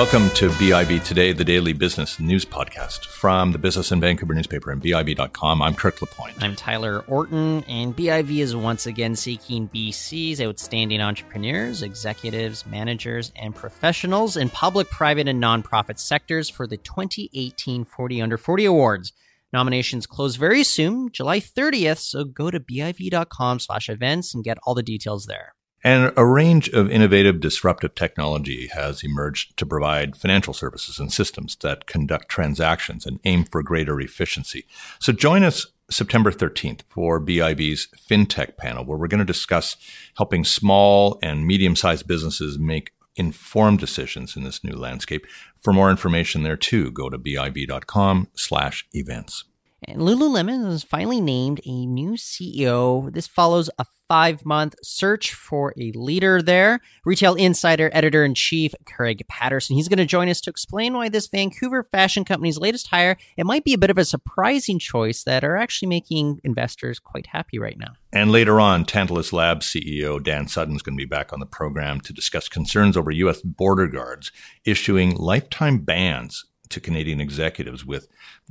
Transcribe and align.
Welcome 0.00 0.30
to 0.30 0.48
BIV 0.52 1.04
Today, 1.04 1.34
the 1.34 1.44
daily 1.44 1.74
business 1.74 2.18
news 2.18 2.46
podcast 2.46 3.04
from 3.04 3.52
the 3.52 3.58
Business 3.58 3.92
in 3.92 4.00
Vancouver 4.00 4.32
newspaper 4.32 4.70
and 4.70 4.82
BIV.com. 4.82 5.60
I'm 5.60 5.74
Kirk 5.74 6.00
LaPointe. 6.00 6.42
I'm 6.42 6.56
Tyler 6.56 7.00
Orton, 7.00 7.62
and 7.64 7.94
BIV 7.94 8.38
is 8.38 8.56
once 8.56 8.86
again 8.86 9.14
seeking 9.14 9.68
BC's 9.68 10.40
outstanding 10.40 11.02
entrepreneurs, 11.02 11.82
executives, 11.82 12.64
managers, 12.64 13.30
and 13.36 13.54
professionals 13.54 14.38
in 14.38 14.48
public, 14.48 14.88
private, 14.88 15.28
and 15.28 15.40
nonprofit 15.40 15.98
sectors 15.98 16.48
for 16.48 16.66
the 16.66 16.78
2018 16.78 17.84
40 17.84 18.22
Under 18.22 18.38
40 18.38 18.64
Awards. 18.64 19.12
Nominations 19.52 20.06
close 20.06 20.36
very 20.36 20.64
soon, 20.64 21.10
July 21.12 21.40
30th, 21.40 21.98
so 21.98 22.24
go 22.24 22.50
to 22.50 22.58
biv.com 22.58 23.58
slash 23.58 23.90
events 23.90 24.34
and 24.34 24.42
get 24.42 24.56
all 24.62 24.74
the 24.74 24.82
details 24.82 25.26
there. 25.26 25.52
And 25.82 26.12
a 26.16 26.26
range 26.26 26.68
of 26.70 26.90
innovative, 26.90 27.40
disruptive 27.40 27.94
technology 27.94 28.68
has 28.68 29.02
emerged 29.02 29.56
to 29.56 29.66
provide 29.66 30.16
financial 30.16 30.52
services 30.52 30.98
and 30.98 31.12
systems 31.12 31.56
that 31.62 31.86
conduct 31.86 32.28
transactions 32.28 33.06
and 33.06 33.18
aim 33.24 33.44
for 33.44 33.62
greater 33.62 33.98
efficiency. 34.00 34.66
So 34.98 35.12
join 35.12 35.42
us 35.42 35.66
September 35.90 36.30
13th 36.30 36.82
for 36.88 37.18
BIV's 37.18 37.88
FinTech 38.08 38.56
panel, 38.56 38.84
where 38.84 38.98
we're 38.98 39.08
going 39.08 39.18
to 39.18 39.24
discuss 39.24 39.76
helping 40.16 40.44
small 40.44 41.18
and 41.22 41.46
medium 41.46 41.74
sized 41.74 42.06
businesses 42.06 42.58
make 42.58 42.92
informed 43.16 43.80
decisions 43.80 44.36
in 44.36 44.44
this 44.44 44.62
new 44.62 44.76
landscape. 44.76 45.26
For 45.62 45.72
more 45.72 45.90
information 45.90 46.42
there 46.42 46.56
too, 46.56 46.90
go 46.90 47.10
to 47.10 47.18
biv.com 47.18 48.28
slash 48.34 48.86
events. 48.92 49.44
And 49.84 50.00
Lululemon 50.00 50.66
was 50.66 50.82
finally 50.82 51.20
named 51.20 51.60
a 51.66 51.86
new 51.86 52.12
CEO. 52.12 53.12
This 53.12 53.26
follows 53.26 53.70
a 53.78 53.86
five 54.10 54.44
month 54.44 54.74
search 54.82 55.32
for 55.32 55.72
a 55.78 55.92
leader 55.94 56.42
there. 56.42 56.80
Retail 57.04 57.36
Insider 57.36 57.90
editor 57.92 58.24
in 58.24 58.34
chief 58.34 58.74
Craig 58.84 59.24
Patterson. 59.28 59.76
He's 59.76 59.86
going 59.86 59.98
to 59.98 60.04
join 60.04 60.28
us 60.28 60.40
to 60.40 60.50
explain 60.50 60.94
why 60.94 61.08
this 61.08 61.28
Vancouver 61.28 61.84
fashion 61.84 62.24
company's 62.24 62.58
latest 62.58 62.88
hire 62.88 63.16
it 63.36 63.46
might 63.46 63.62
be 63.62 63.72
a 63.72 63.78
bit 63.78 63.88
of 63.88 63.98
a 63.98 64.04
surprising 64.04 64.80
choice 64.80 65.22
that 65.22 65.44
are 65.44 65.56
actually 65.56 65.88
making 65.88 66.40
investors 66.42 66.98
quite 66.98 67.28
happy 67.28 67.60
right 67.60 67.78
now. 67.78 67.92
And 68.12 68.32
later 68.32 68.58
on, 68.58 68.84
Tantalus 68.84 69.32
Labs 69.32 69.66
CEO 69.66 70.20
Dan 70.20 70.48
Sutton 70.48 70.74
is 70.74 70.82
going 70.82 70.98
to 70.98 71.02
be 71.02 71.08
back 71.08 71.32
on 71.32 71.38
the 71.38 71.46
program 71.46 72.00
to 72.00 72.12
discuss 72.12 72.48
concerns 72.48 72.96
over 72.96 73.12
U.S. 73.12 73.40
border 73.42 73.86
guards 73.86 74.32
issuing 74.64 75.14
lifetime 75.14 75.78
bans 75.78 76.46
to 76.70 76.80
Canadian 76.80 77.20
executives 77.20 77.84
with 77.84 78.08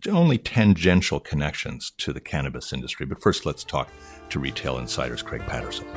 only 0.07 0.37
tangential 0.37 1.19
connections 1.19 1.91
to 1.97 2.13
the 2.13 2.21
cannabis 2.21 2.71
industry. 2.71 3.05
But 3.05 3.21
first, 3.21 3.45
let's 3.45 3.63
talk 3.63 3.89
to 4.29 4.39
Retail 4.39 4.77
Insider's 4.77 5.21
Craig 5.21 5.41
Patterson. 5.41 5.87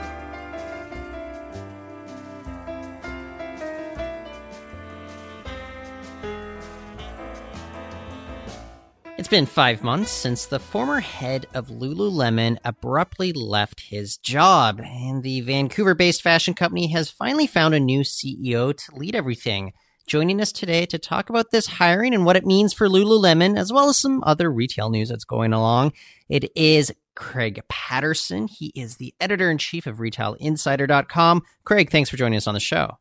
It's 9.19 9.29
been 9.29 9.47
five 9.47 9.84
months 9.84 10.11
since 10.11 10.47
the 10.47 10.59
former 10.59 10.98
head 10.98 11.47
of 11.55 11.69
Lululemon 11.69 12.57
abruptly 12.64 13.33
left 13.33 13.79
his 13.81 14.17
job, 14.17 14.81
and 14.81 15.23
the 15.23 15.42
Vancouver 15.42 15.95
based 15.95 16.23
fashion 16.23 16.55
company 16.55 16.89
has 16.89 17.09
finally 17.09 17.47
found 17.47 17.73
a 17.73 17.79
new 17.79 18.01
CEO 18.01 18.77
to 18.77 18.97
lead 18.97 19.14
everything. 19.14 19.75
Joining 20.06 20.41
us 20.41 20.50
today 20.50 20.84
to 20.86 20.98
talk 20.98 21.31
about 21.31 21.53
this 21.53 21.67
hiring 21.67 22.12
and 22.12 22.25
what 22.25 22.36
it 22.36 22.45
means 22.45 22.72
for 22.72 22.89
Lululemon, 22.89 23.56
as 23.56 23.72
well 23.72 23.89
as 23.89 23.97
some 23.97 24.22
other 24.25 24.50
retail 24.50 24.91
news 24.91 25.08
that's 25.08 25.25
going 25.25 25.53
along, 25.53 25.92
it 26.28 26.50
is 26.56 26.92
Craig 27.14 27.62
Patterson. 27.69 28.48
He 28.48 28.73
is 28.75 28.97
the 28.97 29.14
editor 29.20 29.50
in 29.50 29.58
chief 29.58 29.86
of 29.86 29.98
RetailInsider.com. 29.98 31.42
Craig, 31.64 31.91
thanks 31.91 32.11
for 32.11 32.17
joining 32.17 32.36
us 32.36 32.48
on 32.48 32.55
the 32.55 32.61
show. 32.61 32.98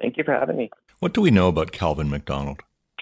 Thank 0.00 0.16
you 0.16 0.24
for 0.24 0.32
having 0.32 0.56
me. 0.56 0.70
What 1.00 1.14
do 1.14 1.20
we 1.20 1.32
know 1.32 1.48
about 1.48 1.72
Calvin 1.72 2.08
McDonald? 2.08 2.60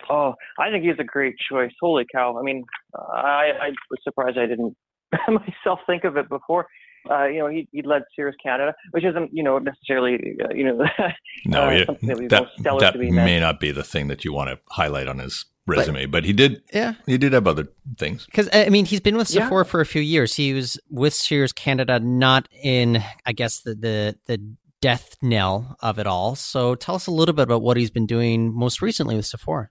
Oh, 0.08 0.34
I 0.58 0.70
think 0.70 0.84
he's 0.84 0.98
a 0.98 1.04
great 1.04 1.34
choice. 1.50 1.72
Holy 1.80 2.06
cow! 2.10 2.38
I 2.38 2.42
mean, 2.42 2.64
I, 2.94 3.50
I 3.60 3.68
was 3.90 3.98
surprised 4.04 4.38
I 4.38 4.46
didn't 4.46 4.76
myself 5.28 5.80
think 5.86 6.04
of 6.04 6.16
it 6.16 6.28
before 6.28 6.66
uh, 7.10 7.24
you 7.26 7.38
know, 7.38 7.48
he, 7.48 7.68
he 7.72 7.82
led 7.82 8.02
Sears 8.14 8.34
Canada, 8.42 8.74
which 8.90 9.04
isn't, 9.04 9.30
you 9.32 9.42
know, 9.42 9.58
necessarily, 9.58 10.36
uh, 10.44 10.52
you 10.54 10.64
know, 10.64 10.84
no, 11.46 11.62
uh, 11.62 11.84
that, 12.02 12.48
that, 12.58 12.80
that 12.80 12.98
may 12.98 13.40
not 13.40 13.60
be 13.60 13.70
the 13.70 13.84
thing 13.84 14.08
that 14.08 14.24
you 14.24 14.32
want 14.32 14.50
to 14.50 14.58
highlight 14.70 15.08
on 15.08 15.18
his 15.18 15.44
resume, 15.66 16.06
but, 16.06 16.18
but 16.18 16.24
he 16.24 16.32
did, 16.32 16.62
yeah, 16.72 16.94
he 17.06 17.18
did 17.18 17.32
have 17.32 17.46
other 17.46 17.68
things. 17.98 18.26
Because 18.26 18.48
I 18.52 18.68
mean, 18.68 18.84
he's 18.86 19.00
been 19.00 19.16
with 19.16 19.28
Sephora 19.28 19.64
yeah. 19.64 19.70
for 19.70 19.80
a 19.80 19.86
few 19.86 20.02
years. 20.02 20.34
He 20.36 20.52
was 20.52 20.78
with 20.90 21.14
Sears 21.14 21.52
Canada, 21.52 21.98
not 21.98 22.48
in, 22.62 23.02
I 23.24 23.32
guess, 23.32 23.60
the 23.60 23.74
the 23.74 24.16
the 24.26 24.40
death 24.80 25.16
knell 25.22 25.76
of 25.80 25.98
it 25.98 26.06
all. 26.06 26.36
So 26.36 26.74
tell 26.74 26.94
us 26.94 27.06
a 27.06 27.10
little 27.10 27.34
bit 27.34 27.42
about 27.42 27.62
what 27.62 27.76
he's 27.76 27.90
been 27.90 28.06
doing 28.06 28.54
most 28.54 28.80
recently 28.82 29.16
with 29.16 29.26
Sephora. 29.26 29.70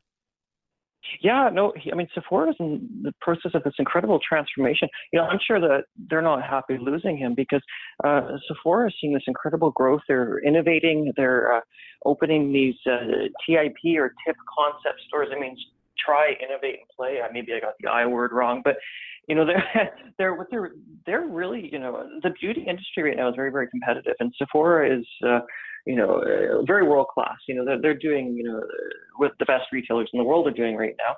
Yeah, 1.21 1.49
no, 1.51 1.73
I 1.91 1.95
mean, 1.95 2.07
Sephora 2.13 2.49
is 2.49 2.55
in 2.59 2.87
the 3.03 3.13
process 3.21 3.51
of 3.53 3.63
this 3.63 3.73
incredible 3.79 4.19
transformation. 4.27 4.89
You 5.11 5.19
know, 5.19 5.25
I'm 5.25 5.39
sure 5.45 5.59
that 5.59 5.85
they're 6.09 6.21
not 6.21 6.43
happy 6.43 6.77
losing 6.79 7.17
him 7.17 7.33
because 7.35 7.61
uh, 8.03 8.37
Sephora 8.47 8.87
is 8.87 8.95
seeing 8.99 9.13
this 9.13 9.23
incredible 9.27 9.71
growth. 9.71 10.01
They're 10.07 10.39
innovating. 10.39 11.13
They're 11.15 11.57
uh, 11.57 11.61
opening 12.05 12.51
these 12.51 12.75
uh, 12.85 13.27
TIP 13.45 13.97
or 13.97 14.13
TIP 14.25 14.35
concept 14.57 15.01
stores. 15.07 15.29
I 15.35 15.39
mean, 15.39 15.55
try, 16.03 16.33
innovate, 16.41 16.79
and 16.79 16.89
play. 16.95 17.19
Maybe 17.31 17.53
I 17.53 17.59
got 17.59 17.73
the 17.79 17.89
I 17.89 18.05
word 18.05 18.31
wrong, 18.31 18.61
but 18.63 18.75
you 19.27 19.35
know, 19.35 19.45
they're 19.73 19.91
they're 20.17 20.33
what 20.35 20.47
they're 20.51 20.71
they're 21.05 21.25
really 21.27 21.69
you 21.71 21.79
know 21.79 22.07
the 22.23 22.31
beauty 22.41 22.65
industry 22.67 23.03
right 23.03 23.17
now 23.17 23.29
is 23.29 23.35
very 23.35 23.51
very 23.51 23.67
competitive, 23.69 24.15
and 24.19 24.33
Sephora 24.37 24.97
is. 24.99 25.05
Uh, 25.25 25.39
you 25.85 25.95
know, 25.95 26.21
uh, 26.21 26.63
very 26.63 26.87
world 26.87 27.07
class. 27.13 27.37
You 27.47 27.55
know, 27.55 27.65
they're, 27.65 27.81
they're 27.81 27.97
doing, 27.97 28.35
you 28.35 28.43
know, 28.43 28.61
what 29.17 29.31
the 29.39 29.45
best 29.45 29.65
retailers 29.71 30.09
in 30.13 30.19
the 30.19 30.23
world 30.25 30.47
are 30.47 30.51
doing 30.51 30.75
right 30.75 30.95
now. 30.97 31.15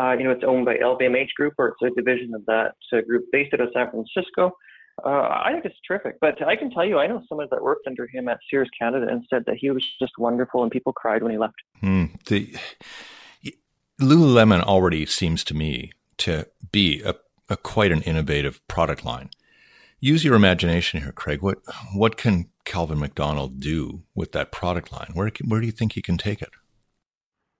Uh, 0.00 0.12
you 0.12 0.24
know, 0.24 0.30
it's 0.30 0.44
owned 0.46 0.64
by 0.64 0.76
LVMH 0.76 1.34
Group, 1.36 1.54
or 1.58 1.68
it's 1.68 1.92
a 1.92 1.94
division 1.94 2.34
of 2.34 2.44
that 2.46 2.74
uh, 2.92 3.00
group 3.02 3.24
based 3.30 3.52
out 3.52 3.60
of 3.60 3.68
San 3.74 3.90
Francisco. 3.90 4.52
Uh, 5.04 5.40
I 5.44 5.50
think 5.52 5.64
it's 5.64 5.76
terrific. 5.86 6.18
But 6.20 6.46
I 6.46 6.56
can 6.56 6.70
tell 6.70 6.84
you, 6.84 6.98
I 6.98 7.06
know 7.06 7.22
someone 7.28 7.48
that 7.50 7.62
worked 7.62 7.86
under 7.86 8.06
him 8.06 8.28
at 8.28 8.38
Sears 8.50 8.68
Canada 8.78 9.06
and 9.10 9.24
said 9.28 9.44
that 9.46 9.56
he 9.58 9.70
was 9.70 9.84
just 9.98 10.12
wonderful, 10.18 10.62
and 10.62 10.70
people 10.70 10.92
cried 10.92 11.22
when 11.22 11.32
he 11.32 11.38
left. 11.38 11.54
Hmm. 11.80 12.06
The 12.26 12.54
Lululemon 14.00 14.62
already 14.62 15.06
seems 15.06 15.44
to 15.44 15.54
me 15.54 15.92
to 16.18 16.46
be 16.70 17.02
a, 17.02 17.14
a 17.48 17.56
quite 17.56 17.92
an 17.92 18.02
innovative 18.02 18.66
product 18.68 19.04
line. 19.04 19.30
Use 20.04 20.24
your 20.24 20.34
imagination 20.34 21.00
here, 21.00 21.12
Craig. 21.12 21.42
What 21.42 21.58
what 21.94 22.16
can 22.16 22.50
Calvin 22.64 22.98
McDonald 22.98 23.60
do 23.60 24.02
with 24.16 24.32
that 24.32 24.50
product 24.50 24.90
line? 24.90 25.12
Where 25.14 25.30
where 25.46 25.60
do 25.60 25.66
you 25.66 25.72
think 25.72 25.92
he 25.92 26.02
can 26.02 26.18
take 26.18 26.42
it? 26.42 26.50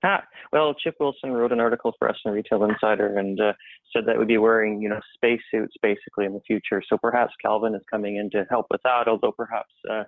Ah, 0.04 0.25
well, 0.52 0.75
Chip 0.75 0.97
Wilson 0.98 1.31
wrote 1.31 1.52
an 1.52 1.60
article 1.60 1.92
for 2.00 2.10
us 2.10 2.16
in 2.25 2.32
Retail 2.32 2.64
Insider 2.64 3.16
and 3.16 3.41
uh, 3.41 3.52
said 3.92 4.06
that 4.06 4.19
we'd 4.19 4.26
be 4.26 4.38
wearing, 4.38 4.82
you 4.82 4.88
know, 4.88 4.98
spacesuits 5.14 5.75
basically 5.81 6.25
in 6.25 6.32
the 6.32 6.41
future. 6.44 6.82
So 6.88 6.98
perhaps 6.98 7.32
Calvin 7.41 7.76
is 7.76 7.82
coming 7.88 8.16
in 8.16 8.28
to 8.31 8.44
help 8.50 8.66
with 8.72 8.81
that, 8.82 9.06
although 9.06 9.31
perhaps 9.31 9.70
uh, 9.88 10.02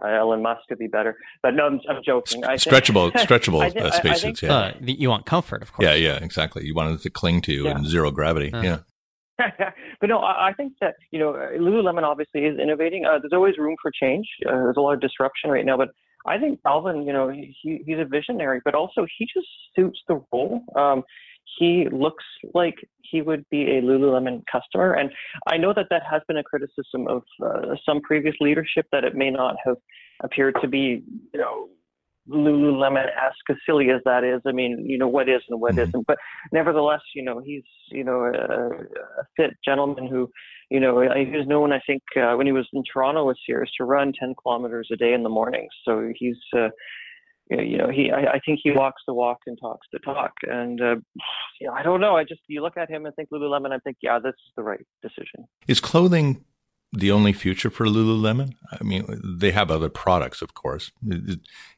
uh, 0.00 0.06
Elon 0.06 0.42
Musk 0.42 0.60
could 0.68 0.78
be 0.78 0.86
better. 0.86 1.16
But 1.42 1.56
no, 1.56 1.66
I'm, 1.66 1.80
I'm 1.88 2.04
joking. 2.04 2.44
I 2.44 2.54
stretchable, 2.56 3.12
think, 3.12 3.28
stretchable 3.28 3.62
I 3.64 3.70
think, 3.70 3.86
uh, 3.86 3.90
spacesuits. 3.90 4.42
Yeah, 4.42 4.54
uh, 4.54 4.72
you 4.80 5.10
want 5.10 5.26
comfort, 5.26 5.62
of 5.62 5.72
course. 5.72 5.84
Yeah, 5.84 5.94
yeah, 5.94 6.22
exactly. 6.22 6.64
You 6.64 6.74
want 6.76 6.94
it 6.94 7.02
to 7.02 7.10
cling 7.10 7.40
to 7.42 7.52
you 7.52 7.64
yeah. 7.64 7.76
in 7.76 7.84
zero 7.84 8.12
gravity. 8.12 8.52
Uh-huh. 8.52 8.62
Yeah. 8.62 8.78
but 10.00 10.08
no, 10.08 10.18
I 10.20 10.52
think 10.56 10.74
that 10.80 10.94
you 11.10 11.18
know 11.18 11.32
Lululemon 11.32 12.02
obviously 12.02 12.44
is 12.44 12.58
innovating. 12.58 13.04
Uh, 13.04 13.18
there's 13.20 13.32
always 13.32 13.58
room 13.58 13.76
for 13.80 13.90
change. 13.90 14.26
Uh, 14.46 14.52
there's 14.52 14.76
a 14.76 14.80
lot 14.80 14.94
of 14.94 15.00
disruption 15.00 15.50
right 15.50 15.64
now, 15.64 15.76
but 15.76 15.88
I 16.26 16.38
think 16.38 16.62
Calvin, 16.62 17.06
you 17.06 17.12
know, 17.12 17.30
he, 17.30 17.54
he's 17.62 17.98
a 17.98 18.04
visionary, 18.04 18.60
but 18.64 18.74
also 18.74 19.06
he 19.18 19.26
just 19.32 19.46
suits 19.74 19.98
the 20.06 20.22
role. 20.32 20.62
Um, 20.76 21.02
he 21.58 21.86
looks 21.90 22.24
like 22.54 22.74
he 23.02 23.22
would 23.22 23.44
be 23.50 23.62
a 23.62 23.82
Lululemon 23.82 24.42
customer, 24.50 24.92
and 24.92 25.10
I 25.46 25.56
know 25.56 25.72
that 25.74 25.86
that 25.90 26.02
has 26.10 26.22
been 26.28 26.36
a 26.36 26.44
criticism 26.44 27.08
of 27.08 27.22
uh, 27.44 27.74
some 27.84 28.00
previous 28.02 28.34
leadership 28.40 28.86
that 28.92 29.04
it 29.04 29.14
may 29.14 29.30
not 29.30 29.56
have 29.64 29.76
appeared 30.22 30.56
to 30.60 30.68
be, 30.68 31.02
you 31.32 31.40
know, 31.40 31.68
Lululemon-esque, 32.30 33.50
as 33.50 33.56
silly 33.66 33.90
as 33.90 34.00
that 34.04 34.24
is. 34.24 34.40
I 34.46 34.52
mean, 34.52 34.84
you 34.88 34.98
know, 34.98 35.08
what 35.08 35.28
is 35.28 35.42
and 35.48 35.60
what 35.60 35.74
mm-hmm. 35.74 35.90
not 35.94 36.06
But 36.06 36.18
nevertheless, 36.52 37.00
you 37.14 37.22
know, 37.22 37.40
he's, 37.44 37.64
you 37.90 38.04
know, 38.04 38.24
a, 38.24 38.66
a 39.20 39.24
fit 39.36 39.56
gentleman 39.64 40.06
who, 40.06 40.30
you 40.70 40.80
know, 40.80 41.00
he 41.00 41.36
was 41.36 41.46
known, 41.46 41.72
I 41.72 41.80
think, 41.86 42.02
uh, 42.16 42.34
when 42.34 42.46
he 42.46 42.52
was 42.52 42.68
in 42.72 42.82
Toronto 42.90 43.26
with 43.26 43.36
Sears 43.46 43.70
to 43.78 43.84
run 43.84 44.12
10 44.18 44.34
kilometers 44.40 44.88
a 44.92 44.96
day 44.96 45.12
in 45.12 45.22
the 45.22 45.28
morning. 45.28 45.68
So 45.84 46.12
he's, 46.16 46.38
uh, 46.56 46.68
you 47.50 47.78
know, 47.78 47.88
he, 47.88 48.12
I, 48.12 48.34
I 48.34 48.40
think 48.46 48.60
he 48.62 48.70
walks 48.70 49.02
the 49.06 49.14
walk 49.14 49.38
and 49.46 49.58
talks 49.60 49.86
the 49.92 49.98
talk. 49.98 50.32
And, 50.42 50.80
uh, 50.80 50.96
yeah, 51.60 51.70
I 51.72 51.82
don't 51.82 52.00
know. 52.00 52.16
I 52.16 52.22
just, 52.22 52.40
you 52.46 52.62
look 52.62 52.76
at 52.76 52.88
him 52.88 53.06
and 53.06 53.14
think 53.16 53.30
Lululemon, 53.30 53.72
I 53.72 53.78
think, 53.78 53.96
yeah, 54.00 54.20
this 54.20 54.34
is 54.34 54.52
the 54.56 54.62
right 54.62 54.86
decision. 55.02 55.48
Is 55.66 55.80
clothing 55.80 56.44
the 56.92 57.10
only 57.10 57.32
future 57.32 57.70
for 57.70 57.86
Lululemon? 57.86 58.54
I 58.72 58.84
mean, 58.84 59.20
they 59.24 59.50
have 59.50 59.70
other 59.70 59.88
products, 59.88 60.42
of 60.42 60.54
course. 60.54 60.92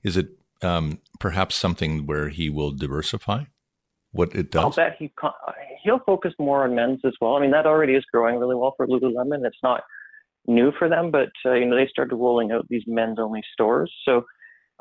Is 0.03 0.17
it 0.17 0.29
um, 0.65 1.01
perhaps 1.21 1.55
something 1.55 2.07
where 2.07 2.29
he 2.29 2.51
will 2.51 2.71
diversify 2.71 3.45
what 4.13 4.35
it 4.35 4.51
does? 4.51 4.65
I'll 4.65 4.71
bet 4.71 4.97
he 4.99 5.11
he'll 5.83 6.01
focus 6.01 6.33
more 6.39 6.65
on 6.65 6.75
men's 6.75 7.01
as 7.05 7.15
well. 7.21 7.37
I 7.37 7.41
mean, 7.41 7.51
that 7.53 7.67
already 7.67 7.95
is 7.95 8.05
growing 8.13 8.39
really 8.39 8.55
well 8.55 8.75
for 8.77 8.87
Lululemon. 8.87 9.45
It's 9.47 9.57
not 9.63 9.83
new 10.47 10.73
for 10.79 10.89
them, 10.89 11.11
but 11.11 11.31
uh, 11.45 11.55
you 11.55 11.67
know 11.67 11.77
they 11.77 11.89
started 11.89 12.17
rolling 12.17 12.53
out 12.53 12.67
these 12.69 12.83
men's 12.87 13.19
only 13.19 13.43
stores. 13.53 13.93
So 14.05 14.25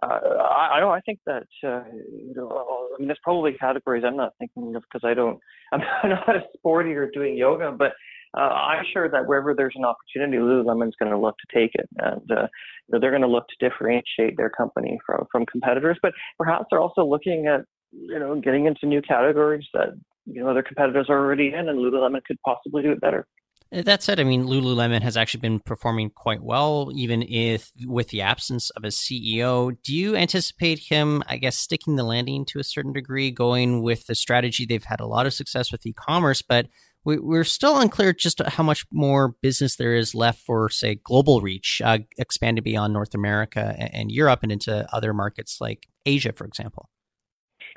uh, 0.04 0.20
I, 0.40 0.78
I 0.78 0.80
don't. 0.80 0.92
I 0.92 1.02
think 1.02 1.20
that 1.26 1.48
uh, 1.64 1.84
you 1.94 2.34
know. 2.36 2.90
I 2.96 3.00
mean, 3.00 3.08
there's 3.08 3.20
probably 3.24 3.54
categories 3.54 4.04
I'm 4.06 4.18
not 4.18 4.34
thinking 4.40 4.76
of 4.76 4.84
because 4.84 5.08
I 5.08 5.14
don't. 5.14 5.40
I'm 5.72 5.82
not 6.10 6.36
a 6.36 6.42
sporty 6.58 6.94
or 6.94 7.10
doing 7.12 7.38
yoga, 7.38 7.72
but 7.72 7.94
uh, 8.38 8.42
I'm 8.42 8.86
sure 8.94 9.10
that 9.10 9.28
wherever 9.28 9.54
there's 9.54 9.76
an 9.76 9.84
opportunity, 9.84 10.38
Lululemon's 10.38 10.96
going 10.98 11.12
to 11.12 11.18
look 11.18 11.36
to 11.38 11.60
take 11.60 11.72
it, 11.76 11.90
and 11.98 12.32
uh, 12.32 12.48
you 12.88 12.94
know, 12.94 13.00
they're 13.00 13.12
going 13.12 13.22
to 13.24 13.28
look 13.28 13.46
to 13.48 13.70
differentiate 13.70 14.38
their 14.38 14.50
company 14.50 15.00
from 15.06 15.26
from 15.32 15.46
competitors. 15.46 15.98
But 16.02 16.14
perhaps 16.38 16.66
they're 16.70 16.80
also 16.80 17.04
looking 17.04 17.48
at 17.48 17.62
you 17.92 18.20
know 18.20 18.40
getting 18.40 18.68
into 18.68 18.86
new 18.86 19.02
categories 19.02 19.66
that 19.74 19.90
you 20.26 20.42
know 20.42 20.50
other 20.50 20.64
competitors 20.64 21.08
are 21.10 21.20
already 21.20 21.54
in, 21.54 21.68
and 21.68 21.80
Lululemon 21.80 22.24
could 22.24 22.38
possibly 22.46 22.82
do 22.84 22.92
it 22.92 23.02
better. 23.02 23.28
That 23.74 24.04
said, 24.04 24.20
I 24.20 24.26
mean, 24.26 24.48
Lululemon 24.48 25.02
has 25.02 25.16
actually 25.16 25.40
been 25.40 25.62
performing 25.62 26.10
quite 26.10 26.44
well, 26.44 26.92
even 26.94 27.22
if 27.22 27.72
with 27.86 28.10
the 28.10 28.20
absence 28.20 28.70
of 28.72 28.84
a 28.84 28.88
CEO. 28.88 29.78
Do 29.82 29.96
you 29.96 30.18
anticipate 30.18 30.80
him, 30.90 31.24
I 31.28 31.38
guess, 31.38 31.58
sticking 31.58 31.96
the 31.96 32.04
landing 32.04 32.44
to 32.48 32.60
a 32.60 32.66
certain 32.66 32.92
degree, 32.92 33.32
going 33.32 33.82
with 33.82 34.08
the 34.08 34.16
strategy? 34.16 34.66
They've 34.66 34.84
had 34.84 35.00
a 35.00 35.06
lot 35.06 35.26
of 35.26 35.34
success 35.34 35.72
with 35.72 35.86
e-commerce, 35.86 36.42
but 36.42 36.68
we, 37.04 37.18
are 37.38 37.44
still 37.44 37.80
unclear 37.80 38.14
just 38.14 38.42
how 38.42 38.64
much 38.64 38.86
more 38.92 39.36
business 39.42 39.76
there 39.76 39.96
is 39.96 40.14
left 40.14 40.40
for, 40.40 40.70
say, 40.70 40.96
global 40.96 41.42
reach, 41.42 41.82
uh, 41.84 42.00
expanded 42.18 42.64
beyond 42.64 42.94
North 42.94 43.14
America 43.14 43.76
and, 43.78 43.94
and 43.94 44.12
Europe 44.12 44.40
and 44.44 44.52
into 44.52 44.88
other 44.94 45.14
markets 45.14 45.58
like 45.60 45.88
Asia, 46.06 46.32
for 46.34 46.46
example. 46.46 46.90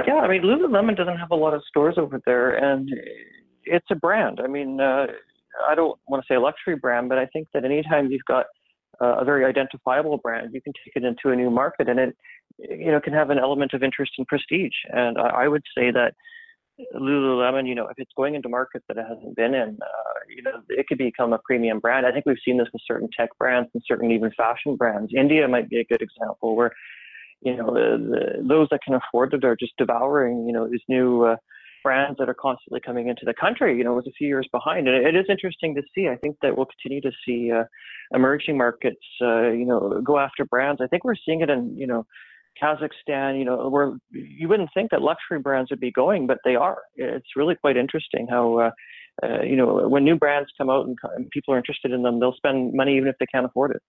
Yeah, 0.06 0.16
I 0.16 0.28
mean, 0.28 0.42
Lululemon 0.42 0.96
doesn't 0.96 1.18
have 1.18 1.30
a 1.30 1.36
lot 1.36 1.54
of 1.54 1.62
stores 1.68 1.94
over 1.96 2.20
there, 2.26 2.54
and 2.54 2.88
it's 3.64 3.86
a 3.90 3.96
brand. 3.96 4.40
I 4.42 4.46
mean. 4.46 4.80
Uh, 4.80 5.06
I 5.68 5.74
don't 5.74 5.98
want 6.08 6.22
to 6.22 6.26
say 6.26 6.36
a 6.36 6.40
luxury 6.40 6.76
brand, 6.76 7.08
but 7.08 7.18
I 7.18 7.26
think 7.26 7.48
that 7.54 7.64
anytime 7.64 8.10
you've 8.10 8.24
got 8.26 8.46
uh, 9.00 9.16
a 9.20 9.24
very 9.24 9.44
identifiable 9.44 10.18
brand, 10.18 10.50
you 10.52 10.60
can 10.60 10.72
take 10.84 10.96
it 10.96 11.04
into 11.04 11.30
a 11.30 11.36
new 11.36 11.50
market, 11.50 11.88
and 11.88 11.98
it 11.98 12.16
you 12.58 12.90
know 12.90 13.00
can 13.00 13.12
have 13.12 13.30
an 13.30 13.38
element 13.38 13.72
of 13.72 13.82
interest 13.82 14.12
and 14.18 14.26
prestige. 14.26 14.74
And 14.90 15.18
I, 15.18 15.44
I 15.44 15.48
would 15.48 15.62
say 15.76 15.90
that 15.90 16.14
Lululemon, 16.94 17.68
you 17.68 17.74
know, 17.74 17.86
if 17.86 17.94
it's 17.98 18.10
going 18.16 18.34
into 18.34 18.48
markets 18.48 18.84
that 18.88 18.96
it 18.96 19.06
hasn't 19.08 19.36
been 19.36 19.54
in, 19.54 19.78
uh, 19.80 20.18
you 20.28 20.42
know, 20.42 20.60
it 20.68 20.86
could 20.88 20.98
become 20.98 21.32
a 21.32 21.38
premium 21.38 21.78
brand. 21.78 22.04
I 22.04 22.10
think 22.12 22.26
we've 22.26 22.36
seen 22.44 22.58
this 22.58 22.68
with 22.72 22.82
certain 22.86 23.08
tech 23.16 23.30
brands 23.38 23.70
and 23.74 23.82
certain 23.86 24.10
even 24.10 24.30
fashion 24.36 24.76
brands. 24.76 25.12
India 25.16 25.46
might 25.46 25.68
be 25.68 25.78
a 25.78 25.84
good 25.84 26.02
example 26.02 26.56
where, 26.56 26.72
you 27.42 27.56
know, 27.56 27.72
the, 27.72 27.98
the, 27.98 28.48
those 28.48 28.68
that 28.70 28.82
can 28.82 28.94
afford 28.94 29.34
it 29.34 29.44
are 29.44 29.56
just 29.56 29.76
devouring, 29.78 30.46
you 30.46 30.52
know, 30.52 30.68
these 30.68 30.80
new 30.88 31.24
uh, 31.24 31.36
brands 31.84 32.18
that 32.18 32.28
are 32.28 32.34
constantly 32.34 32.80
coming 32.80 33.08
into 33.08 33.24
the 33.24 33.34
country, 33.34 33.76
you 33.76 33.84
know, 33.84 33.92
it 33.92 33.96
was 33.96 34.06
a 34.08 34.18
few 34.18 34.26
years 34.26 34.48
behind. 34.50 34.88
And 34.88 35.06
it 35.06 35.14
is 35.14 35.26
interesting 35.28 35.74
to 35.76 35.82
see. 35.94 36.08
I 36.08 36.16
think 36.16 36.36
that 36.42 36.56
we'll 36.56 36.66
continue 36.66 37.02
to 37.02 37.12
see 37.24 37.52
uh, 37.52 37.64
emerging 38.12 38.56
markets, 38.56 39.04
uh, 39.20 39.50
you 39.50 39.66
know, 39.66 40.00
go 40.02 40.18
after 40.18 40.44
brands. 40.44 40.80
I 40.82 40.88
think 40.88 41.04
we're 41.04 41.14
seeing 41.24 41.42
it 41.42 41.50
in, 41.50 41.76
you 41.76 41.86
know, 41.86 42.06
Kazakhstan, 42.62 43.38
you 43.38 43.44
know, 43.44 43.68
where 43.68 43.96
you 44.10 44.48
wouldn't 44.48 44.70
think 44.74 44.90
that 44.90 45.02
luxury 45.02 45.38
brands 45.40 45.70
would 45.70 45.80
be 45.80 45.92
going, 45.92 46.26
but 46.26 46.38
they 46.44 46.56
are. 46.56 46.78
It's 46.96 47.36
really 47.36 47.54
quite 47.54 47.76
interesting 47.76 48.26
how, 48.28 48.58
uh, 48.58 48.70
uh, 49.22 49.42
you 49.42 49.56
know, 49.56 49.88
when 49.88 50.04
new 50.04 50.16
brands 50.16 50.50
come 50.58 50.70
out 50.70 50.86
and, 50.86 50.96
and 51.16 51.30
people 51.30 51.54
are 51.54 51.58
interested 51.58 51.92
in 51.92 52.02
them, 52.02 52.20
they'll 52.20 52.34
spend 52.36 52.72
money 52.74 52.96
even 52.96 53.08
if 53.08 53.16
they 53.18 53.26
can't 53.26 53.46
afford 53.46 53.72
it. 53.72 53.82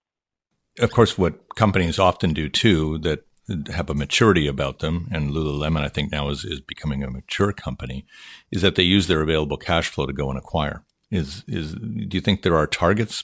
Of 0.84 0.92
course, 0.92 1.18
what 1.18 1.56
companies 1.56 2.00
often 2.00 2.34
do 2.34 2.50
too 2.50 2.98
that 3.00 3.26
have 3.72 3.90
a 3.90 3.94
maturity 3.94 4.48
about 4.48 4.80
them, 4.80 5.08
and 5.12 5.32
Lululemon, 5.32 5.82
I 5.82 5.88
think 5.88 6.12
now 6.12 6.30
is, 6.30 6.44
is 6.44 6.60
becoming 6.60 7.04
a 7.04 7.12
mature 7.12 7.54
company, 7.54 8.06
is 8.52 8.62
that 8.62 8.76
they 8.76 8.84
use 8.84 9.08
their 9.08 9.22
available 9.22 9.58
cash 9.58 9.88
flow 9.88 10.06
to 10.06 10.14
go 10.14 10.30
and 10.30 10.38
acquire. 10.38 10.84
Is 11.12 11.44
is 11.48 11.76
do 11.76 12.18
you 12.18 12.22
think 12.22 12.42
there 12.42 12.58
are 12.58 12.66
targets 12.66 13.24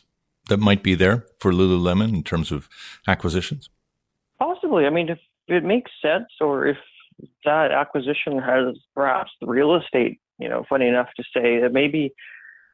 that 0.50 0.58
might 0.58 0.84
be 0.84 0.96
there 0.96 1.26
for 1.40 1.52
Lululemon 1.52 2.14
in 2.14 2.24
terms 2.24 2.52
of 2.52 2.70
acquisitions? 3.08 3.70
Possibly. 4.38 4.86
I 4.86 4.90
mean, 4.92 5.10
if 5.10 5.20
it 5.52 5.64
makes 5.64 5.92
sense, 6.02 6.28
or 6.40 6.66
if 6.68 6.78
that 7.46 7.72
acquisition 7.72 8.40
has 8.40 8.78
perhaps 8.96 9.32
the 9.40 9.48
real 9.48 9.76
estate, 9.76 10.20
you 10.40 10.50
know, 10.50 10.64
funny 10.70 10.88
enough 10.88 11.10
to 11.18 11.24
say 11.36 11.60
that 11.60 11.74
maybe 11.74 12.14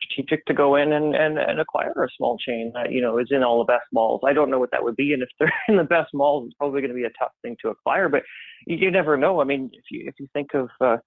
strategic 0.01 0.45
to 0.45 0.53
go 0.53 0.75
in 0.75 0.93
and, 0.93 1.15
and, 1.15 1.37
and 1.37 1.59
acquire 1.59 1.91
a 1.91 2.07
small 2.17 2.37
chain 2.37 2.71
that 2.73 2.91
you 2.91 3.01
know 3.01 3.17
is 3.17 3.27
in 3.31 3.43
all 3.43 3.59
the 3.59 3.71
best 3.71 3.85
malls. 3.91 4.21
I 4.25 4.33
don't 4.33 4.49
know 4.49 4.59
what 4.59 4.71
that 4.71 4.83
would 4.83 4.95
be, 4.95 5.13
and 5.13 5.23
if 5.23 5.29
they're 5.39 5.53
in 5.67 5.77
the 5.77 5.83
best 5.83 6.13
malls, 6.13 6.45
it's 6.47 6.55
probably 6.55 6.81
going 6.81 6.91
to 6.91 6.95
be 6.95 7.03
a 7.03 7.19
tough 7.19 7.31
thing 7.41 7.55
to 7.61 7.69
acquire. 7.69 8.09
But 8.09 8.23
you, 8.65 8.77
you 8.77 8.91
never 8.91 9.17
know. 9.17 9.41
I 9.41 9.43
mean, 9.43 9.69
if 9.73 9.83
you 9.91 10.05
if 10.07 10.15
you 10.19 10.27
think 10.33 10.53
of 10.53 10.69
uh, 10.81 10.97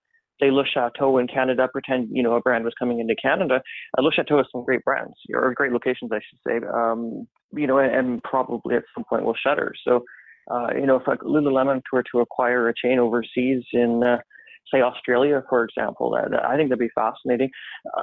say 0.40 0.50
Le 0.50 0.64
Chateau 0.66 1.18
in 1.18 1.26
Canada, 1.26 1.68
pretend 1.72 2.08
you 2.10 2.22
know 2.22 2.34
a 2.34 2.40
brand 2.40 2.64
was 2.64 2.74
coming 2.78 3.00
into 3.00 3.14
Canada. 3.20 3.62
Uh, 3.96 4.02
Le 4.02 4.12
Chateau 4.12 4.38
has 4.38 4.46
some 4.52 4.64
great 4.64 4.84
brands 4.84 5.14
or 5.34 5.54
great 5.54 5.72
locations, 5.72 6.10
I 6.12 6.18
should 6.18 6.38
say. 6.46 6.66
Um, 6.66 7.26
you 7.52 7.66
know, 7.66 7.78
and, 7.78 7.94
and 7.94 8.22
probably 8.22 8.76
at 8.76 8.84
some 8.94 9.04
point 9.08 9.24
will 9.24 9.36
shutter. 9.36 9.72
So. 9.86 10.04
Uh, 10.50 10.68
you 10.74 10.86
know, 10.86 10.96
if 10.96 11.06
like 11.06 11.20
Lululemon 11.20 11.82
were 11.92 12.04
to 12.12 12.20
acquire 12.20 12.68
a 12.68 12.74
chain 12.74 12.98
overseas 12.98 13.62
in 13.72 14.02
uh, 14.02 14.18
say 14.72 14.80
Australia, 14.82 15.42
for 15.48 15.64
example. 15.64 16.10
That, 16.10 16.44
I 16.44 16.56
think 16.56 16.68
that'd 16.68 16.78
be 16.78 16.90
fascinating. 16.94 17.50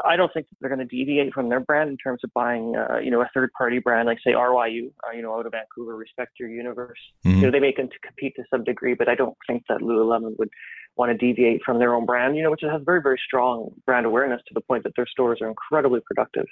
I 0.06 0.16
don't 0.16 0.32
think 0.34 0.48
they're 0.60 0.70
going 0.74 0.86
to 0.86 0.86
deviate 0.86 1.34
from 1.34 1.50
their 1.50 1.60
brand 1.60 1.90
in 1.90 1.98
terms 1.98 2.22
of 2.24 2.32
buying, 2.34 2.76
uh, 2.76 2.98
you 2.98 3.12
know, 3.12 3.22
a 3.22 3.30
third-party 3.34 3.80
brand 3.80 4.08
like 4.08 4.20
say 4.24 4.32
RYU, 4.32 4.92
uh, 5.08 5.12
you 5.16 5.22
know, 5.22 5.38
out 5.38 5.46
of 5.46 5.52
Vancouver, 5.52 5.96
Respect 5.96 6.32
Your 6.40 6.50
Universe. 6.50 7.00
Mm-hmm. 7.26 7.38
You 7.38 7.46
know, 7.46 7.52
they 7.52 7.60
may 7.60 7.74
compete 7.74 8.36
to 8.36 8.44
some 8.50 8.64
degree, 8.64 8.94
but 8.94 9.10
I 9.10 9.16
don't 9.16 9.38
think 9.48 9.64
that 9.70 9.82
Lululemon 9.82 10.38
would 10.38 10.50
want 10.96 11.12
to 11.12 11.18
deviate 11.18 11.62
from 11.64 11.80
their 11.80 11.94
own 11.94 12.06
brand. 12.06 12.36
You 12.36 12.44
know, 12.44 12.52
which 12.52 12.62
has 12.64 12.82
very, 12.86 13.02
very 13.02 13.20
strong 13.26 13.70
brand 13.86 14.06
awareness 14.06 14.42
to 14.48 14.54
the 14.54 14.62
point 14.62 14.84
that 14.84 14.94
their 14.96 15.08
stores 15.08 15.40
are 15.42 15.48
incredibly 15.48 16.00
productive. 16.06 16.46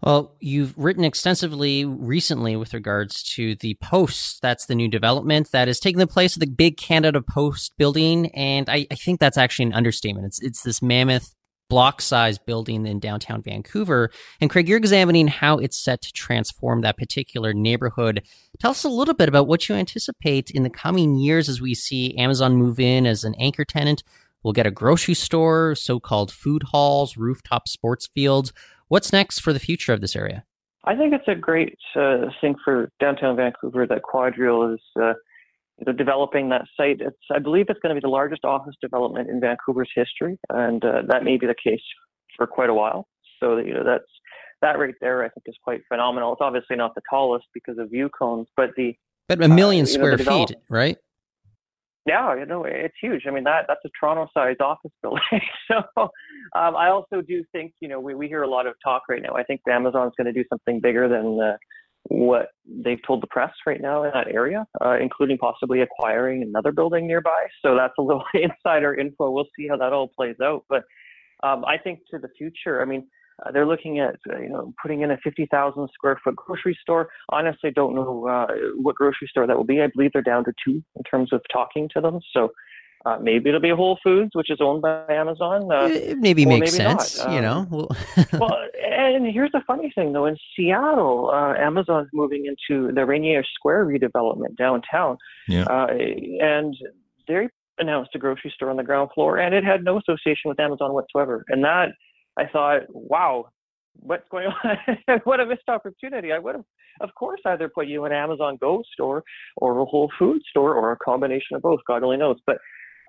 Well, 0.00 0.36
you've 0.38 0.78
written 0.78 1.02
extensively 1.02 1.84
recently 1.84 2.54
with 2.54 2.72
regards 2.72 3.22
to 3.34 3.56
the 3.56 3.74
Post. 3.82 4.40
That's 4.42 4.66
the 4.66 4.76
new 4.76 4.88
development 4.88 5.50
that 5.50 5.68
is 5.68 5.80
taking 5.80 5.98
the 5.98 6.06
place 6.06 6.36
of 6.36 6.40
the 6.40 6.46
big 6.46 6.76
Canada 6.76 7.20
Post 7.20 7.76
building, 7.76 8.30
and 8.34 8.68
I, 8.68 8.86
I 8.90 8.94
think 8.94 9.18
that's 9.18 9.38
actually 9.38 9.66
an 9.66 9.74
understatement. 9.74 10.26
It's 10.26 10.40
it's 10.40 10.62
this 10.62 10.80
mammoth 10.80 11.34
block 11.68 12.00
size 12.00 12.38
building 12.38 12.86
in 12.86 12.98
downtown 12.98 13.42
Vancouver. 13.42 14.10
And 14.40 14.48
Craig, 14.48 14.68
you're 14.68 14.78
examining 14.78 15.28
how 15.28 15.58
it's 15.58 15.76
set 15.76 16.00
to 16.02 16.12
transform 16.12 16.80
that 16.80 16.96
particular 16.96 17.52
neighborhood. 17.52 18.22
Tell 18.58 18.70
us 18.70 18.84
a 18.84 18.88
little 18.88 19.14
bit 19.14 19.28
about 19.28 19.46
what 19.48 19.68
you 19.68 19.74
anticipate 19.74 20.50
in 20.50 20.62
the 20.62 20.70
coming 20.70 21.16
years 21.16 21.48
as 21.48 21.60
we 21.60 21.74
see 21.74 22.16
Amazon 22.16 22.56
move 22.56 22.80
in 22.80 23.06
as 23.06 23.24
an 23.24 23.34
anchor 23.38 23.64
tenant. 23.64 24.02
We'll 24.42 24.54
get 24.54 24.66
a 24.66 24.70
grocery 24.70 25.14
store, 25.14 25.74
so-called 25.74 26.32
food 26.32 26.62
halls, 26.62 27.16
rooftop 27.16 27.68
sports 27.68 28.06
fields. 28.06 28.52
What's 28.88 29.12
next 29.12 29.40
for 29.40 29.52
the 29.52 29.60
future 29.60 29.92
of 29.92 30.00
this 30.00 30.16
area? 30.16 30.44
I 30.84 30.96
think 30.96 31.12
it's 31.12 31.28
a 31.28 31.34
great 31.34 31.76
uh, 31.94 32.26
thing 32.40 32.54
for 32.64 32.90
downtown 32.98 33.36
Vancouver 33.36 33.86
that 33.86 34.02
QuadReal 34.02 34.74
is 34.74 34.80
uh, 35.00 35.12
developing 35.92 36.48
that 36.48 36.64
site. 36.76 37.00
It's, 37.00 37.16
I 37.30 37.38
believe 37.38 37.66
it's 37.68 37.80
going 37.80 37.94
to 37.94 38.00
be 38.00 38.04
the 38.04 38.10
largest 38.10 38.44
office 38.44 38.74
development 38.80 39.28
in 39.28 39.40
Vancouver's 39.40 39.90
history, 39.94 40.38
and 40.48 40.82
uh, 40.84 41.02
that 41.08 41.24
may 41.24 41.36
be 41.36 41.46
the 41.46 41.54
case 41.62 41.82
for 42.36 42.46
quite 42.46 42.70
a 42.70 42.74
while. 42.74 43.06
So 43.40 43.58
you 43.58 43.74
know 43.74 43.84
that's 43.84 44.10
that 44.62 44.78
right 44.78 44.94
there. 45.00 45.22
I 45.22 45.28
think 45.28 45.44
is 45.46 45.56
quite 45.62 45.82
phenomenal. 45.88 46.32
It's 46.32 46.40
obviously 46.40 46.76
not 46.76 46.94
the 46.94 47.02
tallest 47.10 47.46
because 47.52 47.78
of 47.78 47.90
view 47.90 48.08
cones, 48.08 48.48
but 48.56 48.70
the 48.76 48.96
but 49.28 49.42
a 49.42 49.48
million 49.48 49.84
uh, 49.84 49.86
square 49.86 50.16
know, 50.16 50.46
feet, 50.46 50.56
right? 50.70 50.96
Yeah, 52.08 52.34
you 52.36 52.46
know, 52.46 52.64
it's 52.64 52.94
huge. 53.02 53.24
I 53.28 53.30
mean, 53.30 53.44
that 53.44 53.66
that's 53.68 53.84
a 53.84 53.90
Toronto-sized 54.00 54.62
office 54.62 54.90
building. 55.02 55.40
so, 55.70 55.76
um, 56.56 56.74
I 56.74 56.88
also 56.88 57.20
do 57.20 57.44
think, 57.52 57.74
you 57.80 57.88
know, 57.88 58.00
we, 58.00 58.14
we 58.14 58.28
hear 58.28 58.42
a 58.42 58.48
lot 58.48 58.66
of 58.66 58.74
talk 58.82 59.02
right 59.10 59.22
now. 59.22 59.34
I 59.34 59.42
think 59.44 59.60
Amazon's 59.68 60.14
going 60.16 60.26
to 60.26 60.32
do 60.32 60.44
something 60.50 60.80
bigger 60.80 61.08
than 61.08 61.56
what 62.04 62.48
they've 62.66 63.02
told 63.06 63.22
the 63.22 63.26
press 63.26 63.52
right 63.66 63.80
now 63.80 64.04
in 64.04 64.10
that 64.14 64.28
area, 64.28 64.64
uh, 64.82 64.96
including 64.98 65.36
possibly 65.36 65.82
acquiring 65.82 66.42
another 66.42 66.72
building 66.72 67.06
nearby. 67.06 67.46
So 67.62 67.76
that's 67.76 67.94
a 67.98 68.02
little 68.02 68.24
insider 68.34 68.94
info. 68.94 69.30
We'll 69.30 69.48
see 69.56 69.68
how 69.68 69.76
that 69.76 69.92
all 69.92 70.08
plays 70.08 70.36
out. 70.42 70.64
But 70.68 70.84
um, 71.42 71.64
I 71.66 71.76
think 71.76 72.00
to 72.10 72.18
the 72.18 72.28
future, 72.38 72.80
I 72.80 72.86
mean, 72.86 73.06
uh, 73.44 73.52
they're 73.52 73.66
looking 73.66 73.98
at 74.00 74.16
uh, 74.32 74.38
you 74.38 74.48
know 74.48 74.72
putting 74.80 75.02
in 75.02 75.10
a 75.10 75.18
50,000 75.18 75.88
square 75.92 76.20
foot 76.22 76.36
grocery 76.36 76.76
store. 76.80 77.08
Honestly, 77.30 77.70
don't 77.70 77.94
know 77.94 78.26
uh, 78.28 78.46
what 78.76 78.94
grocery 78.94 79.28
store 79.28 79.46
that 79.46 79.56
will 79.56 79.64
be. 79.64 79.80
I 79.80 79.88
believe 79.88 80.12
they're 80.12 80.22
down 80.22 80.44
to 80.44 80.52
two 80.64 80.82
in 80.96 81.02
terms 81.04 81.32
of 81.32 81.40
talking 81.52 81.88
to 81.94 82.00
them. 82.00 82.20
So 82.32 82.50
uh, 83.06 83.18
maybe 83.20 83.48
it'll 83.48 83.60
be 83.60 83.70
Whole 83.70 83.98
Foods, 84.02 84.30
which 84.34 84.50
is 84.50 84.58
owned 84.60 84.82
by 84.82 85.04
Amazon. 85.08 85.70
Uh, 85.70 85.86
it 85.86 86.18
maybe 86.18 86.44
makes 86.44 86.72
maybe 86.72 86.84
sense, 86.84 87.24
you 87.30 87.40
know. 87.40 87.66
well, 88.32 88.56
and 88.82 89.26
here's 89.32 89.52
the 89.52 89.62
funny 89.66 89.92
thing, 89.94 90.12
though. 90.12 90.26
In 90.26 90.36
Seattle, 90.56 91.30
uh, 91.32 91.54
Amazon's 91.54 92.08
moving 92.12 92.46
into 92.46 92.92
the 92.92 93.06
Rainier 93.06 93.44
Square 93.54 93.86
redevelopment 93.86 94.56
downtown, 94.56 95.16
yeah. 95.46 95.64
uh, 95.64 95.86
and 95.86 96.76
they 97.28 97.48
announced 97.78 98.10
a 98.14 98.18
grocery 98.18 98.52
store 98.54 98.70
on 98.70 98.76
the 98.76 98.82
ground 98.82 99.10
floor, 99.14 99.38
and 99.38 99.54
it 99.54 99.62
had 99.62 99.84
no 99.84 99.98
association 99.98 100.48
with 100.48 100.58
Amazon 100.58 100.92
whatsoever. 100.92 101.44
And 101.48 101.62
that 101.62 101.90
I 102.38 102.46
thought, 102.46 102.82
wow, 102.88 103.50
what's 103.94 104.28
going 104.30 104.46
on? 104.64 105.20
what 105.24 105.40
a 105.40 105.46
missed 105.46 105.68
opportunity. 105.68 106.32
I 106.32 106.38
would 106.38 106.54
have, 106.54 106.64
of 107.00 107.10
course, 107.14 107.40
either 107.44 107.68
put 107.68 107.86
you 107.86 108.04
in 108.04 108.12
Amazon 108.12 108.56
Go 108.60 108.82
store 108.92 109.24
or 109.56 109.78
a 109.78 109.84
Whole 109.84 110.10
Food 110.18 110.42
store 110.48 110.74
or 110.74 110.92
a 110.92 110.96
combination 110.96 111.56
of 111.56 111.62
both. 111.62 111.80
God 111.86 112.02
only 112.02 112.16
knows. 112.16 112.36
But 112.46 112.58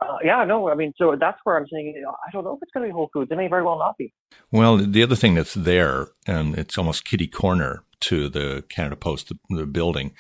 uh, 0.02 0.18
yeah, 0.24 0.44
no, 0.46 0.70
I 0.70 0.76
mean, 0.76 0.94
so 0.98 1.16
that's 1.20 1.38
where 1.44 1.58
I'm 1.58 1.66
saying 1.72 2.02
I 2.06 2.32
don't 2.32 2.44
know 2.44 2.54
if 2.54 2.60
it's 2.62 2.72
going 2.72 2.86
to 2.86 2.90
be 2.90 2.94
Whole 2.94 3.10
Foods. 3.14 3.32
It 3.32 3.36
may 3.36 3.48
very 3.48 3.64
well 3.64 3.78
not 3.78 3.98
be. 3.98 4.14
Well, 4.52 4.78
the 4.78 5.04
other 5.04 5.16
thing 5.16 5.36
that's 5.36 5.54
there, 5.54 6.08
and 6.26 6.58
it's 6.58 6.78
almost 6.78 7.06
kitty 7.06 7.28
corner 7.28 7.84
to 8.02 8.30
the 8.30 8.64
Canada 8.70 8.96
Post, 8.96 9.30
the, 9.30 9.38
the 9.50 9.66
building, 9.66 10.14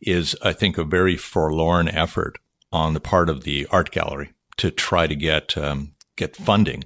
is, 0.00 0.36
I 0.42 0.52
think, 0.52 0.78
a 0.78 0.84
very 0.84 1.16
forlorn 1.16 1.88
effort 1.88 2.38
on 2.72 2.94
the 2.94 3.00
part 3.00 3.28
of 3.28 3.42
the 3.42 3.66
art 3.70 3.90
gallery 3.90 4.32
to 4.58 4.70
try 4.70 5.06
to 5.06 5.16
get 5.16 5.56
um, 5.58 5.94
get 6.16 6.36
funding. 6.36 6.84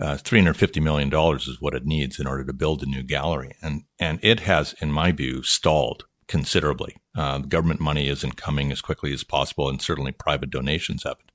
Uh, 0.00 0.16
$350 0.16 0.82
million 0.82 1.12
is 1.36 1.60
what 1.60 1.74
it 1.74 1.84
needs 1.84 2.18
in 2.18 2.26
order 2.26 2.44
to 2.44 2.52
build 2.52 2.82
a 2.82 2.86
new 2.86 3.02
gallery. 3.02 3.54
And, 3.60 3.84
and 3.98 4.18
it 4.22 4.40
has, 4.40 4.74
in 4.80 4.90
my 4.90 5.12
view, 5.12 5.42
stalled 5.42 6.06
considerably. 6.28 6.96
Uh, 7.14 7.38
government 7.38 7.80
money 7.80 8.08
isn't 8.08 8.36
coming 8.36 8.72
as 8.72 8.80
quickly 8.80 9.12
as 9.12 9.22
possible, 9.24 9.68
and 9.68 9.82
certainly 9.82 10.12
private 10.12 10.50
donations 10.50 11.02
haven't. 11.02 11.30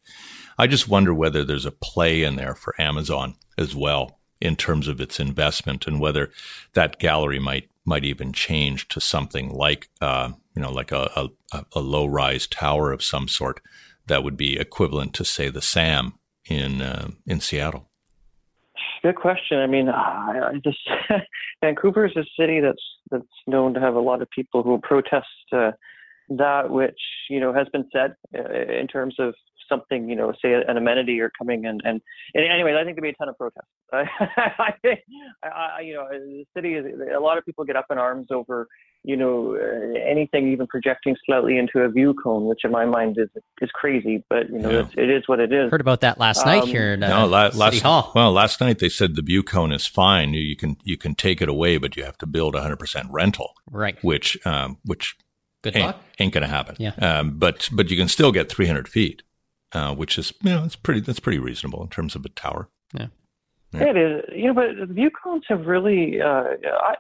I 0.58 0.66
just 0.66 0.88
wonder 0.88 1.14
whether 1.14 1.44
there's 1.44 1.68
a 1.68 1.72
play 1.72 2.24
in 2.24 2.36
there 2.36 2.56
for 2.56 2.80
Amazon 2.82 3.36
as 3.58 3.76
well 3.76 4.20
in 4.42 4.56
terms 4.56 4.88
of 4.88 5.00
its 5.00 5.20
investment, 5.20 5.86
and 5.88 6.00
whether 6.00 6.32
that 6.74 7.00
gallery 7.00 7.40
might 7.40 7.70
might 7.86 8.04
even 8.04 8.34
change 8.34 8.88
to 8.90 9.00
something 9.00 9.50
like 9.50 9.90
uh, 10.02 10.32
you 10.56 10.62
know 10.62 10.72
like 10.72 10.92
a, 10.92 11.30
a, 11.54 11.66
a 11.74 11.80
low 11.80 12.06
rise 12.06 12.48
tower 12.48 12.92
of 12.92 13.04
some 13.04 13.28
sort 13.28 13.62
that 14.08 14.24
would 14.24 14.36
be 14.36 14.60
equivalent 14.60 15.14
to 15.14 15.24
say 15.24 15.50
the 15.50 15.62
SAM 15.62 16.14
in 16.50 16.82
uh, 16.82 17.10
in 17.26 17.40
Seattle. 17.40 17.87
Good 19.04 19.16
question. 19.16 19.60
I 19.60 19.68
mean, 19.68 19.90
I, 19.90 20.52
I 20.54 20.54
just 20.64 20.80
Vancouver 21.62 22.06
is 22.06 22.16
a 22.16 22.24
city 22.40 22.60
that's 22.60 22.84
that's 23.12 23.26
known 23.46 23.74
to 23.74 23.80
have 23.80 23.96
a 23.96 24.00
lot 24.00 24.22
of 24.22 24.30
people 24.30 24.64
who 24.64 24.80
protest 24.80 25.28
uh, 25.52 25.72
that 26.30 26.70
which 26.70 27.00
you 27.30 27.40
know 27.40 27.54
has 27.54 27.68
been 27.70 27.88
said 27.94 28.16
uh, 28.38 28.52
in 28.52 28.88
terms 28.88 29.16
of 29.20 29.34
something, 29.70 30.10
you 30.10 30.16
know, 30.16 30.34
say 30.42 30.54
an 30.54 30.78
amenity 30.78 31.20
or 31.20 31.32
coming 31.38 31.66
and 31.66 31.82
and, 31.84 32.02
and 32.34 32.52
anyways, 32.52 32.76
I 32.76 32.84
think 32.84 32.96
there'd 32.96 33.04
be 33.04 33.10
a 33.10 33.14
ton 33.14 33.30
of 33.30 33.38
protests. 33.38 33.68
I 33.94 34.74
think, 34.82 35.00
I, 35.44 35.82
you 35.82 35.96
know, 35.96 36.08
the 36.10 36.46
city 36.56 36.74
is 36.74 36.86
a 37.16 37.20
lot 37.20 37.38
of 37.38 37.46
people 37.46 37.64
get 37.66 37.76
up 37.76 37.86
in 37.92 37.98
arms 37.98 38.28
over, 38.32 38.68
you 39.08 39.16
know, 39.16 39.56
uh, 39.56 40.00
anything 40.00 40.52
even 40.52 40.68
projecting 40.68 41.16
slightly 41.26 41.58
into 41.58 41.80
a 41.80 41.90
view 41.90 42.14
cone, 42.14 42.46
which 42.46 42.64
in 42.64 42.72
my 42.72 42.86
mind 42.86 43.18
is 43.18 43.30
is 43.62 43.72
crazy. 43.72 44.24
But 44.30 44.50
you 44.50 44.60
know, 44.60 44.70
yeah. 44.70 45.04
it 45.04 45.10
is 45.10 45.24
what 45.28 45.40
it 45.40 45.52
is. 45.52 45.72
Heard 45.72 45.82
about 45.82 46.02
that 46.02 46.20
last 46.20 46.46
night 46.46 46.64
um, 46.64 46.68
here 46.68 46.94
in 46.94 47.04
uh, 47.04 47.10
no, 47.10 47.28
la- 47.28 47.50
City 47.50 47.60
last, 47.60 47.82
Hall. 47.82 48.12
Well, 48.14 48.32
last 48.32 48.62
night 48.62 48.80
they 48.80 48.90
said 48.90 49.16
the 49.16 49.22
view 49.22 49.44
cone 49.44 49.72
is 49.72 49.88
fine. 49.88 50.34
You, 50.34 50.42
you 50.42 50.56
can 50.56 50.78
you 50.84 50.98
can 50.98 51.16
take 51.16 51.42
it 51.42 51.50
away, 51.50 51.78
but 51.78 51.96
you 51.96 52.04
have 52.04 52.18
to 52.20 52.26
build 52.26 52.54
100 52.54 52.78
percent 52.78 53.08
rental. 53.10 53.54
Right. 53.72 53.98
Which 54.04 54.38
um, 54.46 54.78
which 54.86 55.16
Good 55.64 55.76
ain't, 55.76 55.96
ain't 56.20 56.34
going 56.34 56.44
to 56.44 56.48
happen. 56.48 56.76
Yeah. 56.78 56.94
Um, 57.02 57.40
but 57.40 57.70
but 57.72 57.90
you 57.90 57.98
can 57.98 58.08
still 58.08 58.32
get 58.32 58.50
300 58.50 58.88
feet 58.88 59.24
uh, 59.74 59.94
which 59.94 60.18
is 60.18 60.34
you 60.42 60.52
know 60.52 60.64
it's 60.64 60.76
pretty 60.76 61.02
that's 61.02 61.20
pretty 61.20 61.40
reasonable 61.40 61.82
in 61.82 61.90
terms 61.90 62.16
of 62.16 62.26
a 62.26 62.30
tower. 62.30 62.70
Yeah. 62.94 63.08
Yeah. 63.74 63.90
It 63.90 63.98
is, 63.98 64.24
you 64.36 64.48
know, 64.48 64.54
but 64.54 64.88
the 64.88 64.94
view 64.94 65.10
cones 65.24 65.44
have 65.50 65.66
really 65.66 66.22
uh, 66.22 66.44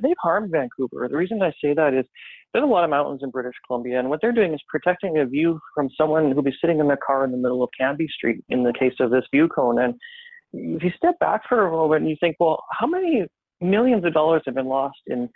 they've 0.01 0.15
harmed 0.21 0.51
Vancouver. 0.51 1.07
The 1.09 1.17
reason 1.17 1.41
I 1.41 1.51
say 1.63 1.73
that 1.73 1.93
is 1.93 2.05
there's 2.53 2.63
a 2.63 2.67
lot 2.67 2.83
of 2.83 2.89
mountains 2.89 3.21
in 3.23 3.29
British 3.29 3.55
Columbia, 3.65 3.99
and 3.99 4.09
what 4.09 4.19
they're 4.21 4.31
doing 4.31 4.53
is 4.53 4.61
protecting 4.69 5.17
a 5.17 5.25
view 5.25 5.59
from 5.73 5.89
someone 5.97 6.31
who'll 6.31 6.43
be 6.43 6.55
sitting 6.59 6.79
in 6.79 6.87
their 6.87 6.99
car 7.05 7.23
in 7.23 7.31
the 7.31 7.37
middle 7.37 7.63
of 7.63 7.69
Cambie 7.79 8.09
Street. 8.09 8.43
In 8.49 8.63
the 8.63 8.73
case 8.73 8.93
of 8.99 9.11
this 9.11 9.23
view 9.33 9.47
cone, 9.47 9.79
and 9.79 9.95
if 10.53 10.83
you 10.83 10.91
step 10.95 11.17
back 11.19 11.41
for 11.47 11.67
a 11.67 11.71
moment 11.71 12.01
and 12.01 12.09
you 12.09 12.17
think, 12.19 12.35
well, 12.39 12.63
how 12.77 12.87
many 12.87 13.25
millions 13.61 14.05
of 14.05 14.13
dollars 14.13 14.43
have 14.45 14.55
been 14.55 14.67
lost 14.67 14.99
in 15.07 15.29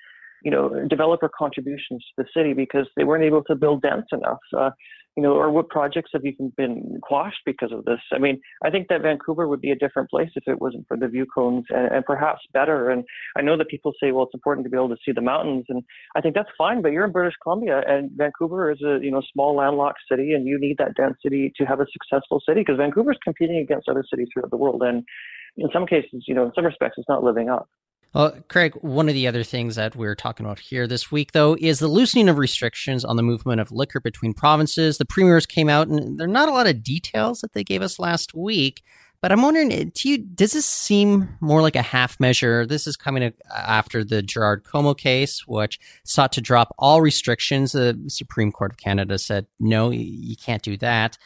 you 0.44 0.52
know 0.52 0.86
developer 0.90 1.30
contributions 1.38 2.04
to 2.16 2.24
the 2.24 2.26
city 2.36 2.54
because 2.54 2.88
they 2.96 3.04
weren't 3.04 3.24
able 3.24 3.44
to 3.44 3.56
build 3.56 3.82
dense 3.82 4.08
enough. 4.12 4.40
Uh, 4.58 4.72
you 5.18 5.24
know, 5.24 5.34
or 5.34 5.52
what 5.52 5.70
projects 5.70 6.12
have 6.14 6.26
even 6.26 6.54
been 6.56 7.00
quashed 7.04 7.42
because 7.46 7.72
of 7.72 7.84
this? 7.86 8.00
I 8.14 8.18
mean, 8.18 8.40
I 8.64 8.70
think 8.70 8.88
that 8.88 9.02
Vancouver 9.02 9.48
would 9.48 9.60
be 9.60 9.72
a 9.72 9.76
different 9.76 10.10
place 10.10 10.30
if 10.36 10.44
it 10.48 10.62
wasn't 10.62 10.88
for 10.88 10.96
the 10.96 11.08
view 11.08 11.26
cones 11.26 11.66
and, 11.70 11.92
and 11.92 12.06
perhaps 12.06 12.42
better. 12.54 12.90
And 12.90 13.04
I 13.38 13.42
know 13.42 13.58
that 13.58 13.68
people 13.68 13.94
say, 14.02 14.12
well, 14.12 14.24
it's 14.24 14.34
important 14.34 14.66
to 14.66 14.70
be 14.70 14.78
able 14.78 14.90
to 14.90 14.98
see 15.06 15.12
the 15.12 15.22
mountains, 15.22 15.66
and 15.70 15.84
I 16.16 16.22
think 16.22 16.36
that's 16.36 16.50
fine. 16.58 16.82
But 16.82 16.94
you're 16.94 17.06
in 17.06 17.12
British 17.12 17.36
Columbia, 17.44 17.82
and 17.86 18.12
Vancouver 18.16 18.72
is 18.72 18.82
a 18.82 19.00
you 19.02 19.12
know 19.12 19.22
small 19.34 19.56
landlocked 19.56 20.00
city, 20.10 20.34
and 20.34 20.48
you 20.48 20.60
need 20.60 20.78
that 20.78 20.96
density 20.96 21.52
to 21.58 21.66
have 21.66 21.80
a 21.80 21.86
successful 21.92 22.42
city 22.48 22.62
because 22.62 22.78
Vancouver's 22.78 23.20
competing 23.24 23.58
against 23.58 23.90
other 23.90 24.06
cities 24.10 24.28
throughout 24.34 24.52
the 24.52 24.58
world, 24.58 24.82
and 24.82 25.04
in 25.58 25.70
some 25.74 25.86
cases, 25.86 26.24
you 26.28 26.34
know, 26.34 26.46
in 26.46 26.52
some 26.56 26.66
respects, 26.66 26.96
it's 26.98 27.10
not 27.10 27.24
living 27.24 27.50
up. 27.50 27.68
Well, 28.14 28.36
Craig, 28.50 28.74
one 28.82 29.08
of 29.08 29.14
the 29.14 29.28
other 29.28 29.44
things 29.44 29.76
that 29.76 29.96
we're 29.96 30.16
talking 30.16 30.46
about 30.46 30.60
here 30.60 30.86
this 30.86 31.12
week, 31.12 31.32
though, 31.32 31.56
is 31.60 31.80
the 31.80 31.88
loosening 31.88 32.28
of 32.28 32.38
restrictions 32.38 33.06
on 33.06 33.16
the 33.16 33.24
movement 33.24 33.62
of 33.62 33.72
liquor 33.72 34.02
between 34.02 34.34
provinces. 34.34 34.98
The 34.98 35.06
premiers 35.06 35.46
came 35.46 35.70
out, 35.70 35.88
and 35.88 36.20
there 36.20 36.28
are 36.28 36.32
not 36.32 36.50
a 36.50 36.52
lot 36.52 36.68
of 36.68 36.84
details 36.84 37.40
that 37.40 37.54
they 37.54 37.64
gave 37.64 37.82
us 37.82 38.00
last 38.00 38.34
week. 38.34 38.84
But 39.22 39.32
I'm 39.32 39.44
wondering, 39.44 39.72
eh, 39.72 39.86
to 39.94 40.10
you, 40.10 40.18
does 40.18 40.52
this 40.52 40.66
seem 40.66 41.38
more 41.40 41.62
like 41.62 41.76
a 41.78 41.82
half 41.82 42.20
measure? 42.20 42.66
This 42.66 42.86
is 42.86 42.98
coming 42.98 43.32
after 43.56 44.04
the 44.04 44.22
Gerard 44.22 44.66
Comeau 44.66 44.98
case, 44.98 45.48
which 45.48 45.80
sought 46.04 46.34
to 46.34 46.42
drop 46.42 46.74
all 46.78 47.02
restrictions. 47.02 47.72
The 47.72 47.98
Supreme 48.08 48.52
Court 48.52 48.72
of 48.72 48.78
Canada 48.78 49.20
said, 49.20 49.46
no, 49.60 49.90
you 49.92 50.36
can't 50.36 50.64
do 50.64 50.76
that 50.78 51.18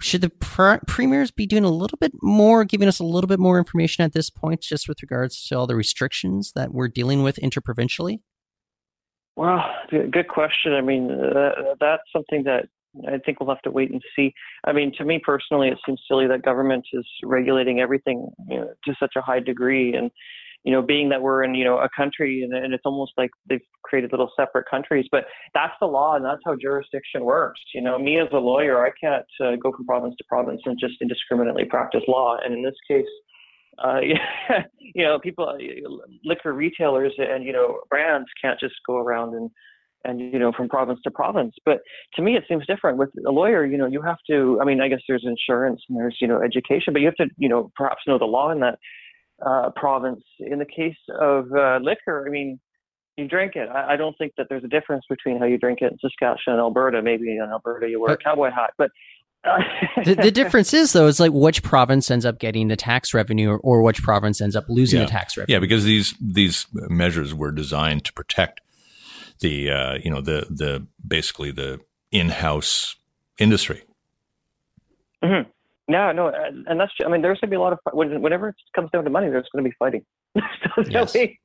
should 0.00 0.20
the 0.20 0.30
pr- 0.30 0.84
premiers 0.86 1.30
be 1.30 1.46
doing 1.46 1.64
a 1.64 1.70
little 1.70 1.98
bit 1.98 2.12
more, 2.22 2.64
giving 2.64 2.88
us 2.88 2.98
a 2.98 3.04
little 3.04 3.28
bit 3.28 3.38
more 3.38 3.58
information 3.58 4.04
at 4.04 4.12
this 4.12 4.30
point, 4.30 4.60
just 4.60 4.88
with 4.88 5.02
regards 5.02 5.46
to 5.46 5.56
all 5.56 5.66
the 5.66 5.76
restrictions 5.76 6.52
that 6.54 6.72
we're 6.72 6.88
dealing 6.88 7.22
with 7.22 7.38
interprovincially? 7.38 8.20
Well, 9.36 9.64
good 9.90 10.28
question. 10.28 10.74
I 10.74 10.80
mean, 10.80 11.10
uh, 11.10 11.74
that's 11.80 12.02
something 12.12 12.44
that 12.44 12.66
I 13.08 13.18
think 13.18 13.40
we'll 13.40 13.48
have 13.48 13.62
to 13.62 13.70
wait 13.70 13.90
and 13.90 14.00
see. 14.14 14.32
I 14.64 14.72
mean, 14.72 14.92
to 14.98 15.04
me 15.04 15.20
personally, 15.24 15.68
it 15.68 15.78
seems 15.84 16.00
silly 16.06 16.28
that 16.28 16.42
government 16.42 16.84
is 16.92 17.06
regulating 17.24 17.80
everything 17.80 18.28
you 18.48 18.60
know, 18.60 18.68
to 18.84 18.94
such 19.00 19.14
a 19.16 19.20
high 19.20 19.40
degree, 19.40 19.94
and 19.94 20.10
you 20.64 20.72
know, 20.72 20.80
being 20.80 21.10
that 21.10 21.20
we're 21.20 21.44
in, 21.44 21.54
you 21.54 21.64
know, 21.64 21.78
a 21.78 21.88
country 21.94 22.42
and, 22.42 22.54
and 22.54 22.72
it's 22.72 22.84
almost 22.86 23.12
like 23.18 23.30
they've 23.48 23.60
created 23.82 24.10
little 24.12 24.30
separate 24.34 24.64
countries, 24.68 25.06
but 25.12 25.26
that's 25.52 25.74
the 25.78 25.86
law 25.86 26.16
and 26.16 26.24
that's 26.24 26.40
how 26.44 26.56
jurisdiction 26.60 27.24
works. 27.24 27.60
You 27.74 27.82
know, 27.82 27.98
me 27.98 28.18
as 28.18 28.28
a 28.32 28.38
lawyer, 28.38 28.84
I 28.84 28.90
can't 28.98 29.26
uh, 29.44 29.56
go 29.62 29.72
from 29.76 29.84
province 29.84 30.14
to 30.16 30.24
province 30.26 30.62
and 30.64 30.78
just 30.80 30.94
indiscriminately 31.02 31.66
practice 31.66 32.02
law. 32.08 32.38
And 32.42 32.54
in 32.54 32.62
this 32.62 32.74
case, 32.88 33.04
uh, 33.84 34.00
you 34.80 35.04
know, 35.04 35.18
people, 35.18 35.54
liquor 36.24 36.54
retailers 36.54 37.12
and, 37.18 37.44
you 37.44 37.52
know, 37.52 37.80
brands 37.90 38.28
can't 38.40 38.58
just 38.58 38.74
go 38.86 38.96
around 38.96 39.34
and, 39.34 39.50
and 40.06 40.20
you 40.20 40.38
know 40.38 40.52
from 40.52 40.68
province 40.68 41.00
to 41.02 41.10
province 41.10 41.54
but 41.64 41.78
to 42.12 42.20
me 42.20 42.36
it 42.36 42.44
seems 42.46 42.66
different 42.66 42.98
with 42.98 43.08
a 43.26 43.30
lawyer 43.30 43.64
you 43.64 43.78
know 43.78 43.86
you 43.86 44.02
have 44.02 44.18
to 44.28 44.58
i 44.60 44.64
mean 44.64 44.82
i 44.82 44.86
guess 44.88 45.00
there's 45.08 45.24
insurance 45.24 45.80
and 45.88 45.98
there's 45.98 46.18
you 46.20 46.28
know 46.28 46.42
education 46.42 46.92
but 46.92 47.00
you 47.00 47.06
have 47.06 47.14
to 47.14 47.26
you 47.38 47.48
know 47.48 47.72
perhaps 47.74 48.02
know 48.06 48.18
the 48.18 48.26
law 48.26 48.50
in 48.50 48.60
that 48.60 48.78
uh, 49.44 49.70
province. 49.76 50.22
In 50.38 50.58
the 50.58 50.64
case 50.64 50.96
of 51.20 51.46
uh, 51.52 51.78
liquor, 51.82 52.24
I 52.26 52.30
mean, 52.30 52.60
you 53.16 53.28
drink 53.28 53.56
it. 53.56 53.68
I, 53.68 53.94
I, 53.94 53.96
don't 53.96 54.16
think 54.18 54.32
that 54.36 54.46
there's 54.48 54.64
a 54.64 54.68
difference 54.68 55.04
between 55.08 55.38
how 55.38 55.44
you 55.44 55.58
drink 55.58 55.80
it 55.82 55.92
in 55.92 55.98
Saskatchewan 55.98 56.54
and 56.54 56.60
Alberta. 56.60 57.02
Maybe 57.02 57.36
in 57.36 57.48
Alberta 57.50 57.88
you 57.88 58.00
wear 58.00 58.14
a 58.14 58.16
cowboy 58.16 58.50
hat, 58.50 58.70
but 58.76 58.90
uh, 59.44 59.58
the, 60.04 60.14
the, 60.14 60.30
difference 60.32 60.72
is 60.72 60.92
though 60.92 61.06
is 61.06 61.20
like 61.20 61.32
which 61.32 61.62
province 61.62 62.10
ends 62.10 62.24
up 62.24 62.38
getting 62.38 62.68
the 62.68 62.76
tax 62.76 63.14
revenue 63.14 63.50
or, 63.50 63.58
or 63.58 63.82
which 63.82 64.02
province 64.02 64.40
ends 64.40 64.56
up 64.56 64.64
losing 64.68 65.00
yeah. 65.00 65.06
the 65.06 65.10
tax 65.10 65.36
revenue. 65.36 65.54
Yeah, 65.54 65.60
because 65.60 65.84
these 65.84 66.14
these 66.20 66.66
measures 66.72 67.34
were 67.34 67.52
designed 67.52 68.04
to 68.06 68.12
protect 68.12 68.60
the 69.40 69.70
uh, 69.70 69.98
you 70.02 70.10
know 70.10 70.20
the 70.20 70.46
the 70.50 70.86
basically 71.06 71.50
the 71.50 71.80
in-house 72.10 72.96
industry. 73.38 73.82
Mm-hmm. 75.22 75.50
No, 75.86 76.12
no, 76.12 76.32
and 76.66 76.80
that's. 76.80 76.92
I 77.04 77.08
mean, 77.10 77.20
there's 77.20 77.38
going 77.40 77.50
to 77.50 77.54
be 77.54 77.56
a 77.56 77.60
lot 77.60 77.74
of 77.74 77.78
whenever 77.92 78.48
it 78.48 78.54
comes 78.74 78.90
down 78.90 79.04
to 79.04 79.10
money, 79.10 79.28
there's 79.28 79.46
going 79.52 79.64
to 79.64 79.68
be 79.68 79.76
fighting. 79.78 80.02
so 80.76 80.82
yes. 80.88 81.12
be, 81.12 81.38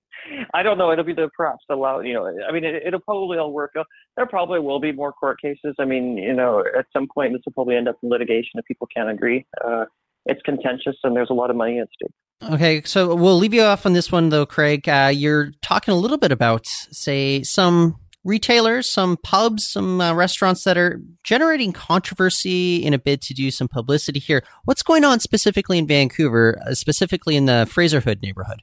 I 0.53 0.63
don't 0.63 0.77
know. 0.77 0.91
It'll 0.91 1.03
be 1.03 1.13
the 1.13 1.29
perhaps 1.36 1.65
allow. 1.69 2.00
You 2.00 2.13
know, 2.13 2.31
I 2.48 2.51
mean, 2.51 2.63
it, 2.63 2.91
will 2.91 3.00
probably 3.00 3.38
all 3.38 3.51
work 3.51 3.72
out. 3.77 3.86
There 4.15 4.25
probably 4.25 4.60
will 4.60 4.79
be 4.79 4.93
more 4.93 5.12
court 5.12 5.41
cases. 5.41 5.75
I 5.77 5.86
mean, 5.86 6.17
you 6.17 6.34
know, 6.34 6.63
at 6.77 6.86
some 6.93 7.08
point 7.13 7.34
this 7.34 7.41
will 7.46 7.51
probably 7.53 7.75
end 7.75 7.89
up 7.89 7.98
in 8.01 8.10
litigation 8.10 8.51
if 8.55 8.65
people 8.65 8.88
can't 8.96 9.10
agree. 9.10 9.46
Uh, 9.63 9.86
it's 10.25 10.41
contentious, 10.43 10.96
and 11.03 11.15
there's 11.15 11.29
a 11.29 11.34
lot 11.34 11.50
of 11.50 11.55
money 11.58 11.79
at 11.79 11.88
stake. 11.93 12.53
Okay, 12.53 12.81
so 12.84 13.13
we'll 13.15 13.38
leave 13.38 13.53
you 13.53 13.63
off 13.63 13.86
on 13.86 13.91
this 13.91 14.12
one 14.12 14.29
though, 14.29 14.46
Craig. 14.46 14.88
Uh, 14.88 15.12
you're 15.13 15.51
talking 15.62 15.93
a 15.93 15.98
little 15.98 16.17
bit 16.17 16.31
about, 16.31 16.65
say, 16.65 17.43
some 17.43 17.98
retailers, 18.24 18.90
some 18.90 19.18
pubs, 19.18 19.68
some 19.68 20.02
uh, 20.02 20.14
restaurants 20.14 20.64
that 20.64 20.78
are 20.78 21.02
generating 21.24 21.72
controversy 21.72 22.78
in 22.78 22.94
a 22.94 23.00
bid 23.00 23.22
to 23.24 23.34
do 23.34 23.52
some 23.52 23.68
publicity 23.68 24.20
here. 24.20 24.44
What's 24.66 24.84
going 24.84 25.04
on 25.04 25.20
specifically 25.20 25.78
in 25.78 25.88
Vancouver, 25.88 26.60
uh, 26.66 26.74
specifically 26.74 27.36
in 27.36 27.46
the 27.46 27.68
Fraserhood 27.70 28.20
neighborhood? 28.22 28.62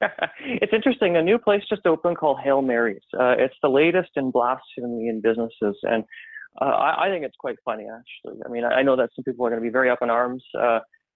it's 0.40 0.72
interesting. 0.72 1.16
A 1.16 1.22
new 1.22 1.38
place 1.38 1.62
just 1.68 1.86
opened 1.86 2.18
called 2.18 2.40
Hail 2.42 2.62
Mary's. 2.62 3.02
Uh, 3.14 3.34
it's 3.38 3.54
the 3.62 3.68
latest 3.68 4.10
in 4.16 4.30
blasphemy 4.30 5.08
in 5.08 5.20
businesses, 5.22 5.76
and 5.82 6.04
uh, 6.60 6.64
I, 6.64 7.06
I, 7.06 7.08
think 7.08 7.24
it's 7.24 7.36
quite 7.38 7.56
funny, 7.64 7.84
actually. 7.84 8.40
I 8.44 8.48
mean, 8.48 8.64
I, 8.64 8.80
I 8.80 8.82
know 8.82 8.96
that 8.96 9.10
some 9.14 9.24
people 9.24 9.46
are 9.46 9.50
going 9.50 9.62
to 9.62 9.66
be 9.66 9.72
very 9.72 9.88
up 9.88 10.00
in 10.02 10.10
arms. 10.10 10.44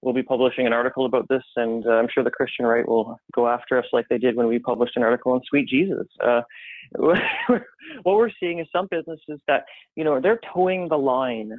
We'll 0.02 0.14
be 0.14 0.22
publishing 0.22 0.66
an 0.66 0.72
article 0.72 1.06
about 1.06 1.28
this, 1.28 1.42
and 1.56 1.84
uh, 1.86 1.90
I'm 1.90 2.08
sure 2.12 2.22
the 2.22 2.30
Christian 2.30 2.66
right 2.66 2.86
will 2.86 3.18
go 3.34 3.48
after 3.48 3.78
us 3.78 3.86
like 3.92 4.06
they 4.08 4.18
did 4.18 4.36
when 4.36 4.46
we 4.46 4.58
published 4.58 4.96
an 4.96 5.02
article 5.02 5.32
on 5.32 5.40
Sweet 5.48 5.68
Jesus. 5.68 6.06
Uh, 6.22 6.42
what 6.96 7.62
we're 8.04 8.30
seeing 8.38 8.60
is 8.60 8.66
some 8.72 8.86
businesses 8.90 9.40
that 9.48 9.64
you 9.96 10.04
know 10.04 10.20
they're 10.20 10.40
toeing 10.54 10.88
the 10.88 10.98
line 10.98 11.50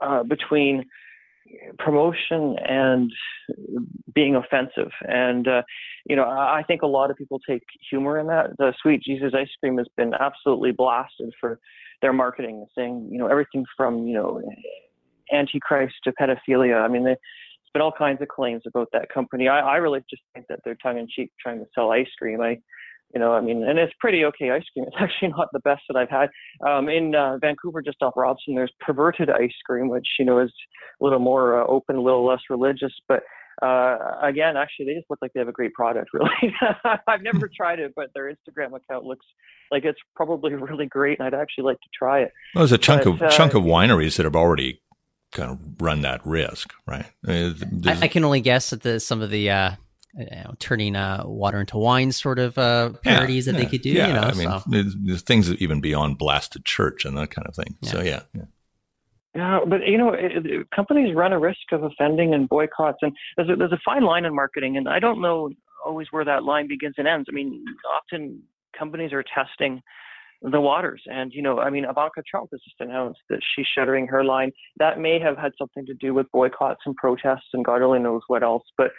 uh, 0.00 0.22
between 0.22 0.84
promotion 1.78 2.56
and 2.66 3.12
being 4.14 4.36
offensive. 4.36 4.90
And, 5.02 5.46
uh, 5.46 5.62
you 6.06 6.16
know, 6.16 6.24
I 6.24 6.62
think 6.66 6.82
a 6.82 6.86
lot 6.86 7.10
of 7.10 7.16
people 7.16 7.40
take 7.48 7.62
humor 7.90 8.18
in 8.18 8.26
that. 8.28 8.56
The 8.58 8.74
Sweet 8.82 9.02
Jesus 9.02 9.32
ice 9.34 9.48
cream 9.60 9.78
has 9.78 9.86
been 9.96 10.12
absolutely 10.14 10.72
blasted 10.72 11.32
for 11.40 11.58
their 12.02 12.12
marketing, 12.12 12.66
saying, 12.76 13.08
you 13.10 13.18
know, 13.18 13.26
everything 13.26 13.64
from, 13.76 14.06
you 14.06 14.14
know, 14.14 14.42
antichrist 15.32 15.94
to 16.04 16.12
pedophilia. 16.12 16.82
I 16.82 16.88
mean, 16.88 17.04
they, 17.04 17.16
there's 17.68 17.80
been 17.80 17.82
all 17.82 17.92
kinds 17.96 18.22
of 18.22 18.28
claims 18.28 18.62
about 18.66 18.88
that 18.92 19.12
company. 19.12 19.48
I, 19.48 19.60
I 19.60 19.76
really 19.76 20.00
just 20.08 20.22
think 20.34 20.46
that 20.48 20.60
they're 20.64 20.76
tongue 20.82 20.98
in 20.98 21.08
cheek 21.08 21.30
trying 21.40 21.58
to 21.58 21.66
sell 21.74 21.90
ice 21.90 22.08
cream. 22.18 22.40
I, 22.40 22.58
you 23.14 23.20
know, 23.20 23.32
I 23.32 23.40
mean, 23.40 23.64
and 23.64 23.78
it's 23.78 23.92
pretty 24.00 24.24
okay 24.26 24.50
ice 24.50 24.64
cream. 24.72 24.86
It's 24.88 24.96
actually 24.98 25.28
not 25.28 25.48
the 25.52 25.60
best 25.60 25.82
that 25.88 25.96
I've 25.96 26.10
had. 26.10 26.28
Um, 26.66 26.88
in 26.88 27.14
uh, 27.14 27.38
Vancouver, 27.38 27.82
just 27.82 28.02
off 28.02 28.14
Robson, 28.16 28.54
there's 28.54 28.72
perverted 28.80 29.30
ice 29.30 29.54
cream, 29.66 29.88
which 29.88 30.06
you 30.18 30.24
know 30.24 30.38
is 30.40 30.52
a 31.00 31.04
little 31.04 31.18
more 31.18 31.62
uh, 31.62 31.66
open, 31.66 31.96
a 31.96 32.02
little 32.02 32.26
less 32.26 32.40
religious. 32.50 32.92
But 33.06 33.22
uh, 33.62 33.96
again, 34.22 34.56
actually, 34.56 34.86
they 34.86 34.94
just 34.94 35.10
look 35.10 35.18
like 35.20 35.32
they 35.32 35.40
have 35.40 35.48
a 35.48 35.52
great 35.52 35.74
product. 35.74 36.10
Really, 36.14 36.54
I've 37.06 37.22
never 37.22 37.50
tried 37.56 37.80
it, 37.80 37.92
but 37.96 38.10
their 38.14 38.32
Instagram 38.32 38.74
account 38.74 39.04
looks 39.04 39.26
like 39.70 39.84
it's 39.84 39.98
probably 40.16 40.54
really 40.54 40.86
great, 40.86 41.18
and 41.18 41.26
I'd 41.26 41.38
actually 41.38 41.64
like 41.64 41.80
to 41.80 41.88
try 41.96 42.20
it. 42.20 42.32
Well, 42.54 42.62
there's 42.62 42.72
a 42.72 42.78
chunk 42.78 43.04
but, 43.04 43.10
of 43.10 43.22
uh, 43.22 43.30
chunk 43.30 43.54
of 43.54 43.62
wineries 43.62 44.16
that 44.16 44.24
have 44.24 44.36
already 44.36 44.80
kind 45.32 45.50
of 45.50 45.58
run 45.80 46.02
that 46.02 46.24
risk, 46.24 46.72
right? 46.86 47.06
I, 47.26 47.54
I, 47.86 48.08
can 48.08 48.24
only 48.24 48.40
guess 48.40 48.72
at 48.72 48.82
the 48.82 49.00
some 49.00 49.20
of 49.20 49.30
the 49.30 49.50
uh, 49.50 49.72
you 50.16 50.26
know, 50.26 50.54
turning 50.58 50.96
uh, 50.96 51.22
water 51.26 51.60
into 51.60 51.78
wine 51.78 52.12
sort 52.12 52.38
of 52.38 52.58
uh, 52.58 52.90
parodies 53.04 53.46
yeah, 53.46 53.52
that 53.52 53.58
yeah, 53.58 53.64
they 53.64 53.70
could 53.70 53.82
do. 53.82 53.90
Yeah, 53.90 54.06
you 54.08 54.12
know, 54.14 54.20
I 54.20 54.32
mean, 54.32 54.48
so. 54.48 54.62
there's, 54.66 54.96
there's, 54.96 55.22
things 55.22 55.50
even 55.54 55.80
beyond 55.80 56.18
blasted 56.18 56.64
church 56.64 57.04
and 57.04 57.16
that 57.18 57.30
kind 57.30 57.46
of 57.46 57.54
thing. 57.54 57.76
Yeah. 57.80 57.90
So 57.90 58.02
yeah, 58.02 58.20
yeah. 58.34 58.42
Yeah, 59.34 59.60
but 59.68 59.86
you 59.86 59.98
know, 59.98 60.12
it, 60.14 60.46
it, 60.46 60.70
companies 60.70 61.14
run 61.14 61.32
a 61.32 61.38
risk 61.38 61.60
of 61.72 61.84
offending 61.84 62.34
and 62.34 62.48
boycotts, 62.48 62.98
and 63.02 63.12
there's 63.36 63.50
a, 63.50 63.56
there's 63.56 63.72
a 63.72 63.80
fine 63.84 64.02
line 64.02 64.24
in 64.24 64.34
marketing, 64.34 64.76
and 64.76 64.88
I 64.88 64.98
don't 64.98 65.20
know 65.20 65.50
always 65.84 66.08
where 66.10 66.24
that 66.24 66.42
line 66.42 66.66
begins 66.66 66.94
and 66.98 67.06
ends. 67.06 67.26
I 67.30 67.32
mean, 67.32 67.64
often 67.96 68.42
companies 68.76 69.12
are 69.12 69.22
testing 69.22 69.82
the 70.42 70.60
waters. 70.60 71.02
And, 71.06 71.32
you 71.32 71.42
know, 71.42 71.58
I 71.58 71.70
mean, 71.70 71.84
Ivanka 71.84 72.22
Trump 72.28 72.50
has 72.52 72.60
just 72.62 72.76
announced 72.80 73.20
that 73.28 73.40
she's 73.54 73.66
shuttering 73.66 74.06
her 74.06 74.24
line. 74.24 74.52
That 74.78 75.00
may 75.00 75.18
have 75.20 75.36
had 75.36 75.52
something 75.58 75.84
to 75.86 75.94
do 75.94 76.14
with 76.14 76.30
boycotts 76.32 76.80
and 76.86 76.94
protests 76.96 77.48
and 77.52 77.64
God 77.64 77.82
only 77.82 77.98
knows 77.98 78.22
what 78.28 78.42
else. 78.42 78.62
But 78.76 78.92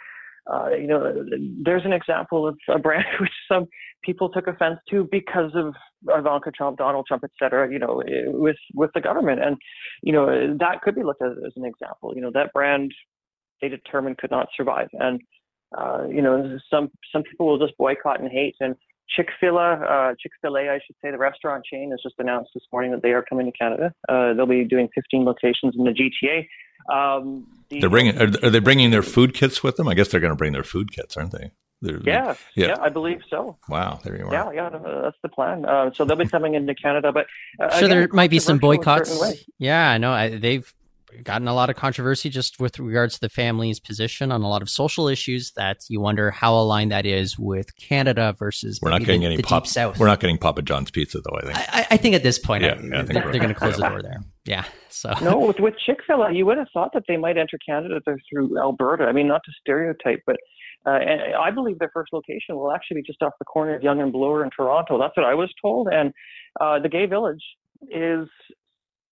uh, 0.50 0.70
you 0.70 0.86
know, 0.86 1.24
there's 1.62 1.84
an 1.84 1.92
example 1.92 2.48
of 2.48 2.56
a 2.68 2.78
brand 2.78 3.04
which 3.20 3.30
some 3.46 3.66
people 4.02 4.28
took 4.30 4.46
offense 4.46 4.78
to 4.90 5.06
because 5.10 5.52
of 5.54 5.74
Ivanka 6.08 6.50
Trump, 6.50 6.78
Donald 6.78 7.06
Trump, 7.06 7.24
et 7.24 7.30
cetera, 7.38 7.70
you 7.70 7.78
know, 7.78 8.02
with, 8.26 8.56
with 8.74 8.90
the 8.94 9.00
government. 9.00 9.42
And, 9.44 9.56
you 10.02 10.12
know, 10.12 10.56
that 10.58 10.80
could 10.82 10.94
be 10.94 11.02
looked 11.02 11.22
at 11.22 11.32
as 11.32 11.52
an 11.56 11.64
example. 11.64 12.12
You 12.14 12.22
know, 12.22 12.30
that 12.34 12.52
brand 12.52 12.92
they 13.60 13.68
determined 13.68 14.16
could 14.16 14.30
not 14.30 14.48
survive. 14.56 14.88
And, 14.94 15.20
uh, 15.76 16.06
you 16.08 16.22
know, 16.22 16.58
some, 16.70 16.90
some 17.12 17.22
people 17.22 17.46
will 17.46 17.58
just 17.58 17.76
boycott 17.76 18.20
and 18.20 18.30
hate. 18.30 18.56
And 18.60 18.74
Chick-fil-A, 19.14 19.72
uh, 19.72 20.14
Chick-fil-A, 20.20 20.68
I 20.70 20.80
should 20.86 20.96
say, 21.02 21.10
the 21.10 21.18
restaurant 21.18 21.64
chain 21.64 21.90
has 21.90 22.00
just 22.02 22.14
announced 22.18 22.50
this 22.54 22.62
morning 22.72 22.92
that 22.92 23.02
they 23.02 23.12
are 23.12 23.22
coming 23.22 23.46
to 23.46 23.52
Canada. 23.52 23.92
Uh, 24.08 24.34
they'll 24.34 24.46
be 24.46 24.64
doing 24.64 24.88
15 24.94 25.24
locations 25.24 25.74
in 25.76 25.84
the 25.84 25.90
GTA. 25.90 26.46
Um, 26.92 27.46
the, 27.68 27.80
they're 27.80 27.90
bringing. 27.90 28.16
Are, 28.18 28.30
are, 28.42 28.50
they 28.50 28.58
bringing 28.58 28.90
their 28.90 29.02
food 29.02 29.34
kits 29.34 29.62
with 29.62 29.76
them? 29.76 29.88
I 29.88 29.94
guess 29.94 30.08
they're 30.08 30.20
going 30.20 30.32
to 30.32 30.36
bring 30.36 30.52
their 30.52 30.64
food 30.64 30.92
kits, 30.92 31.16
aren't 31.16 31.32
they? 31.32 31.52
They're, 31.82 32.00
yeah, 32.04 32.34
yeah, 32.54 32.66
yeah, 32.66 32.76
I 32.78 32.90
believe 32.90 33.22
so. 33.30 33.56
Wow, 33.68 34.00
there 34.04 34.18
you 34.18 34.26
are. 34.26 34.32
Yeah, 34.32 34.52
yeah, 34.52 34.68
that's 34.68 35.16
the 35.22 35.30
plan. 35.30 35.64
Uh, 35.64 35.90
so 35.94 36.04
they'll 36.04 36.16
be 36.16 36.26
coming 36.26 36.54
into 36.54 36.74
Canada, 36.74 37.10
but 37.10 37.26
uh, 37.58 37.70
sure, 37.70 37.86
again, 37.86 37.90
there 37.90 38.08
might 38.12 38.28
be 38.28 38.38
some 38.38 38.58
boycotts. 38.58 39.46
Yeah, 39.58 39.90
I 39.90 39.96
know. 39.96 40.12
I, 40.12 40.28
they've 40.28 40.70
gotten 41.22 41.48
a 41.48 41.54
lot 41.54 41.70
of 41.70 41.76
controversy 41.76 42.28
just 42.28 42.60
with 42.60 42.78
regards 42.78 43.14
to 43.14 43.20
the 43.20 43.28
family's 43.28 43.80
position 43.80 44.32
on 44.32 44.42
a 44.42 44.48
lot 44.48 44.62
of 44.62 44.70
social 44.70 45.08
issues 45.08 45.52
that 45.52 45.78
you 45.88 46.00
wonder 46.00 46.30
how 46.30 46.54
aligned 46.54 46.90
that 46.92 47.06
is 47.06 47.38
with 47.38 47.76
Canada 47.76 48.34
versus 48.38 48.78
we're 48.82 48.90
not 48.90 49.00
getting 49.00 49.20
the, 49.20 49.26
any 49.26 49.36
the 49.36 49.42
pop, 49.42 49.66
South. 49.66 49.98
We're 49.98 50.06
not 50.06 50.20
getting 50.20 50.38
Papa 50.38 50.62
John's 50.62 50.90
pizza 50.90 51.20
though. 51.20 51.36
I 51.36 51.40
think. 51.42 51.74
I, 51.74 51.86
I 51.92 51.96
think 51.96 52.14
at 52.14 52.22
this 52.22 52.38
point, 52.38 52.64
yeah, 52.64 52.74
I, 52.74 52.82
yeah, 52.82 53.02
they're, 53.02 53.22
they're 53.22 53.32
going 53.32 53.48
to 53.48 53.54
close 53.54 53.76
the 53.76 53.88
door 53.88 54.02
there. 54.02 54.24
Yeah. 54.44 54.64
So 54.88 55.12
no, 55.22 55.38
with, 55.38 55.60
with 55.60 55.74
Chick 55.84 55.98
Fil 56.06 56.22
A, 56.22 56.32
you 56.32 56.46
would 56.46 56.58
have 56.58 56.68
thought 56.72 56.92
that 56.94 57.04
they 57.06 57.16
might 57.16 57.36
enter 57.36 57.58
Canada 57.64 58.00
through 58.30 58.58
Alberta. 58.58 59.04
I 59.04 59.12
mean, 59.12 59.28
not 59.28 59.42
to 59.44 59.52
stereotype, 59.60 60.22
but 60.26 60.36
uh, 60.86 60.90
and 60.90 61.34
I 61.34 61.50
believe 61.50 61.78
their 61.78 61.90
first 61.92 62.12
location 62.12 62.56
will 62.56 62.72
actually 62.72 63.02
be 63.02 63.06
just 63.06 63.22
off 63.22 63.32
the 63.38 63.44
corner 63.44 63.74
of 63.74 63.82
Yonge 63.82 64.00
and 64.00 64.12
Bloor 64.12 64.42
in 64.42 64.50
Toronto. 64.50 64.98
That's 64.98 65.16
what 65.16 65.26
I 65.26 65.34
was 65.34 65.52
told, 65.60 65.88
and 65.92 66.12
uh, 66.60 66.78
the 66.78 66.88
Gay 66.88 67.06
Village 67.06 67.42
is 67.90 68.28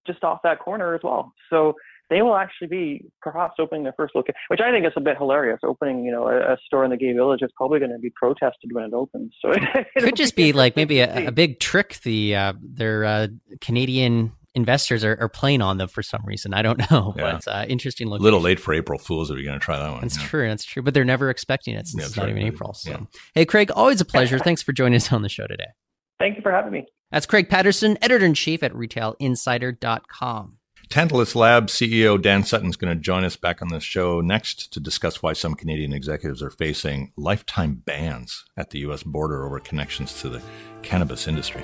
just 0.08 0.24
off 0.24 0.40
that 0.42 0.58
corner 0.58 0.94
as 0.94 1.00
well. 1.04 1.32
So 1.50 1.74
they 2.10 2.22
will 2.22 2.36
actually 2.36 2.68
be 2.68 3.04
perhaps 3.20 3.54
opening 3.58 3.84
their 3.84 3.92
first 3.96 4.14
location, 4.14 4.36
which 4.48 4.60
I 4.60 4.70
think 4.70 4.86
is 4.86 4.92
a 4.96 5.00
bit 5.00 5.18
hilarious. 5.18 5.60
Opening, 5.62 6.04
you 6.04 6.10
know, 6.10 6.26
a, 6.26 6.54
a 6.54 6.56
store 6.64 6.84
in 6.84 6.90
the 6.90 6.96
gay 6.96 7.12
village 7.12 7.42
is 7.42 7.50
probably 7.56 7.78
going 7.78 7.92
to 7.92 7.98
be 7.98 8.10
protested 8.10 8.70
when 8.72 8.84
it 8.84 8.94
opens. 8.94 9.32
So 9.42 9.52
it, 9.74 9.86
could 9.96 10.16
just 10.16 10.34
be 10.34 10.52
like 10.52 10.74
maybe 10.74 11.00
a, 11.00 11.28
a, 11.28 11.32
big 11.32 11.60
trick 11.60 12.00
the 12.02 12.34
uh, 12.34 12.52
their 12.60 13.04
uh, 13.04 13.28
Canadian 13.60 14.32
investors 14.54 15.04
are, 15.04 15.16
are, 15.20 15.28
playing 15.28 15.60
on 15.60 15.76
them 15.76 15.88
for 15.88 16.02
some 16.02 16.22
reason. 16.24 16.54
I 16.54 16.62
don't 16.62 16.78
know, 16.90 17.14
yeah. 17.16 17.38
but 17.44 17.48
uh, 17.48 17.64
interesting. 17.68 18.08
Location. 18.08 18.22
A 18.22 18.24
little 18.24 18.40
late 18.40 18.58
for 18.58 18.72
April 18.72 18.98
Fools. 18.98 19.30
Are 19.30 19.38
you 19.38 19.44
going 19.44 19.58
to 19.58 19.64
try 19.64 19.78
that 19.78 19.90
one? 19.90 20.00
That's 20.00 20.18
yeah. 20.18 20.26
true. 20.26 20.48
That's 20.48 20.64
true. 20.64 20.82
But 20.82 20.94
they're 20.94 21.04
never 21.04 21.30
expecting 21.30 21.74
it 21.74 21.86
since 21.86 22.00
yeah, 22.00 22.06
it's 22.06 22.16
not 22.16 22.24
right. 22.24 22.30
even 22.30 22.42
April. 22.42 22.72
So, 22.74 22.90
yeah. 22.90 23.00
hey, 23.34 23.44
Craig, 23.44 23.70
always 23.74 24.00
a 24.00 24.04
pleasure. 24.04 24.38
Thanks 24.48 24.62
for 24.62 24.72
joining 24.72 24.96
us 24.96 25.12
on 25.12 25.22
the 25.22 25.28
show 25.28 25.46
today. 25.46 25.68
Thank 26.18 26.37
you 26.37 26.42
for 26.42 26.52
having 26.52 26.72
me. 26.72 26.87
That's 27.11 27.26
Craig 27.26 27.48
Patterson, 27.48 27.96
editor 28.02 28.24
in 28.24 28.35
chief 28.35 28.62
at 28.62 28.72
RetailInsider.com. 28.72 30.59
Tantalus 30.88 31.35
Labs 31.35 31.74
CEO 31.74 32.20
Dan 32.20 32.44
Sutton 32.44 32.70
is 32.70 32.76
going 32.76 32.96
to 32.96 33.00
join 33.00 33.22
us 33.22 33.37
back 33.37 33.61
on 33.61 33.68
the 33.68 33.78
show 33.78 34.22
next 34.22 34.72
to 34.72 34.81
discuss 34.81 35.22
why 35.22 35.35
some 35.35 35.54
Canadian 35.54 35.92
executives 35.92 36.42
are 36.42 36.50
facing 36.50 37.12
lifetime 37.16 37.83
bans 37.85 38.44
at 38.57 38.70
the 38.70 38.78
U.S. 38.81 39.02
border 39.02 39.44
over 39.44 39.61
connections 39.61 40.18
to 40.22 40.31
the 40.31 40.42
cannabis 40.83 41.28
industry. 41.28 41.62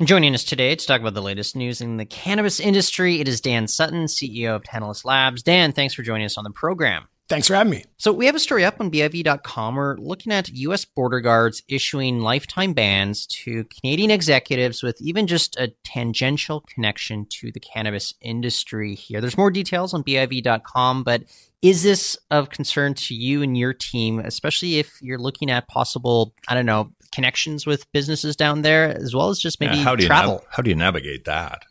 And 0.00 0.08
joining 0.08 0.34
us 0.34 0.42
today 0.42 0.74
to 0.74 0.86
talk 0.86 1.00
about 1.00 1.14
the 1.14 1.22
latest 1.22 1.54
news 1.54 1.80
in 1.80 1.98
the 1.98 2.04
cannabis 2.04 2.58
industry, 2.58 3.20
it 3.20 3.28
is 3.28 3.40
Dan 3.40 3.68
Sutton, 3.68 4.06
CEO 4.06 4.56
of 4.56 4.64
Tantalus 4.64 5.04
Labs. 5.04 5.44
Dan, 5.44 5.70
thanks 5.70 5.94
for 5.94 6.02
joining 6.02 6.24
us 6.24 6.36
on 6.36 6.42
the 6.42 6.50
program. 6.50 7.06
Thanks 7.28 7.46
for 7.46 7.54
having 7.54 7.70
me. 7.70 7.84
So, 7.96 8.12
we 8.12 8.26
have 8.26 8.34
a 8.34 8.40
story 8.40 8.64
up 8.64 8.80
on 8.80 8.90
BIV.com. 8.90 9.76
We're 9.76 9.96
looking 9.96 10.32
at 10.32 10.48
U.S. 10.48 10.84
border 10.84 11.20
guards 11.20 11.62
issuing 11.68 12.20
lifetime 12.20 12.72
bans 12.72 13.24
to 13.28 13.64
Canadian 13.64 14.10
executives 14.10 14.82
with 14.82 15.00
even 15.00 15.28
just 15.28 15.56
a 15.56 15.68
tangential 15.84 16.62
connection 16.62 17.26
to 17.30 17.52
the 17.52 17.60
cannabis 17.60 18.12
industry 18.20 18.96
here. 18.96 19.20
There's 19.20 19.38
more 19.38 19.52
details 19.52 19.94
on 19.94 20.02
BIV.com, 20.02 21.04
but 21.04 21.22
is 21.64 21.82
this 21.82 22.14
of 22.30 22.50
concern 22.50 22.92
to 22.92 23.14
you 23.14 23.42
and 23.42 23.56
your 23.56 23.72
team, 23.72 24.18
especially 24.18 24.78
if 24.78 25.00
you're 25.00 25.18
looking 25.18 25.50
at 25.50 25.66
possible, 25.66 26.34
I 26.46 26.54
don't 26.54 26.66
know, 26.66 26.90
connections 27.10 27.66
with 27.66 27.90
businesses 27.90 28.36
down 28.36 28.60
there, 28.60 28.94
as 28.94 29.14
well 29.14 29.30
as 29.30 29.38
just 29.38 29.60
maybe 29.60 29.76
yeah, 29.76 29.82
how 29.82 29.96
do 29.96 30.06
travel. 30.06 30.32
You 30.32 30.38
nav- 30.40 30.46
how 30.50 30.62
do 30.62 30.68
you 30.68 30.76
navigate 30.76 31.24
that? 31.24 31.62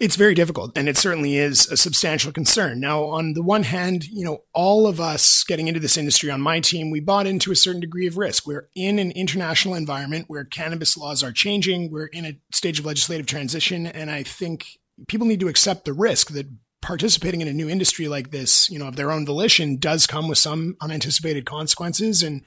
It's 0.00 0.16
very 0.16 0.34
difficult, 0.34 0.78
and 0.78 0.88
it 0.88 0.96
certainly 0.96 1.36
is 1.36 1.66
a 1.66 1.76
substantial 1.76 2.32
concern. 2.32 2.80
Now, 2.80 3.04
on 3.04 3.34
the 3.34 3.42
one 3.42 3.64
hand, 3.64 4.06
you 4.06 4.24
know, 4.24 4.44
all 4.54 4.86
of 4.86 4.98
us 4.98 5.44
getting 5.44 5.68
into 5.68 5.80
this 5.80 5.98
industry 5.98 6.30
on 6.30 6.40
my 6.40 6.60
team, 6.60 6.90
we 6.90 7.00
bought 7.00 7.26
into 7.26 7.52
a 7.52 7.56
certain 7.56 7.80
degree 7.82 8.06
of 8.06 8.16
risk. 8.16 8.46
We're 8.46 8.68
in 8.74 8.98
an 8.98 9.10
international 9.10 9.74
environment 9.74 10.26
where 10.28 10.44
cannabis 10.44 10.96
laws 10.96 11.22
are 11.22 11.32
changing. 11.32 11.90
We're 11.90 12.06
in 12.06 12.24
a 12.24 12.38
stage 12.50 12.78
of 12.78 12.86
legislative 12.86 13.26
transition, 13.26 13.86
and 13.86 14.10
I 14.10 14.22
think 14.22 14.78
people 15.06 15.26
need 15.26 15.40
to 15.40 15.48
accept 15.48 15.84
the 15.84 15.92
risk 15.92 16.30
that 16.30 16.46
participating 16.80 17.40
in 17.40 17.48
a 17.48 17.52
new 17.52 17.68
industry 17.68 18.08
like 18.08 18.30
this, 18.30 18.70
you 18.70 18.78
know, 18.78 18.88
of 18.88 18.96
their 18.96 19.10
own 19.10 19.26
volition 19.26 19.76
does 19.76 20.06
come 20.06 20.28
with 20.28 20.38
some 20.38 20.76
unanticipated 20.80 21.44
consequences. 21.44 22.22
And 22.22 22.42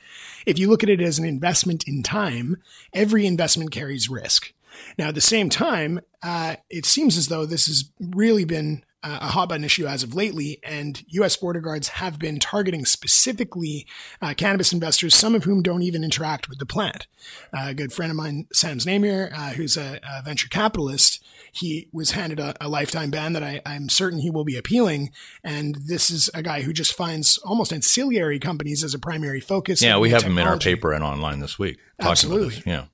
if 0.46 0.58
you 0.58 0.70
look 0.70 0.84
at 0.84 0.90
it 0.90 1.02
as 1.02 1.20
an 1.20 1.26
investment 1.26 1.84
in 1.88 2.02
time, 2.02 2.58
every 2.94 3.26
investment 3.26 3.72
carries 3.72 4.10
risk. 4.10 4.54
Now, 4.98 5.10
at 5.10 5.16
the 5.16 5.22
same 5.22 5.50
time, 5.50 6.00
uh, 6.24 6.56
it 6.70 6.86
seems 6.86 7.18
as 7.18 7.28
though 7.28 7.46
this 7.46 7.68
has 7.68 7.92
really 8.00 8.46
been 8.46 8.84
uh, 9.04 9.20
a 9.22 9.28
hot 9.28 9.50
button 9.50 9.64
issue 9.64 9.88
as 9.88 10.04
of 10.04 10.14
lately, 10.14 10.60
and 10.64 11.04
U.S. 11.10 11.36
border 11.36 11.60
guards 11.60 11.90
have 11.90 12.20
been 12.20 12.40
targeting 12.40 12.86
specifically 12.86 13.88
uh, 14.22 14.34
cannabis 14.36 14.72
investors, 14.72 15.16
some 15.16 15.34
of 15.34 15.44
whom 15.44 15.62
don't 15.62 15.82
even 15.82 16.04
interact 16.04 16.50
with 16.50 16.60
the 16.60 16.66
plant. 16.66 17.08
Uh, 17.54 17.68
a 17.70 17.74
good 17.74 17.92
friend 17.92 18.12
of 18.12 18.16
mine, 18.16 18.48
Sam 18.54 18.78
Znaimer, 18.78 19.32
uh, 19.34 19.50
who's 19.52 19.78
a, 19.78 20.00
a, 20.08 20.22
venture 20.22 20.50
capitalist, 20.50 21.24
he 21.52 21.90
was 21.92 22.12
handed 22.12 22.40
a, 22.40 22.56
a 22.62 22.70
lifetime 22.70 23.12
ban 23.12 23.34
that 23.34 23.44
I, 23.44 23.62
am 23.66 23.90
certain 23.90 24.20
he 24.20 24.30
will 24.30 24.46
be 24.46 24.56
appealing. 24.56 25.12
And 25.44 25.76
this 25.76 26.10
is 26.10 26.30
a 26.34 26.44
guy 26.44 26.62
who 26.62 26.74
just 26.74 26.94
finds 26.94 27.38
almost 27.40 27.74
ancillary 27.74 28.40
companies 28.40 28.84
as 28.84 28.94
a 28.94 29.00
primary 29.00 29.42
focus. 29.42 29.82
Yeah, 29.82 29.98
we 29.98 30.12
have 30.12 30.22
technology. 30.22 30.42
him 30.42 30.48
in 30.48 30.54
our 30.54 30.60
paper 30.60 30.94
and 30.94 31.04
online 31.04 31.40
this 31.40 31.58
week. 31.58 31.80
Absolutely. 32.00 32.62
Yeah. 32.66 32.86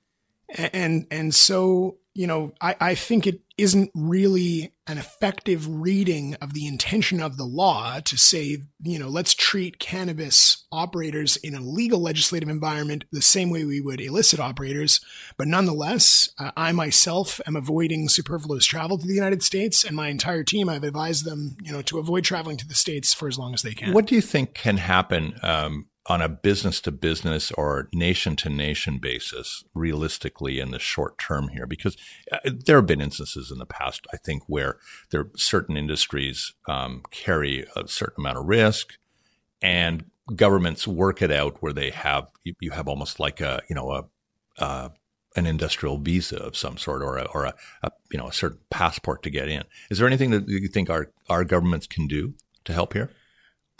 And 0.72 1.06
and 1.10 1.34
so 1.34 1.98
you 2.18 2.26
know, 2.26 2.52
I, 2.60 2.74
I 2.80 2.94
think 2.96 3.28
it 3.28 3.42
isn't 3.56 3.92
really 3.94 4.72
an 4.88 4.98
effective 4.98 5.68
reading 5.68 6.34
of 6.42 6.52
the 6.52 6.66
intention 6.66 7.22
of 7.22 7.36
the 7.36 7.44
law 7.44 8.00
to 8.00 8.18
say, 8.18 8.58
you 8.82 8.98
know, 8.98 9.06
let's 9.06 9.34
treat 9.34 9.78
cannabis 9.78 10.66
operators 10.72 11.36
in 11.36 11.54
a 11.54 11.60
legal 11.60 12.00
legislative 12.00 12.48
environment 12.48 13.04
the 13.12 13.22
same 13.22 13.50
way 13.50 13.64
we 13.64 13.80
would 13.80 14.00
illicit 14.00 14.40
operators. 14.40 15.00
But 15.36 15.46
nonetheless, 15.46 16.28
uh, 16.40 16.50
I 16.56 16.72
myself 16.72 17.40
am 17.46 17.54
avoiding 17.54 18.08
superfluous 18.08 18.66
travel 18.66 18.98
to 18.98 19.06
the 19.06 19.14
United 19.14 19.44
States, 19.44 19.84
and 19.84 19.94
my 19.94 20.08
entire 20.08 20.42
team, 20.42 20.68
I've 20.68 20.82
advised 20.82 21.24
them, 21.24 21.56
you 21.62 21.70
know, 21.70 21.82
to 21.82 22.00
avoid 22.00 22.24
traveling 22.24 22.56
to 22.56 22.66
the 22.66 22.74
States 22.74 23.14
for 23.14 23.28
as 23.28 23.38
long 23.38 23.54
as 23.54 23.62
they 23.62 23.74
can. 23.74 23.92
What 23.92 24.06
do 24.06 24.16
you 24.16 24.22
think 24.22 24.54
can 24.54 24.78
happen 24.78 25.38
um, 25.44 25.86
on 26.08 26.22
a 26.22 26.28
business 26.28 26.80
to 26.80 26.90
business 26.90 27.52
or 27.52 27.88
nation 27.92 28.34
to 28.34 28.48
nation 28.48 28.98
basis 28.98 29.62
realistically 29.74 30.58
in 30.58 30.70
the 30.70 30.78
short 30.78 31.18
term 31.18 31.48
here 31.48 31.66
because 31.66 31.96
uh, 32.32 32.38
there 32.64 32.76
have 32.76 32.86
been 32.86 33.00
instances 33.00 33.50
in 33.50 33.58
the 33.58 33.66
past 33.66 34.06
i 34.12 34.16
think 34.16 34.42
where 34.46 34.78
there 35.10 35.28
certain 35.36 35.76
industries 35.76 36.54
um, 36.66 37.02
carry 37.10 37.66
a 37.76 37.86
certain 37.86 38.22
amount 38.22 38.38
of 38.38 38.46
risk 38.46 38.94
and 39.60 40.06
governments 40.34 40.86
work 40.88 41.22
it 41.22 41.30
out 41.30 41.62
where 41.62 41.72
they 41.72 41.90
have 41.90 42.28
you, 42.44 42.54
you 42.60 42.70
have 42.70 42.88
almost 42.88 43.20
like 43.20 43.40
a 43.40 43.60
you 43.68 43.76
know 43.76 43.90
a 43.90 44.04
uh, 44.62 44.88
an 45.36 45.46
industrial 45.46 45.98
visa 45.98 46.36
of 46.36 46.56
some 46.56 46.76
sort 46.76 47.00
or 47.00 47.16
a, 47.16 47.24
or 47.26 47.44
a, 47.44 47.54
a 47.82 47.90
you 48.10 48.18
know 48.18 48.28
a 48.28 48.32
certain 48.32 48.58
passport 48.70 49.22
to 49.22 49.30
get 49.30 49.48
in. 49.48 49.62
Is 49.90 49.98
there 49.98 50.06
anything 50.06 50.30
that 50.30 50.48
you 50.48 50.68
think 50.68 50.90
our 50.90 51.12
our 51.28 51.44
governments 51.44 51.86
can 51.86 52.06
do 52.06 52.34
to 52.64 52.72
help 52.72 52.92
here 52.92 53.10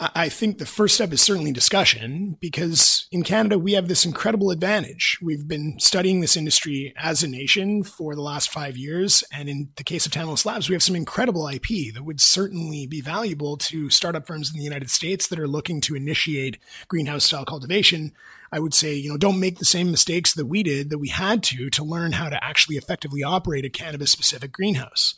I 0.01 0.29
think 0.29 0.57
the 0.57 0.65
first 0.65 0.95
step 0.95 1.11
is 1.11 1.21
certainly 1.21 1.51
discussion 1.51 2.37
because 2.39 3.05
in 3.11 3.21
Canada, 3.21 3.59
we 3.59 3.73
have 3.73 3.89
this 3.89 4.05
incredible 4.05 4.49
advantage. 4.49 5.17
We've 5.21 5.45
been 5.45 5.77
studying 5.77 6.21
this 6.21 6.37
industry 6.37 6.93
as 6.97 7.21
a 7.21 7.27
nation 7.27 7.83
for 7.83 8.15
the 8.15 8.21
last 8.21 8.49
five 8.49 8.77
years. 8.77 9.25
And 9.29 9.49
in 9.49 9.71
the 9.75 9.83
case 9.83 10.05
of 10.05 10.13
Tantalus 10.13 10.45
Labs, 10.45 10.69
we 10.69 10.75
have 10.75 10.83
some 10.83 10.95
incredible 10.95 11.49
IP 11.49 11.93
that 11.93 12.05
would 12.05 12.21
certainly 12.21 12.87
be 12.87 13.01
valuable 13.01 13.57
to 13.57 13.89
startup 13.89 14.25
firms 14.25 14.49
in 14.49 14.57
the 14.57 14.63
United 14.63 14.89
States 14.89 15.27
that 15.27 15.39
are 15.39 15.49
looking 15.49 15.81
to 15.81 15.95
initiate 15.95 16.59
greenhouse 16.87 17.25
style 17.25 17.43
cultivation 17.43 18.13
I 18.51 18.59
would 18.59 18.73
say, 18.73 18.95
you 18.95 19.09
know, 19.09 19.17
don't 19.17 19.39
make 19.39 19.59
the 19.59 19.65
same 19.65 19.91
mistakes 19.91 20.33
that 20.33 20.47
we 20.47 20.63
did, 20.63 20.89
that 20.89 20.97
we 20.97 21.09
had 21.09 21.43
to, 21.43 21.69
to 21.69 21.83
learn 21.83 22.13
how 22.13 22.29
to 22.29 22.43
actually 22.43 22.77
effectively 22.77 23.23
operate 23.23 23.65
a 23.65 23.69
cannabis 23.69 24.11
specific 24.11 24.51
greenhouse. 24.51 25.15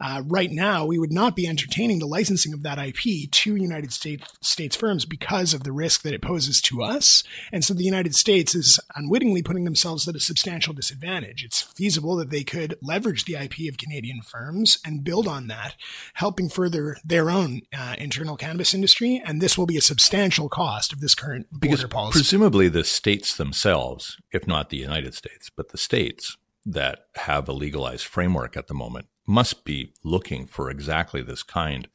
Uh, 0.00 0.22
right 0.26 0.50
now, 0.50 0.86
we 0.86 0.98
would 0.98 1.12
not 1.12 1.36
be 1.36 1.46
entertaining 1.46 1.98
the 1.98 2.06
licensing 2.06 2.54
of 2.54 2.62
that 2.62 2.78
IP 2.78 3.30
to 3.30 3.54
United 3.56 3.92
States, 3.92 4.26
States 4.40 4.74
firms 4.74 5.04
because 5.04 5.52
of 5.52 5.62
the 5.62 5.72
risk 5.72 6.02
that 6.02 6.14
it 6.14 6.22
poses 6.22 6.62
to 6.62 6.82
us. 6.82 7.22
And 7.52 7.62
so 7.62 7.74
the 7.74 7.84
United 7.84 8.14
States 8.14 8.54
is 8.54 8.80
unwittingly 8.96 9.42
putting 9.42 9.64
themselves 9.64 10.08
at 10.08 10.16
a 10.16 10.20
substantial 10.20 10.72
disadvantage. 10.72 11.44
It's 11.44 11.60
feasible 11.60 12.16
that 12.16 12.30
they 12.30 12.44
could 12.44 12.76
leverage 12.80 13.26
the 13.26 13.34
IP 13.34 13.70
of 13.70 13.76
Canadian 13.76 14.22
firms 14.22 14.78
and 14.84 15.04
build 15.04 15.28
on 15.28 15.48
that, 15.48 15.74
helping 16.14 16.48
further 16.48 16.96
their 17.04 17.28
own 17.28 17.62
uh, 17.76 17.96
internal 17.98 18.36
cannabis 18.36 18.72
industry. 18.72 19.22
And 19.24 19.42
this 19.42 19.58
will 19.58 19.66
be 19.66 19.76
a 19.76 19.82
substantial 19.82 20.48
cost 20.48 20.94
of 20.94 21.00
this 21.00 21.14
current 21.14 21.50
border 21.50 21.60
because 21.60 21.84
policy. 21.84 22.18
Presumably, 22.20 22.69
the 22.70 22.84
states 22.84 23.36
themselves, 23.36 24.16
if 24.32 24.46
not 24.46 24.70
the 24.70 24.76
United 24.76 25.14
States, 25.14 25.50
but 25.54 25.70
the 25.70 25.78
states 25.78 26.36
that 26.64 27.06
have 27.16 27.48
a 27.48 27.52
legalized 27.52 28.04
framework 28.04 28.56
at 28.56 28.68
the 28.68 28.74
moment, 28.74 29.06
must 29.26 29.64
be 29.64 29.92
looking 30.04 30.46
for 30.46 30.70
exactly 30.70 31.22
this 31.22 31.42
kind 31.42 31.88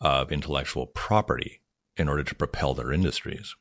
of 0.00 0.32
intellectual 0.32 0.86
property 0.86 1.60
in 1.96 2.08
order 2.08 2.24
to 2.24 2.34
propel 2.34 2.74
their 2.74 2.92
industries 2.92 3.54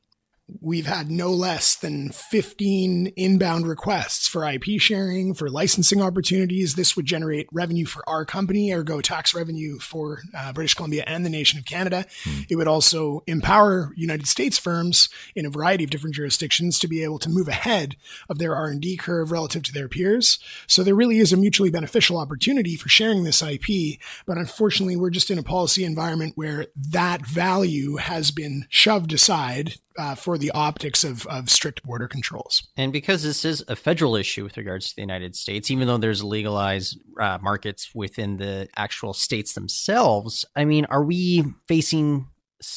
we've 0.61 0.85
had 0.85 1.09
no 1.09 1.31
less 1.31 1.75
than 1.75 2.09
15 2.09 3.07
inbound 3.15 3.67
requests 3.67 4.27
for 4.27 4.47
IP 4.49 4.79
sharing, 4.79 5.33
for 5.33 5.49
licensing 5.49 6.01
opportunities. 6.01 6.75
This 6.75 6.95
would 6.95 7.05
generate 7.05 7.47
revenue 7.51 7.85
for 7.85 8.07
our 8.07 8.25
company, 8.25 8.71
ergo 8.71 9.01
tax 9.01 9.33
revenue 9.33 9.79
for 9.79 10.21
uh, 10.35 10.53
British 10.53 10.73
Columbia 10.73 11.03
and 11.07 11.25
the 11.25 11.29
nation 11.29 11.59
of 11.59 11.65
Canada. 11.65 12.05
Mm. 12.23 12.45
It 12.49 12.55
would 12.55 12.67
also 12.67 13.23
empower 13.27 13.93
United 13.95 14.27
States 14.27 14.57
firms 14.57 15.09
in 15.35 15.45
a 15.45 15.49
variety 15.49 15.83
of 15.83 15.89
different 15.89 16.15
jurisdictions 16.15 16.79
to 16.79 16.87
be 16.87 17.03
able 17.03 17.19
to 17.19 17.29
move 17.29 17.47
ahead 17.47 17.95
of 18.29 18.39
their 18.39 18.55
R&D 18.55 18.97
curve 18.97 19.31
relative 19.31 19.63
to 19.63 19.73
their 19.73 19.87
peers. 19.87 20.39
So 20.67 20.83
there 20.83 20.95
really 20.95 21.19
is 21.19 21.33
a 21.33 21.37
mutually 21.37 21.71
beneficial 21.71 22.17
opportunity 22.17 22.75
for 22.75 22.89
sharing 22.89 23.23
this 23.23 23.41
IP, 23.41 23.99
but 24.25 24.37
unfortunately 24.37 24.95
we're 24.95 25.09
just 25.09 25.31
in 25.31 25.39
a 25.39 25.43
policy 25.43 25.83
environment 25.83 26.33
where 26.35 26.67
that 26.75 27.25
value 27.25 27.97
has 27.97 28.31
been 28.31 28.65
shoved 28.69 29.13
aside 29.13 29.75
uh, 29.99 30.15
for 30.15 30.37
the 30.37 30.49
optics 30.51 31.03
of, 31.03 31.27
of 31.27 31.49
strict 31.49 31.83
border 31.83 32.07
controls. 32.07 32.67
And 32.77 32.93
because 32.93 33.21
this 33.21 33.43
is 33.43 33.63
a 33.67 33.75
federal 33.75 34.15
issue 34.15 34.43
with 34.43 34.55
regards 34.55 34.89
to 34.89 34.95
the 34.95 35.01
United 35.01 35.35
States, 35.35 35.69
even 35.69 35.87
though 35.87 35.97
there's 35.97 36.23
legalized 36.23 36.97
uh, 37.19 37.37
markets 37.41 37.89
within 37.93 38.37
the 38.37 38.69
actual 38.77 39.13
states 39.13 39.53
themselves, 39.53 40.45
I 40.55 40.63
mean, 40.63 40.85
are 40.85 41.03
we 41.03 41.43
facing 41.67 42.27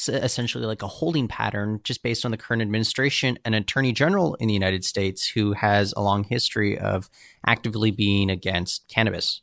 essentially 0.07 0.65
like 0.65 0.81
a 0.81 0.87
holding 0.87 1.27
pattern 1.27 1.79
just 1.83 2.03
based 2.03 2.25
on 2.25 2.31
the 2.31 2.37
current 2.37 2.61
administration 2.61 3.37
and 3.43 3.55
attorney 3.55 3.91
general 3.91 4.35
in 4.35 4.47
the 4.47 4.53
United 4.53 4.83
States 4.83 5.27
who 5.27 5.53
has 5.53 5.93
a 5.95 6.01
long 6.01 6.23
history 6.23 6.77
of 6.77 7.09
actively 7.45 7.91
being 7.91 8.29
against 8.29 8.87
cannabis? 8.89 9.41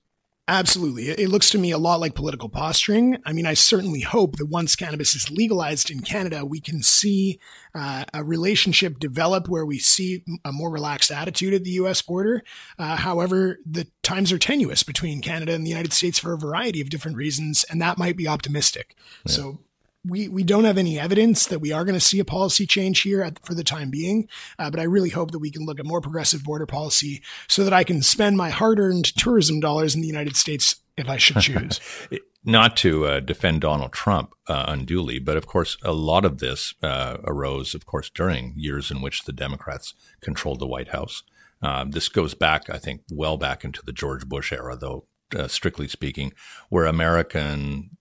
Absolutely. 0.51 1.11
It 1.11 1.29
looks 1.29 1.49
to 1.51 1.59
me 1.59 1.71
a 1.71 1.79
lot 1.79 2.01
like 2.01 2.17
political 2.17 2.49
posturing. 2.49 3.19
I 3.25 3.33
mean, 3.33 3.47
I 3.47 3.55
certainly 3.55 4.01
hope 4.01 4.37
that 4.39 4.47
once 4.47 4.75
cannabis 4.75 5.15
is 5.15 5.31
legalized 5.31 5.93
in 5.93 6.01
Canada, 6.01 6.45
we 6.45 6.61
can 6.61 6.83
see 6.83 7.39
uh, 7.73 8.05
a 8.13 8.25
relationship 8.25 8.99
develop 8.99 9.49
where 9.49 9.65
we 9.65 9.79
see 9.79 10.25
a 10.45 10.51
more 10.51 10.69
relaxed 10.69 11.13
attitude 11.13 11.55
at 11.55 11.63
the 11.63 11.71
US 11.71 12.03
border. 12.03 12.43
Uh, 12.81 12.97
however, 12.97 13.61
the 13.65 13.87
times 14.03 14.33
are 14.33 14.39
tenuous 14.39 14.83
between 14.83 15.23
Canada 15.23 15.55
and 15.55 15.65
the 15.65 15.71
United 15.71 15.93
States 15.93 16.19
for 16.19 16.33
a 16.33 16.39
variety 16.39 16.81
of 16.81 16.91
different 16.91 17.17
reasons, 17.17 17.65
and 17.71 17.81
that 17.81 17.97
might 17.97 18.17
be 18.17 18.27
optimistic. 18.27 18.97
Yeah. 19.27 19.33
So 19.33 19.61
we 20.07 20.29
we 20.29 20.43
don't 20.43 20.65
have 20.65 20.79
any 20.79 20.99
evidence 20.99 21.47
that 21.47 21.61
we 21.61 21.73
are 21.73 21.85
going 21.85 21.99
to 21.99 22.01
see 22.05 22.19
a 22.21 22.25
policy 22.25 22.67
change 22.67 23.03
here 23.03 23.23
at, 23.23 23.45
for 23.45 23.55
the 23.55 23.65
time 23.65 23.91
being, 23.91 24.29
uh, 24.59 24.71
but 24.71 24.81
I 24.81 24.85
really 24.85 25.11
hope 25.11 25.31
that 25.33 25.39
we 25.39 25.51
can 25.51 25.65
look 25.65 25.79
at 25.79 25.87
more 25.87 26.01
progressive 26.01 26.43
border 26.43 26.67
policy 26.67 27.23
so 27.49 27.65
that 27.65 27.73
I 27.73 27.85
can 27.85 28.03
spend 28.03 28.37
my 28.37 28.51
hard-earned 28.51 29.05
tourism 29.17 29.61
dollars 29.61 29.95
in 29.95 30.01
the 30.01 30.07
United 30.07 30.37
States 30.37 30.77
if 30.97 31.09
I 31.09 31.17
should 31.17 31.41
choose. 31.41 31.81
Not 32.45 32.75
to 32.79 33.05
uh, 33.05 33.21
defend 33.21 33.61
Donald 33.61 33.93
Trump 33.93 34.33
uh, 34.49 34.65
unduly, 34.69 35.19
but 35.19 35.37
of 35.37 35.47
course, 35.47 35.77
a 35.83 35.93
lot 35.93 36.25
of 36.25 36.39
this 36.39 36.73
uh, 36.83 37.19
arose, 37.25 37.75
of 37.75 37.85
course, 37.85 38.09
during 38.09 38.55
years 38.57 38.91
in 38.91 39.03
which 39.03 39.25
the 39.25 39.33
Democrats 39.33 39.93
controlled 40.23 40.59
the 40.59 40.67
White 40.67 40.89
House. 40.89 41.23
Um, 41.61 41.91
this 41.91 42.09
goes 42.09 42.33
back, 42.33 42.71
I 42.71 42.79
think, 42.79 43.03
well 43.11 43.37
back 43.37 43.63
into 43.63 43.83
the 43.85 43.93
George 43.93 44.27
Bush 44.27 44.53
era, 44.53 44.75
though, 44.75 45.05
uh, 45.37 45.49
strictly 45.49 45.87
speaking, 45.87 46.33
where 46.71 46.87
American 46.87 47.99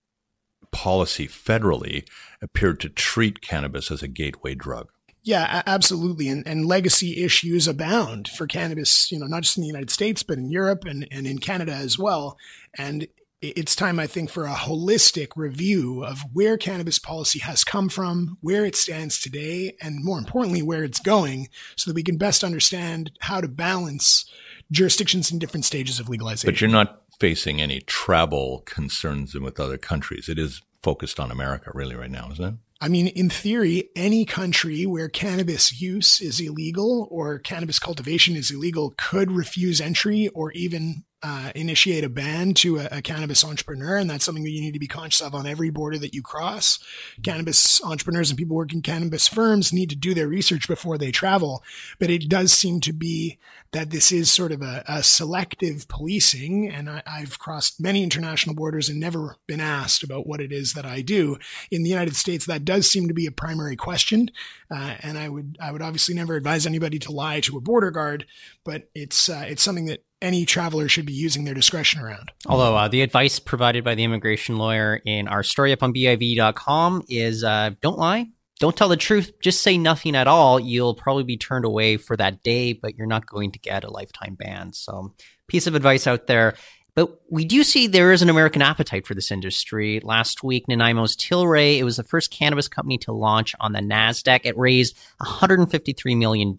policy 0.72 1.26
federally 1.26 2.06
appeared 2.42 2.80
to 2.80 2.88
treat 2.88 3.40
cannabis 3.40 3.90
as 3.90 4.02
a 4.02 4.08
gateway 4.08 4.54
drug. 4.54 4.88
Yeah, 5.22 5.62
absolutely. 5.66 6.28
And, 6.28 6.46
and 6.46 6.64
legacy 6.64 7.22
issues 7.22 7.68
abound 7.68 8.28
for 8.28 8.46
cannabis, 8.46 9.12
you 9.12 9.18
know, 9.18 9.26
not 9.26 9.42
just 9.42 9.58
in 9.58 9.62
the 9.62 9.66
United 9.66 9.90
States, 9.90 10.22
but 10.22 10.38
in 10.38 10.50
Europe 10.50 10.84
and, 10.86 11.06
and 11.10 11.26
in 11.26 11.38
Canada 11.38 11.74
as 11.74 11.98
well. 11.98 12.38
And 12.78 13.06
it's 13.42 13.74
time, 13.74 13.98
I 13.98 14.06
think, 14.06 14.30
for 14.30 14.44
a 14.44 14.54
holistic 14.54 15.28
review 15.36 16.04
of 16.04 16.20
where 16.32 16.58
cannabis 16.58 16.98
policy 16.98 17.38
has 17.38 17.64
come 17.64 17.88
from, 17.88 18.36
where 18.40 18.66
it 18.66 18.76
stands 18.76 19.18
today, 19.18 19.76
and 19.80 20.04
more 20.04 20.18
importantly, 20.18 20.62
where 20.62 20.84
it's 20.84 21.00
going, 21.00 21.48
so 21.76 21.90
that 21.90 21.94
we 21.94 22.02
can 22.02 22.18
best 22.18 22.44
understand 22.44 23.12
how 23.20 23.40
to 23.40 23.48
balance 23.48 24.30
jurisdictions 24.70 25.30
in 25.30 25.38
different 25.38 25.64
stages 25.64 26.00
of 26.00 26.08
legalization. 26.08 26.52
But 26.52 26.60
you're 26.60 26.70
not 26.70 27.02
facing 27.18 27.60
any 27.60 27.80
travel 27.80 28.62
concerns 28.66 29.34
with 29.34 29.60
other 29.60 29.78
countries. 29.78 30.28
It 30.28 30.38
is 30.38 30.62
focused 30.82 31.20
on 31.20 31.30
America 31.30 31.70
really 31.74 31.94
right 31.94 32.10
now, 32.10 32.30
isn't 32.32 32.44
it? 32.44 32.54
I 32.82 32.88
mean, 32.88 33.08
in 33.08 33.28
theory, 33.28 33.90
any 33.94 34.24
country 34.24 34.86
where 34.86 35.10
cannabis 35.10 35.82
use 35.82 36.18
is 36.18 36.40
illegal 36.40 37.06
or 37.10 37.38
cannabis 37.38 37.78
cultivation 37.78 38.36
is 38.36 38.50
illegal 38.50 38.94
could 38.96 39.30
refuse 39.30 39.82
entry 39.82 40.28
or 40.28 40.50
even 40.52 41.04
uh, 41.22 41.50
initiate 41.54 42.02
a 42.02 42.08
ban 42.08 42.54
to 42.54 42.78
a, 42.78 42.88
a, 42.92 43.02
cannabis 43.02 43.44
entrepreneur, 43.44 43.98
and 43.98 44.08
that's 44.08 44.24
something 44.24 44.42
that 44.44 44.50
you 44.50 44.62
need 44.62 44.72
to 44.72 44.78
be 44.78 44.86
conscious 44.86 45.20
of 45.20 45.34
on 45.34 45.46
every 45.46 45.68
border 45.68 45.98
that 45.98 46.14
you 46.14 46.22
cross. 46.22 46.78
Cannabis 47.22 47.82
entrepreneurs 47.84 48.30
and 48.30 48.38
people 48.38 48.56
working 48.56 48.80
cannabis 48.80 49.28
firms 49.28 49.72
need 49.72 49.90
to 49.90 49.96
do 49.96 50.14
their 50.14 50.28
research 50.28 50.66
before 50.66 50.96
they 50.96 51.10
travel, 51.10 51.62
but 51.98 52.08
it 52.08 52.28
does 52.28 52.52
seem 52.52 52.80
to 52.80 52.92
be 52.92 53.38
that 53.72 53.90
this 53.90 54.10
is 54.10 54.30
sort 54.30 54.50
of 54.50 54.62
a, 54.62 54.82
a 54.88 55.02
selective 55.02 55.86
policing, 55.88 56.68
and 56.68 56.88
I, 56.88 57.02
have 57.06 57.38
crossed 57.38 57.80
many 57.80 58.02
international 58.02 58.56
borders 58.56 58.88
and 58.88 58.98
never 58.98 59.36
been 59.46 59.60
asked 59.60 60.02
about 60.02 60.26
what 60.26 60.40
it 60.40 60.52
is 60.52 60.72
that 60.72 60.86
I 60.86 61.02
do. 61.02 61.36
In 61.70 61.82
the 61.82 61.90
United 61.90 62.16
States, 62.16 62.46
that 62.46 62.64
does 62.64 62.90
seem 62.90 63.08
to 63.08 63.14
be 63.14 63.26
a 63.26 63.32
primary 63.32 63.76
question, 63.76 64.30
uh, 64.70 64.94
and 65.00 65.18
I 65.18 65.28
would 65.28 65.58
I 65.60 65.70
would 65.70 65.82
obviously 65.82 66.14
never 66.14 66.34
advise 66.34 66.66
anybody 66.66 66.98
to 67.00 67.12
lie 67.12 67.40
to 67.40 67.58
a 67.58 67.60
border 67.60 67.90
guard, 67.90 68.26
but 68.64 68.88
it's 68.94 69.28
uh, 69.28 69.44
it's 69.46 69.62
something 69.62 69.84
that 69.84 70.02
any 70.22 70.44
traveler 70.44 70.88
should 70.88 71.06
be 71.06 71.12
using 71.12 71.44
their 71.44 71.54
discretion 71.54 72.00
around. 72.00 72.32
Although 72.46 72.76
uh, 72.76 72.88
the 72.88 73.02
advice 73.02 73.38
provided 73.38 73.84
by 73.84 73.94
the 73.94 74.04
immigration 74.04 74.56
lawyer 74.56 75.00
in 75.04 75.28
our 75.28 75.42
story 75.42 75.72
up 75.72 75.82
on 75.82 75.94
BIV.com 75.94 77.04
is 77.08 77.44
uh, 77.44 77.70
don't 77.80 77.98
lie, 77.98 78.28
don't 78.58 78.76
tell 78.76 78.88
the 78.88 78.96
truth, 78.96 79.32
just 79.40 79.62
say 79.62 79.78
nothing 79.78 80.14
at 80.14 80.26
all. 80.26 80.60
You'll 80.60 80.94
probably 80.94 81.24
be 81.24 81.38
turned 81.38 81.64
away 81.64 81.96
for 81.96 82.16
that 82.16 82.42
day, 82.42 82.74
but 82.74 82.94
you're 82.96 83.06
not 83.06 83.26
going 83.26 83.52
to 83.52 83.58
get 83.58 83.84
a 83.84 83.90
lifetime 83.90 84.34
ban. 84.34 84.72
So, 84.74 85.14
piece 85.48 85.66
of 85.66 85.74
advice 85.74 86.06
out 86.06 86.26
there. 86.26 86.54
But 86.94 87.20
we 87.30 87.44
do 87.44 87.64
see 87.64 87.86
there 87.86 88.12
is 88.12 88.20
an 88.20 88.28
American 88.28 88.62
appetite 88.62 89.06
for 89.06 89.14
this 89.14 89.30
industry. 89.30 90.00
Last 90.02 90.42
week, 90.42 90.66
Nanaimo's 90.66 91.16
Tilray, 91.16 91.78
it 91.78 91.84
was 91.84 91.96
the 91.96 92.04
first 92.04 92.30
cannabis 92.30 92.68
company 92.68 92.98
to 92.98 93.12
launch 93.12 93.54
on 93.60 93.72
the 93.72 93.78
NASDAQ. 93.78 94.40
It 94.44 94.58
raised 94.58 94.98
$153 95.22 96.18
million. 96.18 96.54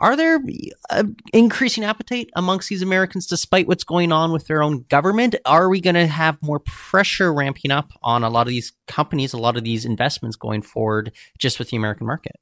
Are 0.00 0.16
there 0.16 0.40
uh, 0.88 1.04
increasing 1.34 1.84
appetite 1.84 2.30
amongst 2.34 2.70
these 2.70 2.80
Americans 2.80 3.26
despite 3.26 3.68
what's 3.68 3.84
going 3.84 4.12
on 4.12 4.32
with 4.32 4.46
their 4.46 4.62
own 4.62 4.84
government? 4.88 5.34
Are 5.44 5.68
we 5.68 5.80
going 5.82 5.94
to 5.94 6.06
have 6.06 6.42
more 6.42 6.60
pressure 6.60 7.32
ramping 7.32 7.70
up 7.70 7.92
on 8.02 8.24
a 8.24 8.30
lot 8.30 8.46
of 8.46 8.48
these 8.48 8.72
companies, 8.88 9.34
a 9.34 9.38
lot 9.38 9.58
of 9.58 9.64
these 9.64 9.84
investments 9.84 10.36
going 10.36 10.62
forward 10.62 11.12
just 11.38 11.58
with 11.58 11.68
the 11.68 11.76
American 11.76 12.06
market? 12.06 12.36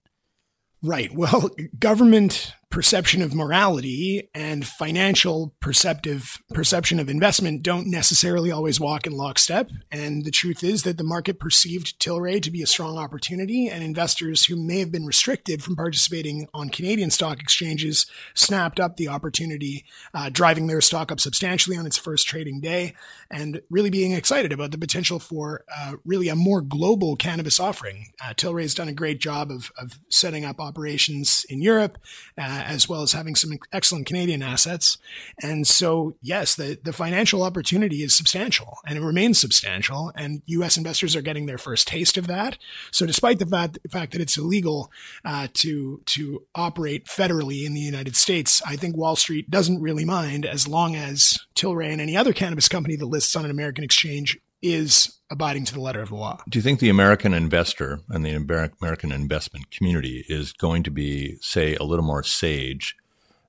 Right. 0.83 1.12
Well, 1.12 1.51
government 1.79 2.55
perception 2.71 3.23
of 3.23 3.35
morality 3.35 4.29
and 4.35 4.67
financial 4.67 5.55
perceptive 5.61 6.39
perception 6.53 7.01
of 7.01 7.09
investment 7.09 7.63
don't 7.63 7.87
necessarily 7.87 8.51
always 8.51 8.79
walk 8.79 9.07
in 9.07 9.13
lockstep. 9.13 9.71
And 9.91 10.25
the 10.25 10.31
truth 10.31 10.63
is 10.63 10.83
that 10.83 10.99
the 10.99 11.05
market 11.05 11.41
perceived 11.41 11.99
Tilray 11.99 12.43
to 12.43 12.51
be 12.51 12.63
a 12.63 12.67
strong 12.67 12.99
opportunity, 12.99 13.69
and 13.69 13.83
investors 13.83 14.47
who 14.47 14.57
may 14.57 14.81
have 14.81 14.93
been 14.93 15.07
restricted 15.07 15.63
from 15.63 15.77
participating 15.77 16.47
on 16.53 16.69
Canadian 16.69 17.11
stock 17.11 17.41
exchanges 17.41 18.07
snapped 18.35 18.79
up 18.79 18.97
the 18.97 19.09
opportunity, 19.09 19.85
uh, 20.13 20.29
driving 20.31 20.67
their 20.67 20.81
stock 20.81 21.11
up 21.11 21.21
substantially 21.21 21.77
on 21.77 21.87
its 21.87 21.97
first 21.97 22.27
trading 22.27 22.61
day, 22.61 22.95
and 23.31 23.63
really 23.71 23.91
being 23.91 24.13
excited 24.13 24.53
about 24.53 24.73
the 24.73 24.79
potential 24.79 25.19
for 25.19 25.65
uh, 25.75 25.95
really 26.05 26.29
a 26.29 26.37
more 26.37 26.61
global 26.61 27.17
cannabis 27.17 27.59
offering. 27.59 28.13
Uh, 28.23 28.35
Tilray 28.35 28.63
has 28.63 28.75
done 28.75 28.89
a 28.89 28.93
great 28.93 29.21
job 29.21 29.51
of, 29.51 29.73
of 29.79 29.99
setting 30.11 30.45
up 30.45 30.61
operations 30.61 31.47
in 31.49 31.63
Europe. 31.63 31.99
Uh, 32.37 32.58
uh, 32.59 32.62
as 32.62 32.88
well 32.88 33.03
as 33.03 33.12
having 33.12 33.37
some 33.37 33.53
excellent 33.73 34.07
Canadian 34.07 34.42
assets. 34.42 34.99
And 35.40 35.66
so, 35.66 36.16
yes, 36.21 36.55
the, 36.55 36.79
the 36.83 36.92
financial 36.92 37.42
opportunity 37.42 38.03
is 38.03 38.16
substantial 38.16 38.79
and 38.87 38.99
it 38.99 39.03
remains 39.03 39.38
substantial. 39.38 40.12
And 40.16 40.42
U.S. 40.47 40.77
investors 40.77 41.14
are 41.14 41.23
getting 41.23 41.47
their 41.47 41.59
first 41.59 41.87
taste 41.87 42.16
of 42.16 42.27
that. 42.27 42.59
So, 42.90 43.07
despite 43.07 43.38
the 43.38 43.47
fact, 43.47 43.79
the 43.83 43.88
fact 43.88 44.12
that 44.12 44.21
it's 44.21 44.37
illegal 44.37 44.90
uh, 45.25 45.49
to 45.55 46.03
to 46.07 46.42
operate 46.55 47.07
federally 47.07 47.64
in 47.64 47.75
the 47.75 47.81
United 47.81 48.16
States, 48.16 48.61
I 48.66 48.77
think 48.77 48.97
Wall 48.97 49.16
Street 49.16 49.51
doesn't 49.51 49.81
really 49.81 50.05
mind 50.05 50.44
as 50.44 50.66
long 50.66 50.97
as 50.97 51.38
Tilray 51.55 51.92
and 51.92 52.01
any 52.01 52.16
other 52.16 52.33
cannabis 52.33 52.68
company 52.68 52.97
that 52.97 53.07
lists 53.07 53.37
on 53.37 53.44
an 53.44 53.51
American 53.51 53.85
exchange 53.85 54.38
is 54.62 55.21
abiding 55.31 55.64
to 55.66 55.75
the 55.75 55.81
letter 55.81 56.01
of 56.01 56.09
the 56.09 56.16
law. 56.16 56.42
Do 56.49 56.59
you 56.59 56.62
think 56.62 56.81
the 56.81 56.88
American 56.88 57.35
investor 57.35 58.01
and 58.09 58.25
the 58.25 58.33
American 58.33 59.12
investment 59.12 59.71
community 59.71 60.25
is 60.29 60.53
going 60.53 60.83
to 60.85 60.90
be, 60.90 61.37
say, 61.40 61.77
a 61.77 61.85
little 61.85 62.05
more 62.05 62.23
sage 62.23 62.97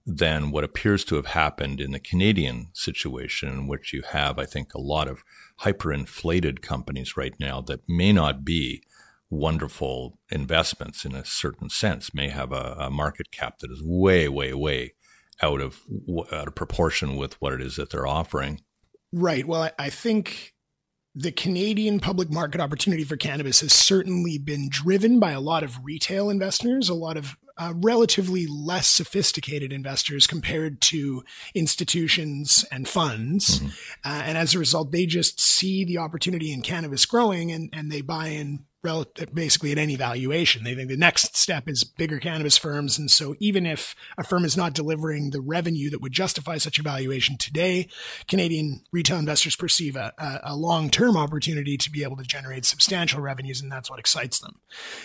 than 0.05 0.51
what 0.51 0.63
appears 0.63 1.05
to 1.05 1.15
have 1.15 1.27
happened 1.27 1.79
in 1.79 1.91
the 1.91 1.99
Canadian 1.99 2.69
situation, 2.73 3.49
in 3.49 3.67
which 3.67 3.93
you 3.93 4.01
have, 4.01 4.39
I 4.39 4.45
think, 4.45 4.73
a 4.73 4.81
lot 4.81 5.07
of 5.07 5.23
hyperinflated 5.61 6.61
companies 6.61 7.15
right 7.15 7.33
now 7.39 7.61
that 7.61 7.87
may 7.87 8.11
not 8.11 8.43
be 8.43 8.83
wonderful 9.29 10.17
investments 10.29 11.05
in 11.05 11.13
a 11.13 11.25
certain 11.25 11.69
sense, 11.69 12.13
may 12.13 12.29
have 12.29 12.51
a, 12.51 12.75
a 12.79 12.89
market 12.89 13.31
cap 13.31 13.59
that 13.59 13.71
is 13.71 13.81
way, 13.83 14.27
way, 14.27 14.53
way 14.53 14.93
out 15.41 15.61
of 15.61 15.81
out 16.33 16.47
of 16.47 16.55
proportion 16.55 17.15
with 17.15 17.39
what 17.41 17.53
it 17.53 17.61
is 17.61 17.75
that 17.75 17.91
they're 17.91 18.07
offering. 18.07 18.61
Right. 19.13 19.45
Well, 19.47 19.63
I, 19.63 19.71
I 19.77 19.89
think 19.89 20.53
the 21.15 21.31
Canadian 21.31 21.99
public 21.99 22.31
market 22.31 22.61
opportunity 22.61 23.03
for 23.03 23.17
cannabis 23.17 23.61
has 23.61 23.73
certainly 23.73 24.37
been 24.37 24.69
driven 24.69 25.19
by 25.19 25.31
a 25.31 25.39
lot 25.39 25.63
of 25.63 25.83
retail 25.83 26.29
investors, 26.29 26.87
a 26.87 26.93
lot 26.93 27.17
of 27.17 27.35
uh, 27.57 27.73
relatively 27.75 28.47
less 28.47 28.87
sophisticated 28.87 29.73
investors 29.73 30.25
compared 30.25 30.79
to 30.79 31.23
institutions 31.53 32.63
and 32.71 32.87
funds. 32.87 33.59
Mm-hmm. 33.59 33.67
Uh, 34.05 34.21
and 34.25 34.37
as 34.37 34.55
a 34.55 34.59
result, 34.59 34.91
they 34.91 35.05
just 35.05 35.41
see 35.41 35.83
the 35.83 35.97
opportunity 35.97 36.53
in 36.53 36.61
cannabis 36.61 37.05
growing 37.05 37.51
and, 37.51 37.69
and 37.73 37.91
they 37.91 38.01
buy 38.01 38.27
in 38.27 38.65
relative, 38.81 39.33
basically 39.33 39.71
at 39.71 39.77
any 39.77 39.95
valuation. 39.95 40.63
They 40.63 40.73
think 40.73 40.89
the 40.89 40.95
next 40.95 41.35
step 41.35 41.67
is 41.67 41.83
bigger 41.83 42.17
cannabis 42.17 42.57
firms. 42.57 42.97
And 42.97 43.11
so 43.11 43.35
even 43.39 43.65
if 43.65 43.93
a 44.17 44.23
firm 44.23 44.45
is 44.45 44.55
not 44.55 44.73
delivering 44.73 45.31
the 45.31 45.41
revenue 45.41 45.89
that 45.89 46.01
would 46.01 46.13
justify 46.13 46.57
such 46.57 46.79
a 46.79 46.83
valuation 46.83 47.37
today, 47.37 47.89
Canadian 48.27 48.81
retail 48.91 49.17
investors 49.17 49.57
perceive 49.57 49.95
a, 49.97 50.13
a, 50.43 50.55
long-term 50.55 51.17
opportunity 51.17 51.77
to 51.77 51.89
be 51.89 52.03
able 52.03 52.17
to 52.17 52.23
generate 52.23 52.65
substantial 52.65 53.21
revenues. 53.21 53.61
And 53.61 53.71
that's 53.71 53.89
what 53.89 53.99
excites 53.99 54.39
them. 54.39 54.59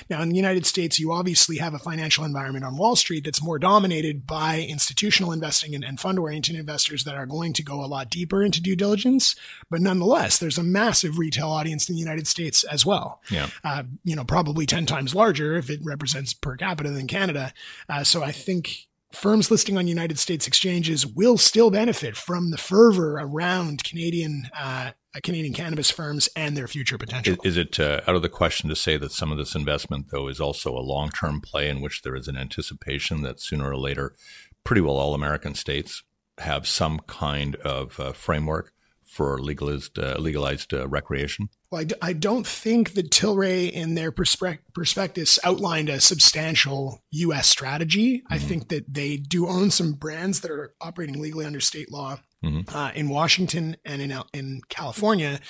Now, 0.09 0.23
in 0.23 0.29
the 0.29 0.37
United 0.37 0.67
States, 0.67 1.01
you 1.01 1.13
obviously 1.13 1.57
have 1.59 1.75
a 1.75 1.79
financial 1.79 2.25
environment 2.25 2.65
on 2.65 2.77
Wall 2.77 2.97
Street 2.97 3.25
that's 3.25 3.43
more 3.43 3.59
dominated 3.59 4.27
by 4.27 4.61
institutional 4.61 5.33
investing 5.33 5.75
and, 5.75 5.85
and 5.85 5.99
fund-oriented 5.99 6.55
investors 6.55 7.05
that 7.05 7.17
are 7.17 7.27
going 7.27 7.53
to 7.55 7.63
go 7.63 7.85
a 7.85 7.87
lot 7.87 8.11
deeper 8.11 8.43
into 8.43 8.61
due 8.61 8.77
diligence. 8.77 9.35
But 9.69 9.81
nonetheless, 9.81 10.39
there's 10.39 10.59
a 10.59 10.63
massive 10.63 11.19
retail 11.19 11.49
audience 11.49 11.89
in 11.89 11.95
the 11.95 12.01
United 12.01 12.29
States 12.29 12.63
as 12.65 12.87
well. 12.87 13.21
Yeah 13.31 13.49
uh, 13.65 13.85
you 14.05 14.15
know, 14.15 14.25
probably 14.25 14.67
10 14.67 14.87
times 14.87 15.15
larger 15.15 15.57
if 15.57 15.71
it 15.71 15.81
represents 15.83 16.35
per 16.35 16.57
capita 16.57 16.91
than 16.91 17.07
Canada. 17.07 17.53
Uh, 17.89 18.05
so 18.05 18.23
I 18.23 18.31
think 18.31 18.87
firms 19.13 19.51
listing 19.51 19.79
on 19.79 19.87
United 19.87 20.19
States 20.19 20.47
exchanges 20.47 21.07
will 21.07 21.39
still 21.39 21.71
benefit 21.71 22.17
from 22.17 22.51
the 22.51 22.59
fervor 22.59 23.15
around 23.15 23.83
Canadian 23.85 24.51
uh, 24.59 24.91
Canadian 25.23 25.55
cannabis 25.55 25.91
firms 25.93 26.29
and 26.35 26.57
their 26.57 26.67
future 26.67 26.99
potential. 26.99 27.37
Is, 27.45 27.53
is 27.53 27.57
it 27.57 27.79
uh, 27.79 28.01
out 28.09 28.17
of 28.17 28.23
the 28.23 28.29
question 28.29 28.69
to 28.69 28.75
say 28.75 28.97
that 28.97 29.13
some 29.13 29.31
of 29.31 29.39
this 29.39 29.55
investment, 29.55 30.07
though, 30.11 30.27
is 30.27 30.41
also 30.41 30.77
a 30.77 30.81
long 30.81 31.11
term 31.11 31.41
play 31.41 31.69
in 31.69 31.81
which 31.81 32.03
there 32.03 32.17
is 32.17 32.27
an 32.27 32.37
anticipation 32.37 33.23
that 33.23 33.41
sooner 33.41 33.71
or 33.71 33.77
later, 33.77 34.17
pretty 34.65 34.81
well 34.81 34.97
all 34.97 35.15
American 35.15 35.55
states 35.55 36.03
have 36.39 36.67
some 36.67 36.99
kind 37.07 37.55
of 37.57 38.01
uh, 38.01 38.13
framework 38.13 38.74
for 39.15 39.39
legalized 39.39 39.99
uh, 39.99 40.17
legalized 40.19 40.75
uh, 40.75 40.89
recreation? 40.89 41.49
Well, 41.71 41.83
I 41.83 41.85
d- 41.85 41.95
I 42.03 42.13
don't 42.13 42.47
think 42.47 42.95
that 42.95 43.11
Tilray 43.11 43.71
in 43.71 43.95
their 43.95 44.11
perspe- 44.11 44.59
prospectus 44.75 45.39
outlined 45.45 45.89
a 45.89 46.01
substantial 46.01 47.03
U.S. 47.11 47.49
strategy. 47.49 48.19
Mm-hmm. 48.19 48.35
I 48.35 48.39
think 48.39 48.69
that 48.69 48.93
they 48.93 49.17
do 49.17 49.47
own 49.47 49.71
some 49.71 49.93
brands 49.93 50.41
that 50.41 50.51
are 50.51 50.75
operating 50.81 51.23
legally 51.23 51.47
under 51.47 51.61
state 51.61 51.93
law 51.93 52.19
mm-hmm. 52.45 52.77
uh, 52.77 52.91
in 52.95 53.09
Washington 53.09 53.77
and 53.85 54.03
in 54.03 54.13
in 54.33 54.61
California, 54.69 55.41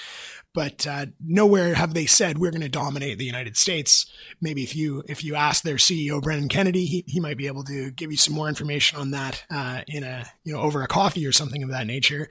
but 0.55 0.87
uh, 0.87 1.07
nowhere 1.21 1.75
have 1.75 1.95
they 1.95 2.07
said 2.07 2.39
we're 2.39 2.51
going 2.51 2.61
to 2.63 2.69
dominate 2.69 3.19
the 3.19 3.25
United 3.25 3.57
States. 3.57 4.07
Maybe 4.41 4.63
if 4.63 4.77
you 4.77 5.03
if 5.09 5.25
you 5.25 5.35
ask 5.35 5.63
their 5.63 5.77
CEO 5.77 6.23
Brendan 6.23 6.49
Kennedy, 6.49 6.87
he, 6.87 7.05
he 7.07 7.21
might 7.21 7.37
be 7.37 7.49
able 7.49 7.65
to 7.65 7.91
give 7.91 8.11
you 8.11 8.17
some 8.17 8.35
more 8.35 8.49
information 8.49 8.99
on 8.99 9.11
that 9.11 9.45
uh, 9.51 9.83
in 9.89 10.05
a 10.05 10.27
you 10.45 10.53
know 10.53 10.61
over 10.61 10.83
a 10.83 10.89
coffee 10.89 11.27
or 11.27 11.33
something 11.33 11.63
of 11.63 11.71
that 11.71 11.87
nature. 11.87 12.29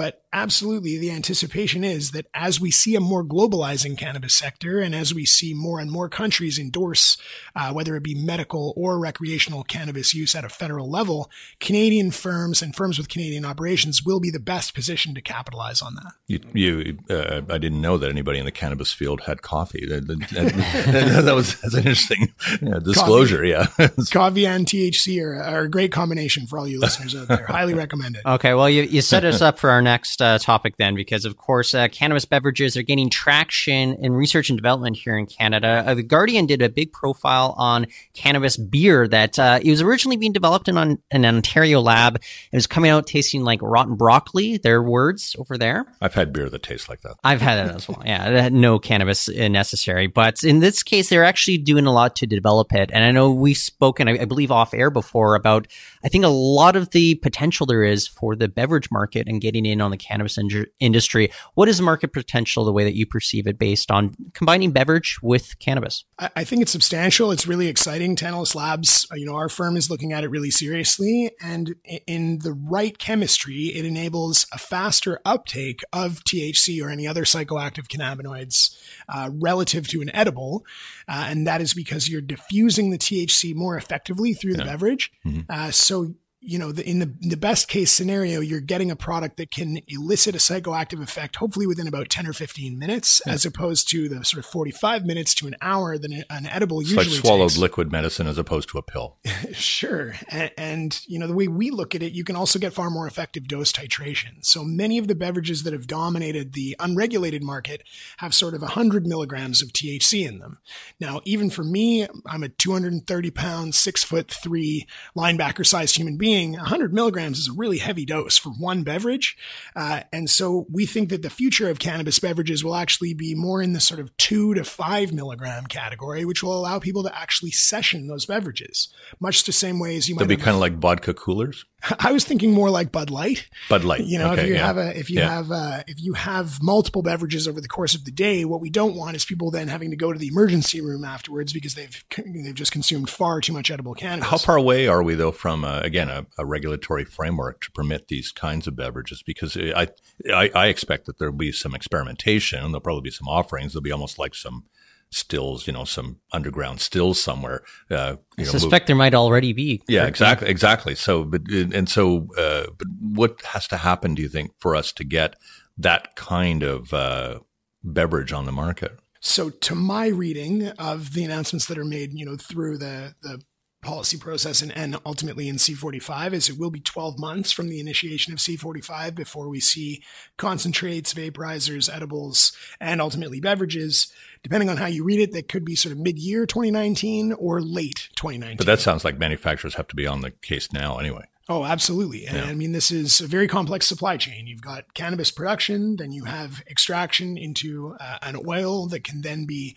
But 0.00 0.22
absolutely, 0.32 0.96
the 0.96 1.10
anticipation 1.10 1.84
is 1.84 2.12
that 2.12 2.24
as 2.32 2.58
we 2.58 2.70
see 2.70 2.94
a 2.94 3.00
more 3.00 3.22
globalizing 3.22 3.98
cannabis 3.98 4.34
sector 4.34 4.80
and 4.80 4.94
as 4.94 5.12
we 5.12 5.26
see 5.26 5.52
more 5.52 5.78
and 5.78 5.90
more 5.90 6.08
countries 6.08 6.58
endorse, 6.58 7.18
uh, 7.54 7.70
whether 7.74 7.94
it 7.96 8.02
be 8.02 8.14
medical 8.14 8.72
or 8.78 8.98
recreational 8.98 9.62
cannabis 9.62 10.14
use 10.14 10.34
at 10.34 10.42
a 10.42 10.48
federal 10.48 10.88
level, 10.88 11.30
Canadian 11.60 12.12
firms 12.12 12.62
and 12.62 12.74
firms 12.74 12.96
with 12.96 13.10
Canadian 13.10 13.44
operations 13.44 14.02
will 14.02 14.20
be 14.20 14.30
the 14.30 14.40
best 14.40 14.72
position 14.74 15.14
to 15.16 15.20
capitalize 15.20 15.82
on 15.82 15.96
that. 15.96 16.12
You, 16.26 16.40
you 16.54 16.98
uh, 17.10 17.42
I 17.50 17.58
didn't 17.58 17.82
know 17.82 17.98
that 17.98 18.08
anybody 18.08 18.38
in 18.38 18.46
the 18.46 18.52
cannabis 18.52 18.94
field 18.94 19.20
had 19.26 19.42
coffee. 19.42 19.84
That, 19.84 20.06
that, 20.06 21.24
that 21.26 21.34
was 21.34 21.60
that's 21.60 21.74
an 21.74 21.80
interesting 21.80 22.32
yeah, 22.62 22.78
disclosure. 22.82 23.44
Coffee, 23.54 23.82
yeah, 23.82 23.88
coffee 24.10 24.46
and 24.46 24.64
THC 24.64 25.22
are, 25.22 25.42
are, 25.42 25.60
a 25.64 25.68
great 25.68 25.92
combination 25.92 26.46
for 26.46 26.58
all 26.58 26.66
you 26.66 26.80
listeners 26.80 27.14
out 27.14 27.28
there. 27.28 27.44
Highly 27.44 27.74
recommended. 27.74 28.22
Okay, 28.24 28.54
well, 28.54 28.70
you, 28.70 28.84
you 28.84 29.02
set 29.02 29.26
us 29.26 29.42
up 29.42 29.58
for 29.58 29.68
our 29.68 29.82
next 29.82 29.89
uh, 30.20 30.38
topic 30.38 30.76
then, 30.78 30.94
because 30.94 31.24
of 31.24 31.36
course, 31.36 31.74
uh, 31.74 31.88
cannabis 31.88 32.24
beverages 32.24 32.76
are 32.76 32.82
gaining 32.82 33.10
traction 33.10 33.94
in 33.94 34.12
research 34.12 34.50
and 34.50 34.58
development 34.58 34.96
here 34.96 35.16
in 35.16 35.26
Canada. 35.26 35.84
Uh, 35.86 35.94
the 35.94 36.02
Guardian 36.02 36.46
did 36.46 36.62
a 36.62 36.68
big 36.68 36.92
profile 36.92 37.54
on 37.58 37.86
cannabis 38.14 38.56
beer 38.56 39.08
that 39.08 39.38
uh, 39.38 39.58
it 39.62 39.70
was 39.70 39.82
originally 39.82 40.16
being 40.16 40.32
developed 40.32 40.68
in 40.68 40.76
an, 40.76 40.98
an 41.10 41.24
Ontario 41.24 41.80
lab. 41.80 42.16
It 42.16 42.56
was 42.56 42.66
coming 42.66 42.90
out 42.90 43.06
tasting 43.06 43.42
like 43.44 43.60
rotten 43.62 43.96
broccoli. 43.96 44.56
Their 44.58 44.82
words 44.82 45.34
over 45.38 45.58
there. 45.58 45.86
I've 46.00 46.14
had 46.14 46.32
beer 46.32 46.48
that 46.48 46.62
tastes 46.62 46.88
like 46.88 47.00
that. 47.02 47.16
I've 47.24 47.40
had 47.40 47.66
it 47.66 47.74
as 47.74 47.88
well. 47.88 48.02
Yeah, 48.04 48.48
no 48.50 48.78
cannabis 48.78 49.28
necessary, 49.28 50.06
but 50.06 50.44
in 50.44 50.60
this 50.60 50.82
case, 50.82 51.08
they're 51.08 51.24
actually 51.24 51.58
doing 51.58 51.86
a 51.86 51.92
lot 51.92 52.16
to 52.16 52.26
develop 52.26 52.72
it. 52.72 52.90
And 52.92 53.04
I 53.04 53.10
know 53.10 53.30
we've 53.30 53.56
spoken, 53.56 54.08
I, 54.08 54.20
I 54.20 54.24
believe, 54.24 54.50
off 54.50 54.74
air 54.74 54.90
before 54.90 55.34
about. 55.34 55.66
I 56.02 56.08
think 56.08 56.24
a 56.24 56.28
lot 56.28 56.76
of 56.76 56.90
the 56.90 57.16
potential 57.16 57.66
there 57.66 57.82
is 57.82 58.08
for 58.08 58.34
the 58.36 58.48
beverage 58.48 58.90
market 58.90 59.28
and 59.28 59.40
getting 59.40 59.66
in 59.70 59.80
on 59.80 59.90
the 59.90 59.96
cannabis 59.96 60.38
in- 60.38 60.66
industry. 60.78 61.30
What 61.54 61.68
is 61.68 61.78
the 61.78 61.84
market 61.84 62.12
potential 62.12 62.64
the 62.64 62.72
way 62.72 62.84
that 62.84 62.96
you 62.96 63.06
perceive 63.06 63.46
it 63.46 63.58
based 63.58 63.90
on 63.90 64.14
combining 64.34 64.72
beverage 64.72 65.18
with 65.22 65.58
cannabis? 65.58 66.04
I, 66.18 66.30
I 66.36 66.44
think 66.44 66.62
it's 66.62 66.72
substantial. 66.72 67.30
It's 67.30 67.46
really 67.46 67.68
exciting. 67.68 68.16
Tantalus 68.16 68.54
Labs, 68.54 69.06
uh, 69.10 69.16
you 69.16 69.26
know, 69.26 69.34
our 69.34 69.48
firm 69.48 69.76
is 69.76 69.90
looking 69.90 70.12
at 70.12 70.24
it 70.24 70.30
really 70.30 70.50
seriously. 70.50 71.30
And 71.40 71.74
in 72.06 72.40
the 72.40 72.52
right 72.52 72.98
chemistry, 72.98 73.66
it 73.66 73.84
enables 73.84 74.46
a 74.52 74.58
faster 74.58 75.20
uptake 75.24 75.82
of 75.92 76.24
THC 76.24 76.82
or 76.82 76.90
any 76.90 77.06
other 77.06 77.24
psychoactive 77.24 77.88
cannabinoids 77.88 78.76
uh, 79.08 79.30
relative 79.32 79.88
to 79.88 80.00
an 80.00 80.14
edible. 80.14 80.64
Uh, 81.08 81.26
and 81.28 81.46
that 81.46 81.60
is 81.60 81.74
because 81.74 82.08
you're 82.08 82.20
diffusing 82.20 82.90
the 82.90 82.98
THC 82.98 83.54
more 83.54 83.76
effectively 83.76 84.32
through 84.34 84.54
the 84.54 84.64
beverage. 84.64 85.12
Mm-hmm. 85.26 85.40
Uh, 85.48 85.70
so 85.70 86.14
you 86.42 86.58
know, 86.58 86.72
the, 86.72 86.88
in 86.88 87.00
the 87.00 87.14
the 87.20 87.36
best 87.36 87.68
case 87.68 87.92
scenario, 87.92 88.40
you're 88.40 88.60
getting 88.60 88.90
a 88.90 88.96
product 88.96 89.36
that 89.36 89.50
can 89.50 89.78
elicit 89.88 90.34
a 90.34 90.38
psychoactive 90.38 91.02
effect, 91.02 91.36
hopefully 91.36 91.66
within 91.66 91.86
about 91.86 92.08
10 92.08 92.26
or 92.26 92.32
15 92.32 92.78
minutes, 92.78 93.20
yeah. 93.26 93.34
as 93.34 93.44
opposed 93.44 93.90
to 93.90 94.08
the 94.08 94.24
sort 94.24 94.42
of 94.42 94.50
45 94.50 95.04
minutes 95.04 95.34
to 95.34 95.46
an 95.46 95.54
hour 95.60 95.98
that 95.98 96.24
an 96.30 96.46
edible 96.46 96.80
it's 96.80 96.90
usually 96.90 97.14
like 97.14 97.20
swallowed 97.20 97.50
takes. 97.50 97.58
liquid 97.58 97.92
medicine 97.92 98.26
as 98.26 98.38
opposed 98.38 98.70
to 98.70 98.78
a 98.78 98.82
pill. 98.82 99.18
sure. 99.52 100.14
And, 100.30 100.50
and, 100.56 101.00
you 101.06 101.18
know, 101.18 101.26
the 101.26 101.34
way 101.34 101.46
we 101.46 101.70
look 101.70 101.94
at 101.94 102.02
it, 102.02 102.12
you 102.12 102.24
can 102.24 102.36
also 102.36 102.58
get 102.58 102.72
far 102.72 102.88
more 102.88 103.06
effective 103.06 103.46
dose 103.46 103.70
titration. 103.70 104.42
So 104.42 104.64
many 104.64 104.96
of 104.96 105.08
the 105.08 105.14
beverages 105.14 105.64
that 105.64 105.74
have 105.74 105.86
dominated 105.86 106.54
the 106.54 106.74
unregulated 106.80 107.42
market 107.42 107.82
have 108.18 108.34
sort 108.34 108.54
of 108.54 108.62
100 108.62 109.06
milligrams 109.06 109.60
of 109.60 109.68
THC 109.74 110.26
in 110.26 110.38
them. 110.38 110.58
Now, 110.98 111.20
even 111.26 111.50
for 111.50 111.64
me, 111.64 112.06
I'm 112.26 112.42
a 112.42 112.48
230 112.48 113.30
pound, 113.30 113.74
six 113.74 114.02
foot 114.02 114.30
three 114.30 114.86
linebacker 115.14 115.66
sized 115.66 115.96
human 115.96 116.16
being 116.16 116.29
being 116.30 116.52
100 116.52 116.94
milligrams 116.94 117.40
is 117.40 117.48
a 117.48 117.52
really 117.52 117.78
heavy 117.78 118.04
dose 118.06 118.38
for 118.38 118.50
one 118.50 118.84
beverage. 118.84 119.36
Uh, 119.74 120.02
and 120.12 120.30
so 120.30 120.64
we 120.70 120.86
think 120.86 121.08
that 121.08 121.22
the 121.22 121.30
future 121.30 121.68
of 121.68 121.80
cannabis 121.80 122.20
beverages 122.20 122.62
will 122.62 122.76
actually 122.76 123.12
be 123.12 123.34
more 123.34 123.60
in 123.60 123.72
the 123.72 123.80
sort 123.80 123.98
of 123.98 124.16
two 124.16 124.54
to 124.54 124.62
five 124.62 125.12
milligram 125.12 125.66
category, 125.66 126.24
which 126.24 126.40
will 126.40 126.56
allow 126.56 126.78
people 126.78 127.02
to 127.02 127.18
actually 127.18 127.50
session 127.50 128.06
those 128.06 128.26
beverages, 128.26 128.94
much 129.18 129.42
the 129.42 129.52
same 129.52 129.80
way 129.80 129.96
as 129.96 130.08
you 130.08 130.14
might. 130.14 130.20
They'll 130.20 130.36
be 130.36 130.42
kind 130.42 130.54
of 130.54 130.60
like 130.60 130.74
vodka 130.74 131.14
coolers. 131.14 131.64
I 131.98 132.12
was 132.12 132.24
thinking 132.24 132.52
more 132.52 132.70
like 132.70 132.92
Bud 132.92 133.10
Light. 133.10 133.48
Bud 133.68 133.84
Light. 133.84 134.04
You 134.04 134.18
know, 134.18 134.32
okay, 134.32 134.42
if 134.42 134.48
you 134.48 134.54
yeah. 134.54 134.66
have 134.66 134.76
a 134.76 134.98
if 134.98 135.10
you 135.10 135.18
yeah. 135.18 135.30
have 135.30 135.50
uh, 135.50 135.82
if 135.86 136.00
you 136.00 136.14
have 136.14 136.62
multiple 136.62 137.02
beverages 137.02 137.48
over 137.48 137.60
the 137.60 137.68
course 137.68 137.94
of 137.94 138.04
the 138.04 138.10
day, 138.10 138.44
what 138.44 138.60
we 138.60 138.70
don't 138.70 138.94
want 138.94 139.16
is 139.16 139.24
people 139.24 139.50
then 139.50 139.68
having 139.68 139.90
to 139.90 139.96
go 139.96 140.12
to 140.12 140.18
the 140.18 140.28
emergency 140.28 140.80
room 140.80 141.04
afterwards 141.04 141.52
because 141.52 141.74
they've 141.74 142.04
they've 142.16 142.54
just 142.54 142.72
consumed 142.72 143.08
far 143.08 143.40
too 143.40 143.52
much 143.52 143.70
edible 143.70 143.94
cannabis. 143.94 144.28
How 144.28 144.38
far 144.38 144.56
away 144.56 144.86
are 144.88 145.02
we 145.02 145.14
though 145.14 145.32
from 145.32 145.64
uh, 145.64 145.80
again 145.80 146.08
a, 146.08 146.26
a, 146.38 146.44
regulatory 146.44 147.04
framework 147.04 147.60
to 147.62 147.70
permit 147.70 148.08
these 148.08 148.32
kinds 148.32 148.66
of 148.66 148.76
beverages? 148.76 149.22
Because 149.22 149.56
I, 149.56 149.88
I 150.32 150.50
I 150.54 150.66
expect 150.66 151.06
that 151.06 151.18
there'll 151.18 151.34
be 151.34 151.52
some 151.52 151.74
experimentation. 151.74 152.60
There'll 152.60 152.80
probably 152.80 153.02
be 153.02 153.10
some 153.10 153.28
offerings. 153.28 153.72
There'll 153.72 153.82
be 153.82 153.92
almost 153.92 154.18
like 154.18 154.34
some 154.34 154.64
stills, 155.10 155.66
you 155.66 155.72
know, 155.72 155.84
some 155.84 156.20
underground 156.32 156.80
stills 156.80 157.22
somewhere. 157.22 157.62
Uh, 157.90 158.16
I 158.38 158.44
suspect 158.44 158.84
move. 158.84 158.86
there 158.88 158.96
might 158.96 159.14
already 159.14 159.52
be. 159.52 159.82
Yeah, 159.88 160.06
exactly, 160.06 160.48
exactly. 160.48 160.94
So, 160.94 161.24
but 161.24 161.42
and 161.50 161.88
so, 161.88 162.28
uh, 162.36 162.66
but 162.76 162.86
what 163.00 163.42
has 163.46 163.66
to 163.68 163.76
happen, 163.76 164.14
do 164.14 164.22
you 164.22 164.28
think, 164.28 164.52
for 164.58 164.76
us 164.76 164.92
to 164.92 165.04
get 165.04 165.36
that 165.78 166.14
kind 166.16 166.62
of 166.62 166.94
uh, 166.94 167.40
beverage 167.82 168.32
on 168.32 168.46
the 168.46 168.52
market? 168.52 168.98
So, 169.20 169.50
to 169.50 169.74
my 169.74 170.06
reading 170.06 170.68
of 170.68 171.12
the 171.12 171.24
announcements 171.24 171.66
that 171.66 171.78
are 171.78 171.84
made, 171.84 172.12
you 172.14 172.24
know, 172.24 172.36
through 172.36 172.78
the 172.78 173.14
the 173.22 173.42
policy 173.82 174.18
process 174.18 174.60
and, 174.60 174.76
and 174.76 174.96
ultimately 175.06 175.48
in 175.48 175.56
C45 175.56 176.32
is 176.32 176.48
it 176.48 176.58
will 176.58 176.70
be 176.70 176.80
12 176.80 177.18
months 177.18 177.50
from 177.50 177.68
the 177.68 177.80
initiation 177.80 178.32
of 178.32 178.38
C45 178.38 179.14
before 179.14 179.48
we 179.48 179.60
see 179.60 180.02
concentrates, 180.36 181.14
vaporizers, 181.14 181.94
edibles, 181.94 182.52
and 182.80 183.00
ultimately 183.00 183.40
beverages. 183.40 184.12
Depending 184.42 184.68
on 184.68 184.76
how 184.76 184.86
you 184.86 185.04
read 185.04 185.20
it, 185.20 185.32
that 185.32 185.48
could 185.48 185.64
be 185.64 185.76
sort 185.76 185.92
of 185.92 185.98
mid-year 185.98 186.46
2019 186.46 187.32
or 187.32 187.60
late 187.60 188.08
2019. 188.16 188.56
But 188.58 188.66
that 188.66 188.80
sounds 188.80 189.04
like 189.04 189.18
manufacturers 189.18 189.74
have 189.74 189.88
to 189.88 189.96
be 189.96 190.06
on 190.06 190.20
the 190.20 190.30
case 190.30 190.72
now 190.72 190.98
anyway. 190.98 191.24
Oh, 191.48 191.64
absolutely. 191.64 192.26
And 192.26 192.36
yeah. 192.36 192.44
I 192.44 192.54
mean, 192.54 192.70
this 192.72 192.92
is 192.92 193.20
a 193.20 193.26
very 193.26 193.48
complex 193.48 193.86
supply 193.86 194.16
chain. 194.16 194.46
You've 194.46 194.62
got 194.62 194.94
cannabis 194.94 195.32
production, 195.32 195.96
then 195.96 196.12
you 196.12 196.24
have 196.24 196.62
extraction 196.68 197.36
into 197.36 197.96
uh, 197.98 198.18
an 198.22 198.36
oil 198.46 198.86
that 198.88 199.02
can 199.02 199.22
then 199.22 199.46
be, 199.46 199.76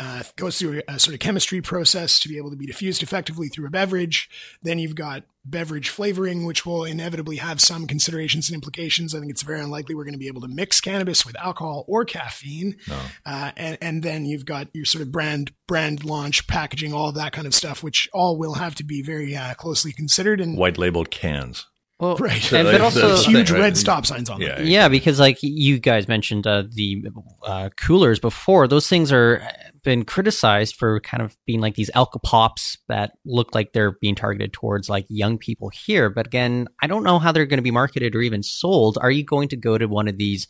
uh, 0.00 0.24
goes 0.34 0.58
through 0.58 0.82
a, 0.88 0.94
a 0.94 0.98
sort 0.98 1.14
of 1.14 1.20
chemistry 1.20 1.60
process 1.60 2.18
to 2.18 2.28
be 2.28 2.36
able 2.36 2.50
to 2.50 2.56
be 2.56 2.66
diffused 2.66 3.02
effectively 3.02 3.48
through 3.48 3.66
a 3.66 3.70
beverage. 3.70 4.28
Then 4.62 4.80
you've 4.80 4.96
got 4.96 5.22
beverage 5.44 5.88
flavoring, 5.88 6.44
which 6.44 6.64
will 6.64 6.84
inevitably 6.84 7.36
have 7.36 7.60
some 7.60 7.86
considerations 7.86 8.48
and 8.48 8.54
implications. 8.54 9.14
I 9.14 9.20
think 9.20 9.30
it's 9.30 9.42
very 9.42 9.60
unlikely 9.60 9.94
we're 9.94 10.04
going 10.04 10.14
to 10.14 10.18
be 10.18 10.28
able 10.28 10.40
to 10.42 10.48
mix 10.48 10.80
cannabis 10.80 11.26
with 11.26 11.38
alcohol 11.38 11.84
or 11.86 12.04
caffeine. 12.04 12.76
No. 12.88 13.00
Uh, 13.26 13.52
and, 13.56 13.78
and 13.80 14.02
then 14.02 14.24
you've 14.24 14.46
got 14.46 14.68
your 14.72 14.84
sort 14.84 15.02
of 15.02 15.12
brand, 15.12 15.52
brand 15.66 16.04
launch, 16.04 16.46
packaging, 16.46 16.92
all 16.92 17.08
of 17.08 17.14
that 17.16 17.32
kind 17.32 17.46
of 17.46 17.54
stuff, 17.54 17.82
which 17.82 18.08
all 18.12 18.38
will 18.38 18.54
have 18.54 18.74
to 18.76 18.84
be 18.84 19.02
very 19.02 19.36
uh, 19.36 19.54
closely 19.54 19.92
considered. 19.92 20.40
And 20.40 20.56
white 20.56 20.78
labeled 20.78 21.10
cans. 21.10 21.66
Well, 22.04 22.16
right. 22.16 22.52
And, 22.52 22.68
but 22.68 22.80
also 22.82 23.16
huge 23.16 23.50
red 23.50 23.76
stop 23.76 24.04
signs 24.04 24.28
on 24.28 24.40
yeah, 24.40 24.56
them. 24.56 24.66
Yeah, 24.66 24.88
because 24.88 25.18
like 25.18 25.38
you 25.42 25.78
guys 25.78 26.06
mentioned 26.06 26.46
uh, 26.46 26.64
the 26.70 27.06
uh, 27.42 27.70
coolers 27.76 28.20
before, 28.20 28.68
those 28.68 28.88
things 28.88 29.10
are 29.10 29.42
been 29.84 30.04
criticized 30.04 30.76
for 30.76 31.00
kind 31.00 31.22
of 31.22 31.36
being 31.46 31.60
like 31.60 31.74
these 31.74 31.90
alcopops 31.90 32.78
that 32.88 33.12
look 33.24 33.54
like 33.54 33.72
they're 33.72 33.92
being 33.92 34.14
targeted 34.14 34.52
towards 34.52 34.88
like 34.88 35.06
young 35.08 35.38
people 35.38 35.70
here. 35.70 36.10
But 36.10 36.26
again, 36.26 36.68
I 36.82 36.86
don't 36.86 37.04
know 37.04 37.18
how 37.18 37.32
they're 37.32 37.46
going 37.46 37.58
to 37.58 37.62
be 37.62 37.70
marketed 37.70 38.14
or 38.14 38.20
even 38.20 38.42
sold. 38.42 38.98
Are 39.00 39.10
you 39.10 39.24
going 39.24 39.48
to 39.48 39.56
go 39.56 39.78
to 39.78 39.86
one 39.86 40.08
of 40.08 40.18
these 40.18 40.46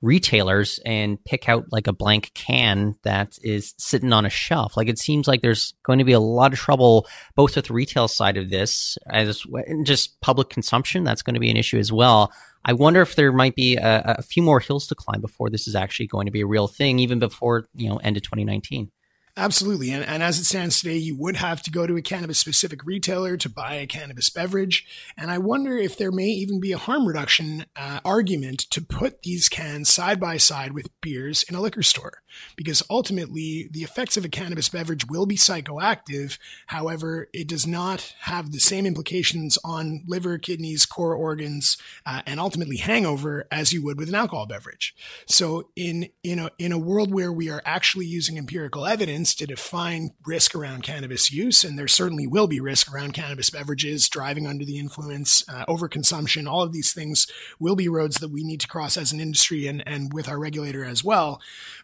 retailers 0.00 0.78
and 0.84 1.22
pick 1.24 1.48
out 1.48 1.66
like 1.72 1.86
a 1.86 1.92
blank 1.92 2.30
can 2.34 2.94
that 3.02 3.36
is 3.42 3.74
sitting 3.78 4.12
on 4.12 4.24
a 4.24 4.30
shelf. 4.30 4.76
Like 4.76 4.88
it 4.88 4.98
seems 4.98 5.26
like 5.26 5.42
there's 5.42 5.74
going 5.84 5.98
to 5.98 6.04
be 6.04 6.12
a 6.12 6.20
lot 6.20 6.52
of 6.52 6.58
trouble 6.58 7.06
both 7.34 7.56
with 7.56 7.66
the 7.66 7.74
retail 7.74 8.06
side 8.06 8.36
of 8.36 8.50
this 8.50 8.96
as 9.10 9.44
just 9.82 10.20
public 10.20 10.50
consumption. 10.50 11.04
That's 11.04 11.22
going 11.22 11.34
to 11.34 11.40
be 11.40 11.50
an 11.50 11.56
issue 11.56 11.78
as 11.78 11.92
well. 11.92 12.32
I 12.64 12.72
wonder 12.74 13.00
if 13.00 13.16
there 13.16 13.32
might 13.32 13.54
be 13.54 13.76
a, 13.76 14.16
a 14.18 14.22
few 14.22 14.42
more 14.42 14.60
hills 14.60 14.86
to 14.88 14.94
climb 14.94 15.20
before 15.20 15.50
this 15.50 15.66
is 15.66 15.74
actually 15.74 16.06
going 16.06 16.26
to 16.26 16.32
be 16.32 16.42
a 16.42 16.46
real 16.46 16.68
thing, 16.68 16.98
even 16.98 17.18
before 17.18 17.66
you 17.74 17.88
know 17.88 17.96
end 17.96 18.16
of 18.16 18.22
2019. 18.22 18.90
Absolutely. 19.38 19.92
And, 19.92 20.04
and 20.04 20.20
as 20.20 20.40
it 20.40 20.46
stands 20.46 20.80
today, 20.80 20.96
you 20.96 21.16
would 21.16 21.36
have 21.36 21.62
to 21.62 21.70
go 21.70 21.86
to 21.86 21.96
a 21.96 22.02
cannabis 22.02 22.40
specific 22.40 22.84
retailer 22.84 23.36
to 23.36 23.48
buy 23.48 23.74
a 23.74 23.86
cannabis 23.86 24.28
beverage. 24.30 24.84
And 25.16 25.30
I 25.30 25.38
wonder 25.38 25.78
if 25.78 25.96
there 25.96 26.10
may 26.10 26.26
even 26.26 26.58
be 26.58 26.72
a 26.72 26.78
harm 26.78 27.06
reduction 27.06 27.64
uh, 27.76 28.00
argument 28.04 28.58
to 28.70 28.82
put 28.82 29.22
these 29.22 29.48
cans 29.48 29.94
side 29.94 30.18
by 30.18 30.38
side 30.38 30.72
with 30.72 30.88
beers 31.00 31.44
in 31.44 31.54
a 31.54 31.60
liquor 31.60 31.84
store. 31.84 32.22
Because 32.56 32.82
ultimately, 32.90 33.68
the 33.70 33.82
effects 33.82 34.16
of 34.16 34.24
a 34.24 34.28
cannabis 34.28 34.68
beverage 34.68 35.06
will 35.08 35.24
be 35.24 35.36
psychoactive. 35.36 36.38
However, 36.66 37.28
it 37.32 37.48
does 37.48 37.66
not 37.66 38.14
have 38.22 38.52
the 38.52 38.58
same 38.58 38.86
implications 38.86 39.56
on 39.64 40.02
liver, 40.06 40.36
kidneys, 40.38 40.84
core 40.84 41.14
organs, 41.14 41.78
uh, 42.04 42.22
and 42.26 42.38
ultimately 42.38 42.76
hangover 42.76 43.46
as 43.50 43.72
you 43.72 43.82
would 43.84 43.98
with 43.98 44.08
an 44.08 44.14
alcohol 44.14 44.46
beverage. 44.46 44.94
So 45.26 45.70
in, 45.74 46.10
in, 46.22 46.38
a, 46.38 46.50
in 46.58 46.72
a 46.72 46.78
world 46.78 47.12
where 47.12 47.32
we 47.32 47.48
are 47.50 47.62
actually 47.64 48.06
using 48.06 48.36
empirical 48.36 48.86
evidence, 48.86 49.27
to 49.36 49.46
define 49.46 50.10
risk 50.26 50.54
around 50.54 50.82
cannabis 50.82 51.32
use, 51.32 51.64
and 51.64 51.78
there 51.78 51.88
certainly 51.88 52.26
will 52.26 52.46
be 52.46 52.60
risk 52.60 52.92
around 52.92 53.12
cannabis 53.12 53.50
beverages, 53.50 54.08
driving 54.08 54.46
under 54.46 54.64
the 54.64 54.78
influence, 54.78 55.44
uh, 55.48 55.64
overconsumption. 55.66 56.50
All 56.50 56.62
of 56.62 56.72
these 56.72 56.92
things 56.92 57.26
will 57.58 57.76
be 57.76 57.88
roads 57.88 58.18
that 58.18 58.30
we 58.30 58.44
need 58.44 58.60
to 58.60 58.68
cross 58.68 58.96
as 58.96 59.12
an 59.12 59.20
industry 59.20 59.66
and, 59.66 59.82
and 59.86 60.12
with 60.12 60.28
our 60.28 60.38
regulator 60.38 60.84
as 60.84 61.02
well. 61.04 61.40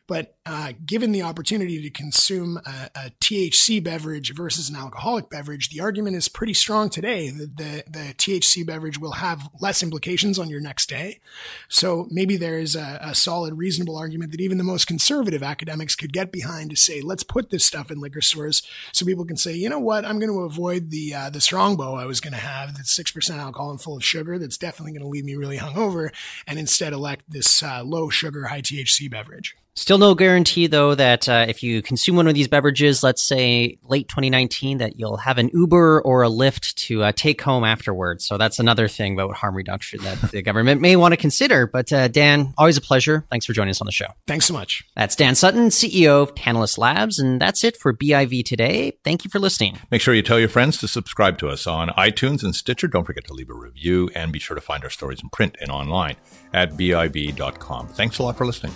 But 0.07 0.37
uh, 0.45 0.73
given 0.85 1.13
the 1.13 1.23
opportunity 1.23 1.81
to 1.81 1.89
consume 1.89 2.59
a, 2.67 2.91
a, 2.95 3.11
THC 3.23 3.83
beverage 3.83 4.35
versus 4.35 4.69
an 4.69 4.77
alcoholic 4.77 5.31
beverage, 5.31 5.71
the 5.71 5.81
argument 5.81 6.17
is 6.17 6.29
pretty 6.29 6.53
strong 6.53 6.91
today 6.91 7.31
that 7.31 7.57
the, 7.57 7.85
the 7.87 8.15
THC 8.15 8.67
beverage 8.67 8.99
will 8.99 9.13
have 9.13 9.49
less 9.61 9.83
implications 9.83 10.39
on 10.39 10.51
your 10.51 10.61
next 10.61 10.91
day. 10.91 11.21
So 11.69 12.07
maybe 12.11 12.37
there 12.37 12.59
is 12.59 12.77
a, 12.77 12.99
a 13.01 13.15
solid, 13.15 13.55
reasonable 13.55 13.97
argument 13.97 14.33
that 14.33 14.43
even 14.43 14.59
the 14.59 14.65
most 14.65 14.87
conservative 14.87 15.43
academics 15.43 15.97
could 15.97 16.13
get 16.13 16.31
behind 16.31 16.71
to 16.71 16.77
say, 16.77 17.01
let's 17.01 17.25
put 17.35 17.51
this 17.51 17.65
stuff 17.65 17.91
in 17.91 17.99
liquor 17.99 18.21
stores 18.21 18.63
so 18.93 19.05
people 19.05 19.25
can 19.25 19.37
say, 19.37 19.53
you 19.53 19.69
know 19.69 19.81
what, 19.81 20.05
I'm 20.05 20.21
going 20.21 20.31
to 20.31 20.43
avoid 20.43 20.91
the 20.91 21.13
uh, 21.13 21.31
the 21.31 21.41
strongbow 21.41 21.97
I 21.97 22.07
was 22.07 22.21
going 22.21 22.33
to 22.33 22.39
have 22.39 22.77
that's 22.77 22.93
six 22.93 23.11
percent 23.11 23.41
alcohol 23.41 23.73
and 23.73 23.81
full 23.81 23.97
of 23.97 24.05
sugar. 24.05 24.39
That's 24.39 24.57
definitely 24.57 24.93
going 24.93 25.03
to 25.03 25.09
leave 25.09 25.25
me 25.25 25.35
really 25.35 25.59
hungover, 25.59 26.15
and 26.47 26.59
instead 26.59 26.93
elect 26.93 27.25
this 27.29 27.63
uh, 27.63 27.83
low 27.85 28.09
sugar, 28.09 28.45
high 28.45 28.63
THC 28.63 29.11
beverage. 29.11 29.57
Still 29.77 29.99
no 29.99 30.15
guarantee, 30.15 30.69
though, 30.69 30.95
that 30.95 31.29
uh, 31.29 31.47
if 31.49 31.63
you 31.63 31.83
consume 31.83 32.15
one 32.15 32.29
of 32.29 32.35
these 32.35 32.47
beverages, 32.47 33.03
let's 33.03 33.23
say 33.23 33.77
late 33.83 34.07
2019, 34.09 34.79
that 34.79 35.01
you'll 35.01 35.17
have 35.17 35.37
an 35.37 35.51
Uber 35.53 36.01
or 36.03 36.23
a 36.23 36.29
Lyft 36.29 36.75
to 36.75 37.03
uh, 37.03 37.13
take 37.13 37.43
home 37.43 37.65
afterwards. 37.65 38.25
So 38.25 38.39
that's 38.39 38.61
another 38.61 38.87
thing 38.87 39.15
about 39.15 39.35
harm 39.35 39.57
reduction 39.57 40.01
that 40.05 40.31
the 40.31 40.43
government 40.49 40.81
may 40.81 40.95
want 40.95 41.13
to 41.13 41.17
consider. 41.17 41.67
But 41.67 41.93
uh, 41.93 42.07
Dan, 42.07 42.55
always 42.57 42.77
a 42.77 42.81
pleasure. 42.81 43.27
Thanks 43.31 43.47
for 43.47 43.53
joining 43.53 43.71
us 43.71 43.81
on 43.81 43.87
the 43.87 43.93
show. 43.93 44.07
Thanks 44.29 44.47
so 44.47 44.55
much. 44.55 44.85
That's 44.95 45.17
Dan 45.17 45.35
Sutton, 45.35 45.71
CEO 45.71 46.23
of 46.23 46.37
Tantalus 46.37 46.79
Labs. 46.79 47.19
And 47.19 47.41
that's 47.41 47.65
it 47.65 47.77
for 47.77 47.93
BIV 47.93 48.45
today. 48.45 48.93
Thank 49.03 49.25
you 49.25 49.31
for 49.31 49.41
listening. 49.41 49.77
Make 49.91 50.01
sure 50.01 50.15
you 50.15 50.23
tell 50.23 50.39
your 50.39 50.49
friends 50.49 50.79
to 50.79 50.89
subscribe 50.89 51.37
to 51.39 51.49
us 51.49 51.67
on 51.67 51.89
iTunes 51.89 52.45
and 52.45 52.55
Stitcher. 52.55 52.87
Don't 52.87 53.05
forget 53.05 53.25
to 53.25 53.35
leave 53.35 53.51
a 53.51 53.55
review 53.55 54.09
and 54.15 54.33
be 54.33 54.39
sure 54.39 54.55
to 54.55 54.61
find 54.61 54.85
our 54.85 54.91
stories 54.91 55.21
in 55.21 55.31
print 55.31 55.57
and 55.61 55.73
online 55.73 56.15
at 56.53 56.75
BIV.com. 56.75 57.89
Thanks 57.89 58.21
a 58.21 58.23
lot 58.23 58.39
for 58.39 58.47
listening. 58.47 58.73